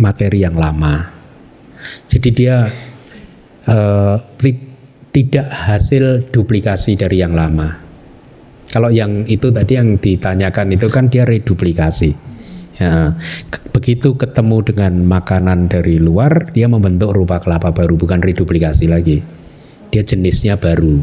materi 0.00 0.42
yang 0.42 0.58
lama. 0.58 1.19
Jadi 2.08 2.28
dia 2.30 2.68
ti- 4.38 4.68
tidak 5.10 5.46
hasil 5.50 6.30
duplikasi 6.30 6.94
dari 6.94 7.18
yang 7.18 7.34
lama. 7.34 7.82
Kalau 8.70 8.86
yang 8.86 9.26
itu 9.26 9.50
tadi 9.50 9.74
yang 9.74 9.98
ditanyakan 9.98 10.78
itu 10.78 10.86
kan 10.86 11.10
dia 11.10 11.26
reduplikasi. 11.26 12.14
Ya, 12.78 13.18
begitu 13.74 14.16
ketemu 14.16 14.64
dengan 14.64 15.04
makanan 15.04 15.68
dari 15.68 16.00
luar, 16.00 16.48
dia 16.54 16.64
membentuk 16.64 17.12
rupa 17.12 17.36
kelapa 17.42 17.74
baru, 17.76 17.98
bukan 17.98 18.22
reduplikasi 18.24 18.88
lagi. 18.88 19.20
Dia 19.90 20.00
jenisnya 20.00 20.56
baru, 20.56 21.02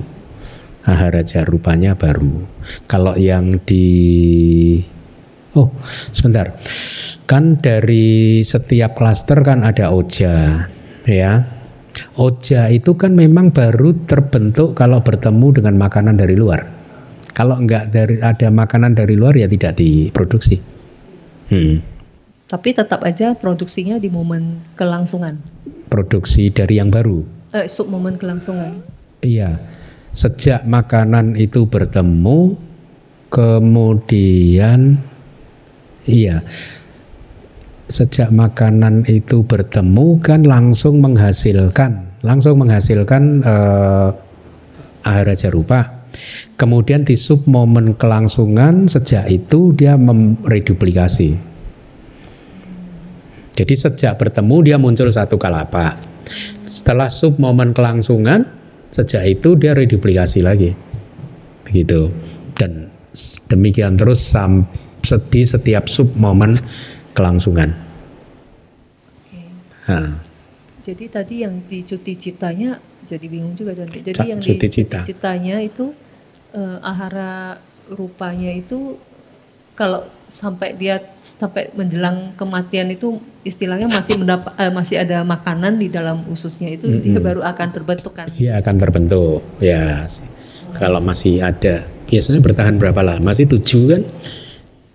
aharaja 0.88 1.44
rupanya 1.46 1.94
baru. 1.94 2.48
Kalau 2.90 3.14
yang 3.20 3.62
di, 3.62 4.80
oh 5.58 5.74
sebentar, 6.14 6.54
kan 7.26 7.58
dari 7.58 8.46
setiap 8.46 8.94
klaster 8.94 9.42
kan 9.42 9.66
ada 9.66 9.90
oja, 9.90 10.70
ya. 11.10 11.58
Oja 12.14 12.70
itu 12.70 12.94
kan 12.94 13.18
memang 13.18 13.50
baru 13.50 13.98
terbentuk 14.06 14.78
kalau 14.78 15.02
bertemu 15.02 15.58
dengan 15.58 15.82
makanan 15.82 16.14
dari 16.22 16.38
luar. 16.38 16.62
Kalau 17.34 17.58
enggak 17.58 17.90
dari 17.90 18.22
ada 18.22 18.54
makanan 18.54 18.94
dari 18.94 19.18
luar 19.18 19.34
ya 19.34 19.50
tidak 19.50 19.82
diproduksi. 19.82 20.62
Hmm. 21.50 21.82
Tapi 22.48 22.70
tetap 22.78 23.02
aja 23.02 23.34
produksinya 23.34 23.98
di 23.98 24.08
momen 24.14 24.62
kelangsungan, 24.78 25.42
Produksi 25.90 26.54
dari 26.54 26.78
yang 26.80 26.94
baru. 26.94 27.26
eh, 27.52 27.66
sub 27.66 27.90
momen 27.90 28.16
kelangsungan. 28.16 28.80
Iya. 29.26 29.58
Sejak 30.14 30.66
makanan 30.70 31.38
itu 31.38 31.66
bertemu 31.66 32.56
kemudian 33.34 35.02
iya. 36.08 36.42
Sejak 37.88 38.36
makanan 38.36 39.08
itu 39.08 39.48
bertemu 39.48 40.20
kan 40.20 40.44
langsung 40.44 41.00
menghasilkan, 41.00 42.20
langsung 42.20 42.60
menghasilkan 42.60 43.44
eh, 43.44 44.10
aharaja 45.08 45.48
rupa. 45.48 46.04
Kemudian 46.58 47.06
di 47.06 47.14
sub 47.14 47.46
momen 47.46 47.96
kelangsungan 47.96 48.90
sejak 48.90 49.30
itu 49.30 49.72
dia 49.72 49.96
mereduplikasi. 49.96 51.38
Jadi 53.58 53.74
sejak 53.74 54.18
bertemu 54.20 54.56
dia 54.66 54.78
muncul 54.78 55.10
satu 55.10 55.40
kalapa. 55.40 55.98
Setelah 56.68 57.08
sub 57.08 57.40
momen 57.40 57.72
kelangsungan, 57.72 58.46
sejak 58.92 59.24
itu 59.26 59.56
dia 59.56 59.74
reduplikasi 59.78 60.44
lagi. 60.44 60.74
Begitu. 61.66 62.10
Dan 62.58 62.90
demikian 63.50 63.98
terus 63.98 64.22
sam 64.22 64.66
di 65.16 65.48
setiap 65.48 65.88
sub 65.88 66.12
momen 66.14 66.60
kelangsungan. 67.16 67.72
Nah, 69.88 70.20
Jadi 70.84 71.06
tadi 71.08 71.36
yang 71.44 71.64
di 71.64 71.84
cuti 71.84 72.16
citanya 72.16 72.76
jadi 73.04 73.28
bingung 73.28 73.56
juga 73.56 73.72
Dante. 73.72 74.00
Jadi 74.00 74.16
Ca- 74.16 74.28
yang 74.28 74.40
cuti 74.40 74.68
cita. 74.68 75.00
citanya 75.00 75.60
itu 75.60 75.92
eh, 76.52 76.78
ahara 76.82 77.60
rupanya 77.88 78.52
itu 78.52 79.00
kalau 79.74 80.04
sampai 80.28 80.76
dia 80.76 81.00
sampai 81.20 81.72
menjelang 81.72 82.36
kematian 82.36 82.88
itu 82.88 83.16
istilahnya 83.44 83.88
masih 83.88 84.16
mendapat 84.16 84.52
eh, 84.56 84.72
masih 84.72 85.00
ada 85.00 85.24
makanan 85.24 85.76
di 85.76 85.88
dalam 85.88 86.24
ususnya 86.28 86.68
itu 86.68 86.88
dia 86.90 87.20
baru 87.20 87.44
akan 87.44 87.68
terbentuk 87.72 88.12
kan. 88.12 88.28
dia 88.32 88.60
akan 88.60 88.76
terbentuk. 88.76 89.40
Ya, 89.60 90.04
s- 90.04 90.24
kalau 90.76 91.00
masih 91.00 91.40
ada, 91.40 91.84
biasanya 92.08 92.40
bertahan 92.40 92.76
berapa 92.76 93.00
lama 93.02 93.32
sih? 93.32 93.44
Tujuh 93.44 93.84
kan? 93.88 94.02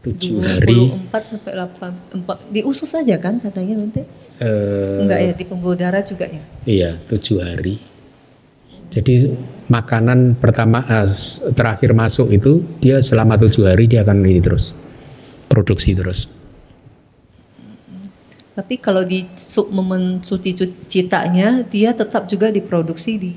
Tujuh 0.03 0.43
hari. 0.43 0.91
24 1.15 1.31
sampai 1.31 1.53
8 1.55 1.95
empat- 2.11 2.43
di 2.51 2.61
usus 2.67 2.91
saja 2.91 3.15
kan 3.23 3.39
katanya 3.39 3.79
nanti. 3.79 4.03
Eh, 4.43 4.99
Enggak 4.99 5.21
ya 5.23 5.33
di 5.33 5.45
pembuluh 5.47 5.79
darah 5.79 6.03
juga 6.03 6.27
ya. 6.27 6.43
iya, 6.67 6.91
tujuh 7.07 7.39
hari. 7.39 7.79
Jadi 8.91 9.31
makanan 9.71 10.37
pertama 10.37 10.83
eh, 10.85 11.07
terakhir 11.55 11.95
masuk 11.95 12.35
itu 12.35 12.67
dia 12.83 12.99
selama 12.99 13.39
tujuh 13.39 13.65
hari 13.65 13.87
dia 13.87 14.03
akan 14.03 14.27
ini 14.27 14.43
terus 14.43 14.75
produksi 15.47 15.95
terus. 15.95 16.27
Tapi 18.53 18.77
kalau 18.77 19.01
di 19.01 19.25
sub 19.33 19.73
momen 19.73 20.21
suci 20.21 20.53
citanya 20.85 21.65
dia 21.65 21.97
tetap 21.97 22.29
juga 22.29 22.53
diproduksi 22.53 23.17
di 23.17 23.33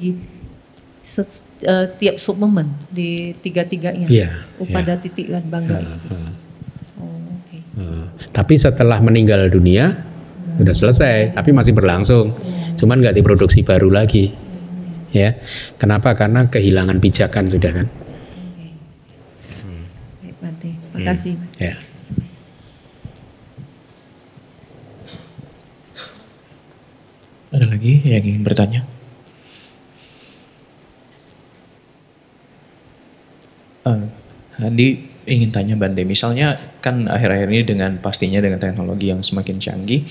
set, 0.99 1.29
uh, 1.63 1.87
tiap 1.95 2.19
sub 2.19 2.35
momen 2.35 2.67
di 2.91 3.31
tiga-tiganya. 3.39 4.11
Iya. 4.11 4.43
Upada 4.59 4.97
iya. 4.97 4.99
titik 4.99 5.31
kan 5.31 5.45
bangga 5.47 5.77
Uh, 5.77 5.87
itu. 5.87 6.07
uh. 6.11 6.31
Uh, 7.75 8.07
tapi 8.31 8.55
setelah 8.55 9.03
meninggal 9.03 9.51
dunia 9.51 9.99
sudah 10.55 10.75
selesai, 10.75 11.35
tapi 11.35 11.51
masih 11.51 11.75
berlangsung. 11.75 12.31
Cuman 12.79 13.03
nggak 13.03 13.19
diproduksi 13.19 13.67
baru 13.67 13.91
lagi. 13.91 14.31
Ya, 15.11 15.39
kenapa? 15.79 16.11
Karena 16.15 16.47
kehilangan 16.47 16.99
pijakan 16.99 17.47
sudah 17.47 17.71
kan. 17.71 17.87
Oke. 17.87 18.67
Baik, 20.23 20.35
Bante. 20.43 20.69
Terima 20.75 20.99
kasih. 21.11 21.33
Ya. 21.59 21.75
Ada 27.55 27.71
lagi 27.71 28.03
yang 28.03 28.23
ingin 28.27 28.43
bertanya? 28.43 28.81
Uh, 33.87 34.03
Andi 34.59 35.04
ingin 35.25 35.49
tanya 35.49 35.75
Bande, 35.77 36.05
misalnya 36.05 36.57
kan 36.81 37.09
akhir-akhir 37.09 37.47
ini 37.49 37.61
dengan 37.65 37.97
pastinya 37.99 38.39
dengan 38.41 38.61
teknologi 38.61 39.09
yang 39.09 39.21
semakin 39.25 39.57
canggih, 39.57 40.05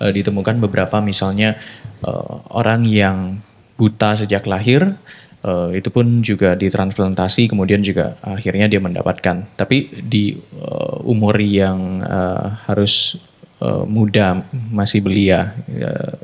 uh, 0.00 0.12
ditemukan 0.12 0.60
beberapa 0.62 1.00
misalnya 1.00 1.56
uh, 2.04 2.44
orang 2.52 2.84
yang 2.84 3.40
buta 3.80 4.14
sejak 4.14 4.44
lahir, 4.44 4.94
uh, 5.44 5.72
itu 5.72 5.88
pun 5.88 6.20
juga 6.20 6.54
ditransplantasi, 6.54 7.48
kemudian 7.48 7.80
juga 7.80 8.20
akhirnya 8.20 8.68
dia 8.68 8.80
mendapatkan, 8.82 9.48
tapi 9.56 9.88
di 10.04 10.36
uh, 10.60 11.00
umur 11.08 11.34
yang 11.40 12.04
uh, 12.04 12.62
harus 12.68 13.24
uh, 13.62 13.84
muda 13.86 14.42
masih 14.70 15.02
belia 15.02 15.54
uh, 15.54 16.14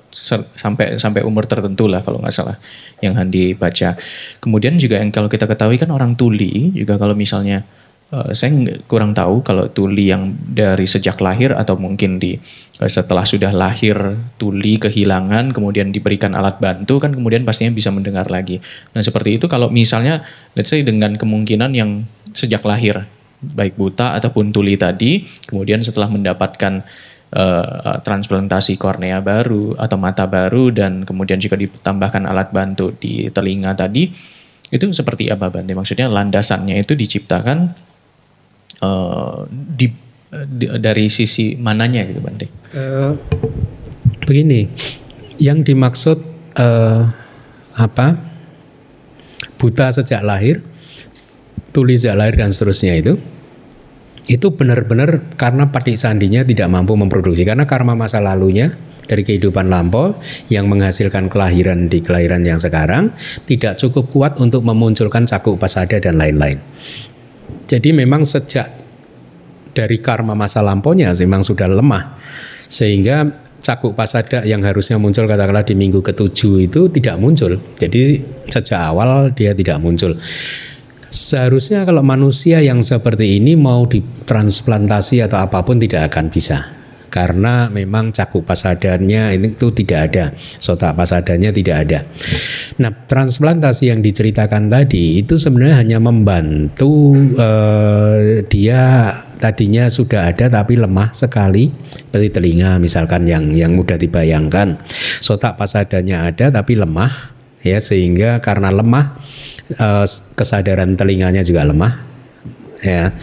sampai 0.55 0.99
sampai 0.99 1.23
umur 1.27 1.47
tertentu 1.47 1.87
lah 1.87 2.03
kalau 2.03 2.19
nggak 2.23 2.35
salah 2.35 2.57
yang 3.03 3.15
Handi 3.19 3.55
baca. 3.55 3.99
Kemudian 4.39 4.79
juga 4.79 4.99
yang 4.99 5.11
kalau 5.11 5.29
kita 5.31 5.47
ketahui 5.47 5.79
kan 5.79 5.91
orang 5.91 6.15
tuli 6.15 6.73
juga 6.75 6.97
kalau 6.99 7.15
misalnya 7.15 7.63
uh, 8.13 8.31
saya 8.37 8.53
kurang 8.85 9.17
tahu 9.17 9.41
kalau 9.41 9.71
tuli 9.71 10.11
yang 10.13 10.35
dari 10.35 10.85
sejak 10.85 11.17
lahir 11.23 11.55
atau 11.57 11.79
mungkin 11.79 12.21
di 12.21 12.37
uh, 12.83 12.91
setelah 12.91 13.25
sudah 13.25 13.55
lahir 13.55 13.97
tuli 14.37 14.77
kehilangan 14.77 15.55
kemudian 15.55 15.95
diberikan 15.95 16.37
alat 16.37 16.61
bantu 16.61 17.01
kan 17.01 17.15
kemudian 17.15 17.47
pastinya 17.47 17.73
bisa 17.73 17.89
mendengar 17.95 18.29
lagi. 18.29 18.61
Nah 18.93 19.01
seperti 19.01 19.41
itu 19.41 19.47
kalau 19.49 19.73
misalnya 19.73 20.21
let's 20.59 20.69
say 20.69 20.85
dengan 20.85 21.17
kemungkinan 21.17 21.73
yang 21.73 22.05
sejak 22.35 22.61
lahir 22.67 23.07
baik 23.45 23.77
buta 23.77 24.17
ataupun 24.17 24.51
tuli 24.53 24.75
tadi 24.81 25.29
kemudian 25.45 25.85
setelah 25.85 26.09
mendapatkan 26.09 26.81
uh, 27.37 28.01
transplantasi 28.01 28.81
kornea 28.81 29.21
baru 29.21 29.77
atau 29.77 30.01
mata 30.01 30.25
baru 30.25 30.73
dan 30.73 31.05
kemudian 31.05 31.37
juga 31.37 31.61
ditambahkan 31.61 32.25
alat 32.25 32.49
bantu 32.51 32.97
di 32.97 33.29
telinga 33.29 33.77
tadi 33.77 34.09
itu 34.73 34.91
seperti 34.91 35.31
apa 35.31 35.53
Bante? 35.55 35.71
Maksudnya 35.71 36.11
landasannya 36.11 36.83
itu 36.83 36.99
diciptakan 36.99 37.71
uh, 38.85 39.49
di, 39.49 39.89
di 40.29 40.67
dari 40.77 41.09
sisi 41.09 41.57
mananya 41.57 42.05
gitu 42.05 42.21
Bante? 42.21 42.47
Uh, 42.77 43.17
begini, 44.29 44.69
yang 45.41 45.65
dimaksud 45.65 46.21
uh, 46.61 47.03
apa? 47.75 48.37
Buta 49.55 49.89
sejak 49.89 50.21
lahir, 50.21 50.61
tuli 51.73 51.97
sejak 51.97 52.21
lahir 52.21 52.35
dan 52.37 52.53
seterusnya 52.53 53.01
itu 53.01 53.17
itu 54.25 54.57
benar-benar 54.57 55.37
karena 55.37 55.69
patik 55.69 56.01
sandinya 56.01 56.41
tidak 56.41 56.73
mampu 56.73 56.97
memproduksi 56.97 57.45
karena 57.45 57.69
karma 57.69 57.93
masa 57.93 58.25
lalunya 58.25 58.73
dari 59.05 59.21
kehidupan 59.21 59.69
lampau 59.69 60.17
yang 60.49 60.65
menghasilkan 60.65 61.29
kelahiran 61.29 61.93
di 61.93 62.01
kelahiran 62.01 62.41
yang 62.41 62.57
sekarang 62.57 63.13
tidak 63.45 63.77
cukup 63.77 64.09
kuat 64.09 64.33
untuk 64.41 64.65
memunculkan 64.65 65.29
cakup 65.29 65.61
pasada 65.61 66.01
dan 66.01 66.17
lain-lain. 66.17 66.57
Jadi 67.65 67.97
memang 67.97 68.23
sejak 68.23 68.69
dari 69.75 69.99
karma 69.99 70.37
masa 70.39 70.63
lampaunya 70.63 71.11
memang 71.17 71.43
sudah 71.43 71.67
lemah 71.67 72.15
sehingga 72.71 73.27
cakup 73.65 73.97
pasada 73.97 74.45
yang 74.45 74.61
harusnya 74.61 75.01
muncul 75.01 75.25
katakanlah 75.25 75.65
di 75.65 75.73
minggu 75.73 76.05
ketujuh 76.05 76.69
itu 76.69 76.93
tidak 76.93 77.17
muncul. 77.17 77.57
Jadi 77.81 78.21
sejak 78.53 78.81
awal 78.93 79.33
dia 79.33 79.57
tidak 79.57 79.81
muncul. 79.81 80.21
Seharusnya 81.09 81.87
kalau 81.87 82.03
manusia 82.03 82.59
yang 82.59 82.83
seperti 82.83 83.39
ini 83.39 83.55
mau 83.55 83.87
ditransplantasi 83.87 85.23
atau 85.23 85.47
apa 85.47 85.63
pun 85.63 85.79
tidak 85.79 86.11
akan 86.11 86.27
bisa. 86.27 86.74
Karena 87.15 87.71
memang 87.71 88.11
cakup 88.11 88.43
pasadannya 88.43 89.39
itu 89.39 89.71
tidak 89.71 90.01
ada, 90.11 90.25
sotak 90.59 90.99
pasadannya 90.99 91.55
tidak 91.55 91.77
ada. 91.87 91.99
Nah, 92.83 92.91
transplantasi 92.91 93.95
yang 93.95 94.03
diceritakan 94.03 94.67
tadi 94.67 95.23
itu 95.23 95.39
sebenarnya 95.39 95.79
hanya 95.79 95.99
membantu 96.03 97.15
eh, 97.39 98.43
dia 98.51 98.83
tadinya 99.39 99.87
sudah 99.87 100.35
ada 100.35 100.51
tapi 100.51 100.75
lemah 100.75 101.15
sekali 101.15 101.71
seperti 101.71 102.35
telinga 102.35 102.83
misalkan 102.83 103.31
yang 103.31 103.55
yang 103.55 103.79
mudah 103.79 103.95
dibayangkan. 103.95 104.83
Sotak 105.23 105.55
pasadannya 105.55 106.19
ada 106.35 106.51
tapi 106.51 106.75
lemah 106.75 107.35
ya 107.63 107.79
sehingga 107.79 108.43
karena 108.43 108.75
lemah 108.75 109.23
uh, 109.79 110.07
kesadaran 110.35 110.99
telinganya 110.99 111.41
juga 111.47 111.65
lemah 111.65 111.93
ya 112.85 113.17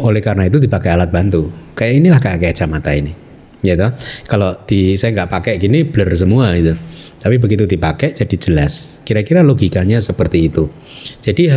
oleh 0.00 0.22
karena 0.24 0.48
itu 0.48 0.58
dipakai 0.58 0.94
alat 0.94 1.10
bantu. 1.12 1.50
Kayak 1.76 1.92
inilah 2.00 2.20
kayak 2.20 2.52
kacamata 2.52 2.92
ini 2.92 3.30
ya 3.64 3.76
toh? 3.76 3.92
Kalau 4.26 4.64
di 4.64 4.96
saya 4.96 5.12
nggak 5.14 5.30
pakai 5.30 5.52
gini 5.60 5.84
blur 5.84 6.10
semua 6.16 6.52
itu. 6.56 6.74
Tapi 7.20 7.36
begitu 7.36 7.68
dipakai 7.68 8.16
jadi 8.16 8.36
jelas. 8.40 9.04
Kira-kira 9.04 9.44
logikanya 9.44 10.00
seperti 10.00 10.48
itu. 10.48 10.72
Jadi 11.20 11.52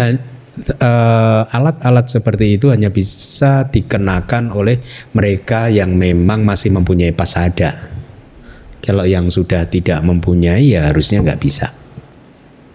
alat-alat 1.56 2.06
uh, 2.06 2.12
seperti 2.12 2.60
itu 2.60 2.68
hanya 2.68 2.92
bisa 2.92 3.72
dikenakan 3.72 4.52
oleh 4.52 4.84
mereka 5.16 5.72
yang 5.72 5.96
memang 5.96 6.44
masih 6.44 6.76
mempunyai 6.76 7.16
pasada. 7.16 7.80
Kalau 8.84 9.08
yang 9.08 9.32
sudah 9.32 9.64
tidak 9.72 10.04
mempunyai 10.04 10.76
ya 10.76 10.92
harusnya 10.92 11.24
nggak 11.24 11.40
bisa. 11.40 11.72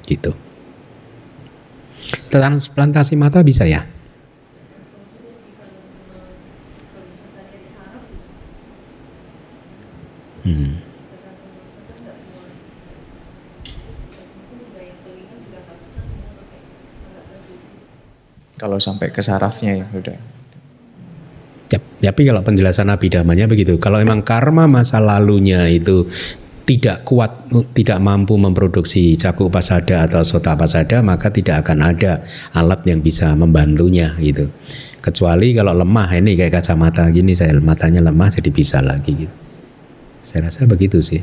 Gitu. 0.08 0.32
Transplantasi 2.32 3.20
mata 3.20 3.44
bisa 3.44 3.68
ya? 3.68 3.84
Hmm. 10.46 10.78
Kalau 18.58 18.82
sampai 18.82 19.14
ke 19.14 19.22
sarafnya 19.22 19.78
ya 19.78 19.86
udah. 19.94 20.18
Ya, 21.68 22.10
tapi 22.10 22.26
kalau 22.26 22.42
penjelasan 22.42 22.90
abidamanya 22.90 23.46
begitu. 23.46 23.78
Kalau 23.78 24.02
memang 24.02 24.26
karma 24.26 24.66
masa 24.66 24.98
lalunya 24.98 25.70
itu 25.70 26.10
tidak 26.68 27.06
kuat, 27.06 27.48
tidak 27.72 27.98
mampu 28.02 28.36
memproduksi 28.36 29.16
cakup 29.16 29.48
pasada 29.54 30.04
atau 30.04 30.20
sota 30.20 30.52
pasada, 30.58 31.00
maka 31.00 31.32
tidak 31.32 31.64
akan 31.64 31.78
ada 31.80 32.20
alat 32.52 32.84
yang 32.84 33.00
bisa 33.00 33.32
membantunya 33.32 34.12
gitu. 34.20 34.52
Kecuali 35.00 35.54
kalau 35.56 35.72
lemah 35.72 36.08
ini 36.18 36.36
kayak 36.36 36.60
kacamata 36.60 37.08
gini, 37.08 37.32
saya 37.32 37.56
matanya 37.56 38.04
lemah 38.04 38.28
jadi 38.36 38.50
bisa 38.52 38.84
lagi 38.84 39.24
gitu. 39.24 39.47
Saya 40.22 40.50
rasa 40.50 40.66
begitu 40.66 40.98
sih. 41.00 41.22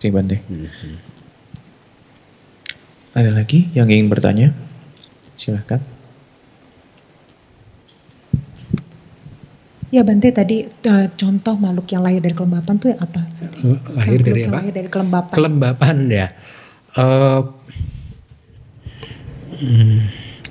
Terima 0.00 0.24
Bante. 0.24 0.40
Hmm. 0.48 0.98
Ada 3.12 3.30
lagi 3.36 3.68
yang 3.76 3.92
ingin 3.92 4.08
bertanya? 4.08 4.48
Silahkan. 5.36 5.82
Ya 9.90 10.06
Bante 10.06 10.30
tadi 10.30 10.70
uh, 10.86 11.06
contoh 11.18 11.58
makhluk 11.58 11.90
yang 11.90 12.06
lahir 12.06 12.22
dari 12.22 12.32
kelembapan 12.32 12.74
tuh 12.78 12.94
apa? 12.94 13.26
Lahir 13.98 14.22
dari 14.22 14.46
apa? 14.46 14.62
Lahir 14.62 14.72
dari 14.72 14.88
kelembapan. 14.88 15.34
Kelembapan 15.34 15.96
ya. 16.06 16.26
Uh, 16.94 17.42
hmm, 19.58 19.98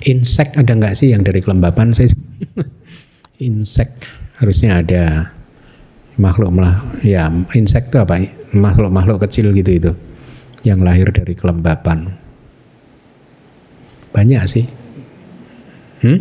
insek 0.04 0.54
ada 0.60 0.72
nggak 0.76 0.92
sih 0.92 1.16
yang 1.16 1.24
dari 1.24 1.40
kelembapan? 1.40 1.96
Saya 1.96 2.12
insek 3.48 3.88
harusnya 4.36 4.84
ada 4.84 5.32
makhluk 6.18 6.50
ya 7.04 7.30
insek 7.54 7.92
apa? 7.94 8.18
Makhluk-makhluk 8.50 9.22
kecil 9.28 9.54
gitu 9.54 9.70
itu 9.70 9.92
yang 10.66 10.82
lahir 10.82 11.08
dari 11.14 11.36
kelembapan. 11.38 12.16
Banyak 14.10 14.42
sih. 14.48 14.66
Hmm? 16.02 16.20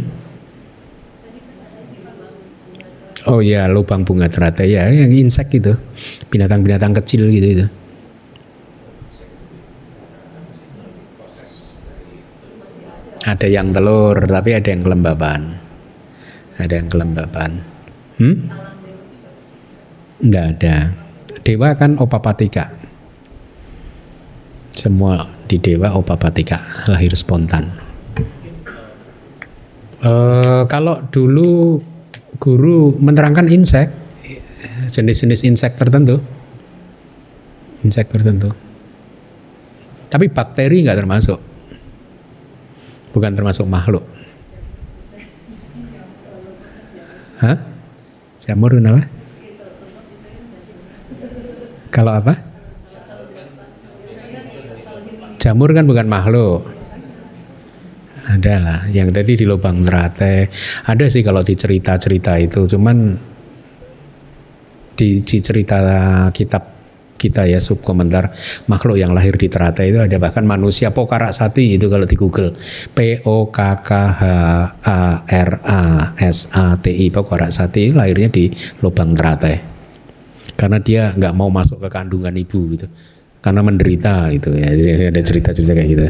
Oh 3.28 3.44
ya 3.44 3.68
lubang 3.68 4.08
bunga 4.08 4.32
teratai 4.32 4.72
ya 4.72 4.88
yang 4.88 5.12
insek 5.12 5.52
gitu 5.52 5.76
binatang-binatang 6.32 6.96
kecil 7.04 7.28
gitu 7.28 7.48
itu. 7.48 7.68
Ada 13.30 13.46
yang 13.52 13.76
telur, 13.76 14.16
tapi 14.26 14.56
ada 14.56 14.72
yang 14.72 14.82
kelembaban. 14.82 15.60
Ada 16.56 16.74
yang 16.82 16.88
kelembaban. 16.88 17.52
Hmm? 18.18 18.36
Enggak 20.20 20.46
ada. 20.58 20.76
Dewa 21.44 21.72
kan 21.80 21.96
opapatika. 21.96 22.70
Semua 24.76 25.28
di 25.48 25.60
dewa 25.60 25.96
opapatika, 25.96 26.88
lahir 26.88 27.12
spontan. 27.16 27.68
Eh, 30.00 30.64
kalau 30.72 31.04
dulu 31.12 31.84
guru 32.40 32.96
menerangkan 32.96 33.52
insek, 33.52 33.92
jenis-jenis 34.88 35.44
insek 35.44 35.76
tertentu, 35.76 36.24
insek 37.84 38.08
tertentu. 38.08 38.56
Tapi 40.08 40.32
bakteri 40.32 40.88
nggak 40.88 41.00
termasuk, 41.04 41.40
bukan 43.12 43.32
termasuk 43.36 43.68
makhluk. 43.68 44.08
Hah? 47.44 47.60
Jamur 48.40 48.80
kenapa? 48.80 49.19
Kalau 52.00 52.16
apa? 52.16 52.32
Jamur 55.36 55.76
kan 55.76 55.84
bukan 55.84 56.08
makhluk. 56.08 56.64
Ada 58.24 58.56
lah, 58.64 58.80
yang 58.88 59.12
tadi 59.12 59.36
di 59.36 59.44
lubang 59.44 59.84
teratai. 59.84 60.48
Ada 60.88 61.12
sih 61.12 61.28
kalau 61.28 61.44
di 61.44 61.60
cerita-cerita 61.60 62.40
itu, 62.40 62.64
cuman 62.72 63.20
di, 64.96 65.20
cerita 65.28 65.80
kitab 66.32 66.80
kita 67.20 67.52
ya 67.52 67.60
subkomentar 67.60 68.32
makhluk 68.72 68.96
yang 68.96 69.12
lahir 69.12 69.36
di 69.36 69.52
teratai 69.52 69.92
itu 69.92 70.00
ada 70.00 70.16
bahkan 70.24 70.48
manusia 70.48 70.96
pokarak 70.96 71.36
sati 71.36 71.76
itu 71.76 71.92
kalau 71.92 72.08
di 72.08 72.16
Google 72.16 72.56
P 72.96 73.20
O 73.28 73.52
K 73.52 73.60
K 73.84 73.90
H 73.92 74.24
A 74.88 75.28
R 75.28 75.52
A 75.68 75.82
S 76.16 76.48
A 76.56 76.80
T 76.80 76.96
I 76.96 77.12
pokarak 77.12 77.52
sati 77.52 77.92
lahirnya 77.92 78.32
di 78.32 78.48
lubang 78.80 79.12
teratai 79.20 79.79
karena 80.60 80.78
dia 80.84 81.16
nggak 81.16 81.32
mau 81.32 81.48
masuk 81.48 81.80
ke 81.80 81.88
kandungan 81.88 82.36
ibu 82.36 82.76
gitu. 82.76 82.92
Karena 83.40 83.64
menderita 83.64 84.28
gitu 84.36 84.52
ya. 84.52 84.76
Jadi 84.76 85.08
ada 85.16 85.22
cerita-cerita 85.24 85.72
kayak 85.72 85.90
gitu 85.96 86.04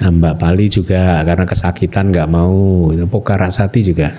Nah, 0.00 0.08
Mbak 0.08 0.40
Pali 0.40 0.64
juga 0.72 1.20
karena 1.28 1.44
kesakitan 1.44 2.08
nggak 2.08 2.24
mau 2.32 2.88
itu 2.88 3.04
Pokarasati 3.04 3.80
juga. 3.84 4.16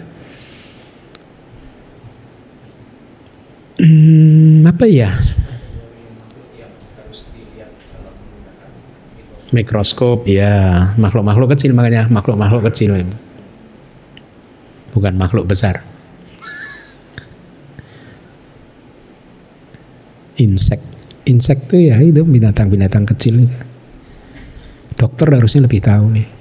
Hmm, 3.81 4.61
apa 4.61 4.85
ya? 4.85 5.09
Mikroskop 9.49 10.29
ya. 10.29 10.93
Makhluk-makhluk 11.01 11.57
kecil 11.57 11.73
makanya. 11.73 12.05
Makhluk-makhluk 12.13 12.69
kecil 12.69 13.01
bukan 14.91 15.15
makhluk 15.15 15.47
besar 15.47 15.81
insek 20.41 20.81
insek 21.29 21.69
tuh 21.69 21.77
ya 21.77 22.01
itu 22.01 22.25
binatang-binatang 22.25 23.05
kecil 23.05 23.45
dokter 24.97 25.29
harusnya 25.29 25.65
lebih 25.65 25.81
tahu 25.81 26.05
nih. 26.13 26.27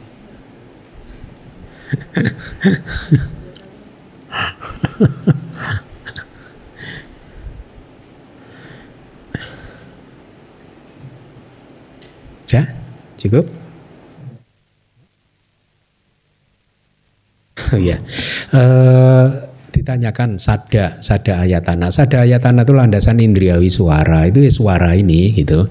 Ya 12.50 12.66
cukup. 13.14 13.46
Oh 17.70 17.78
iya. 17.78 18.02
Eh, 18.50 19.26
ditanyakan 19.70 20.36
sada, 20.36 20.98
sada 21.00 21.46
ayatana. 21.46 21.88
Sada 21.88 22.26
ayatana 22.26 22.66
itu 22.66 22.74
landasan 22.74 23.22
indriawi 23.22 23.70
suara. 23.70 24.26
Itu 24.26 24.44
ya 24.44 24.52
suara 24.52 24.92
ini 24.98 25.32
gitu. 25.38 25.70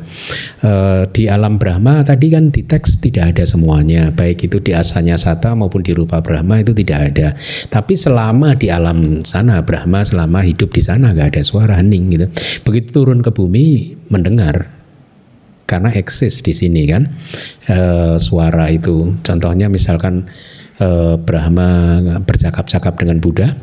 Eh, 0.64 1.04
di 1.12 1.28
alam 1.28 1.60
Brahma 1.60 2.02
tadi 2.02 2.32
kan 2.32 2.50
di 2.50 2.66
teks 2.66 3.04
tidak 3.04 3.38
ada 3.38 3.44
semuanya. 3.46 4.10
Baik 4.10 4.50
itu 4.50 4.58
di 4.64 4.74
asanya 4.74 5.20
sata 5.20 5.54
maupun 5.54 5.84
di 5.84 5.94
rupa 5.94 6.24
Brahma 6.24 6.64
itu 6.64 6.72
tidak 6.74 7.14
ada. 7.14 7.28
Tapi 7.68 7.94
selama 7.94 8.56
di 8.56 8.72
alam 8.72 9.22
sana 9.28 9.62
Brahma 9.62 10.02
selama 10.02 10.42
hidup 10.42 10.74
di 10.74 10.82
sana 10.82 11.12
nggak 11.14 11.38
ada 11.38 11.42
suara 11.46 11.78
hening 11.78 12.16
gitu. 12.16 12.28
Begitu 12.66 13.04
turun 13.04 13.20
ke 13.22 13.30
bumi 13.30 13.96
mendengar 14.10 14.80
karena 15.70 15.94
eksis 15.94 16.42
di 16.42 16.50
sini 16.50 16.90
kan 16.90 17.06
eh, 17.70 18.18
suara 18.18 18.74
itu. 18.74 19.14
Contohnya 19.22 19.70
misalkan 19.70 20.26
eh, 20.82 21.16
Brahma 21.22 22.02
bercakap-cakap 22.26 22.98
dengan 22.98 23.22
Buddha, 23.22 23.54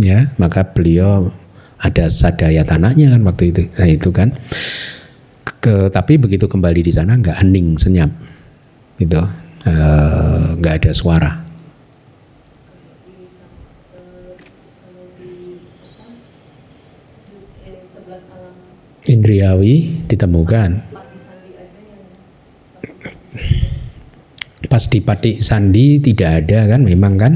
ya 0.00 0.32
maka 0.40 0.64
beliau 0.64 1.28
ada 1.80 2.08
sadaya 2.08 2.64
tanahnya 2.64 3.12
kan 3.16 3.22
waktu 3.24 3.44
itu. 3.52 3.62
Nah 3.76 3.88
itu 3.88 4.08
kan. 4.12 4.36
Ke, 5.60 5.92
tapi 5.92 6.16
begitu 6.16 6.48
kembali 6.48 6.80
di 6.80 6.88
sana 6.88 7.20
nggak 7.20 7.44
hening 7.44 7.76
senyap, 7.76 8.08
gitu, 8.96 9.20
Eh, 9.60 10.44
nggak 10.56 10.74
ada 10.80 10.92
suara. 10.96 11.32
Indriawi 19.04 20.00
ditemukan. 20.08 20.80
Pas 24.70 24.84
di 24.86 25.02
Pati 25.02 25.42
Sandi 25.44 26.00
tidak 26.00 26.46
ada 26.46 26.72
kan, 26.72 26.80
memang 26.86 27.14
kan, 27.20 27.32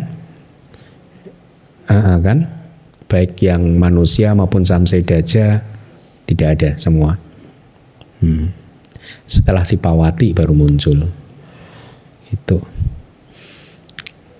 ah, 1.90 2.16
kan, 2.22 2.53
baik 3.08 3.40
yang 3.44 3.76
manusia 3.76 4.32
maupun 4.32 4.64
samsedaja 4.64 5.62
tidak 6.24 6.48
ada 6.58 6.70
semua. 6.80 7.20
Hmm. 8.24 8.50
Setelah 9.28 9.64
di 9.64 9.76
Pawati 9.76 10.32
baru 10.32 10.56
muncul. 10.56 11.04
Itu. 12.32 12.58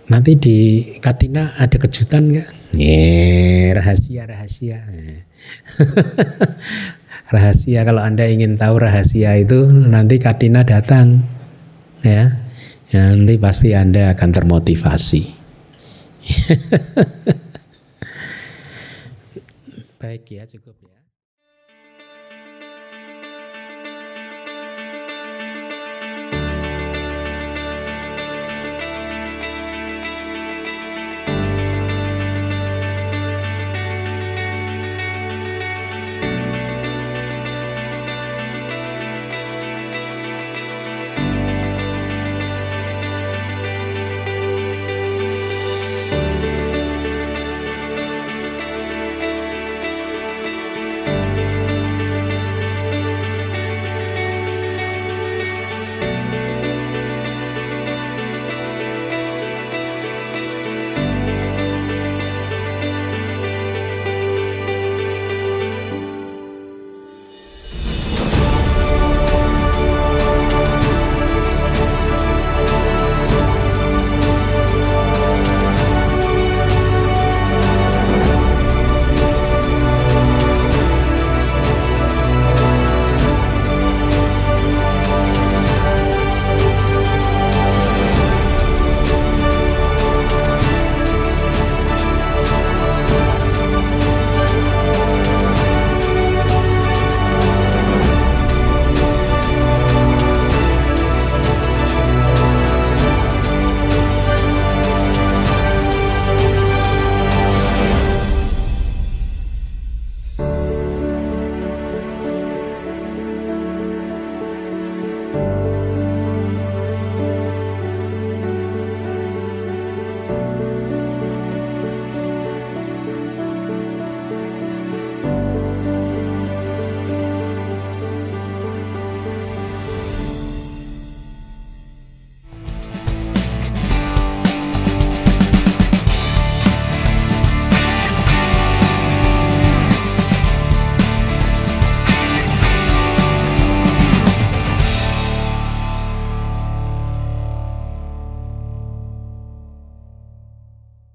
Nanti 0.09 0.37
di 0.37 0.59
Katina 1.01 1.57
ada 1.57 1.77
kejutan 1.81 2.29
nggak? 2.29 2.77
Nih, 2.77 3.73
rahasia 3.73 4.23
rahasia. 4.29 4.79
rahasia 7.35 7.81
kalau 7.89 8.05
anda 8.05 8.29
ingin 8.29 8.61
tahu 8.61 8.85
rahasia 8.85 9.41
itu 9.41 9.65
nanti 9.69 10.21
Katina 10.21 10.61
datang, 10.61 11.25
ya. 12.05 12.37
Nanti 12.95 13.41
pasti 13.41 13.73
anda 13.73 14.13
akan 14.13 14.31
termotivasi. 14.31 15.25
Baik 20.05 20.29
ya 20.37 20.45
cukup 20.45 20.77
ya. 20.85 20.94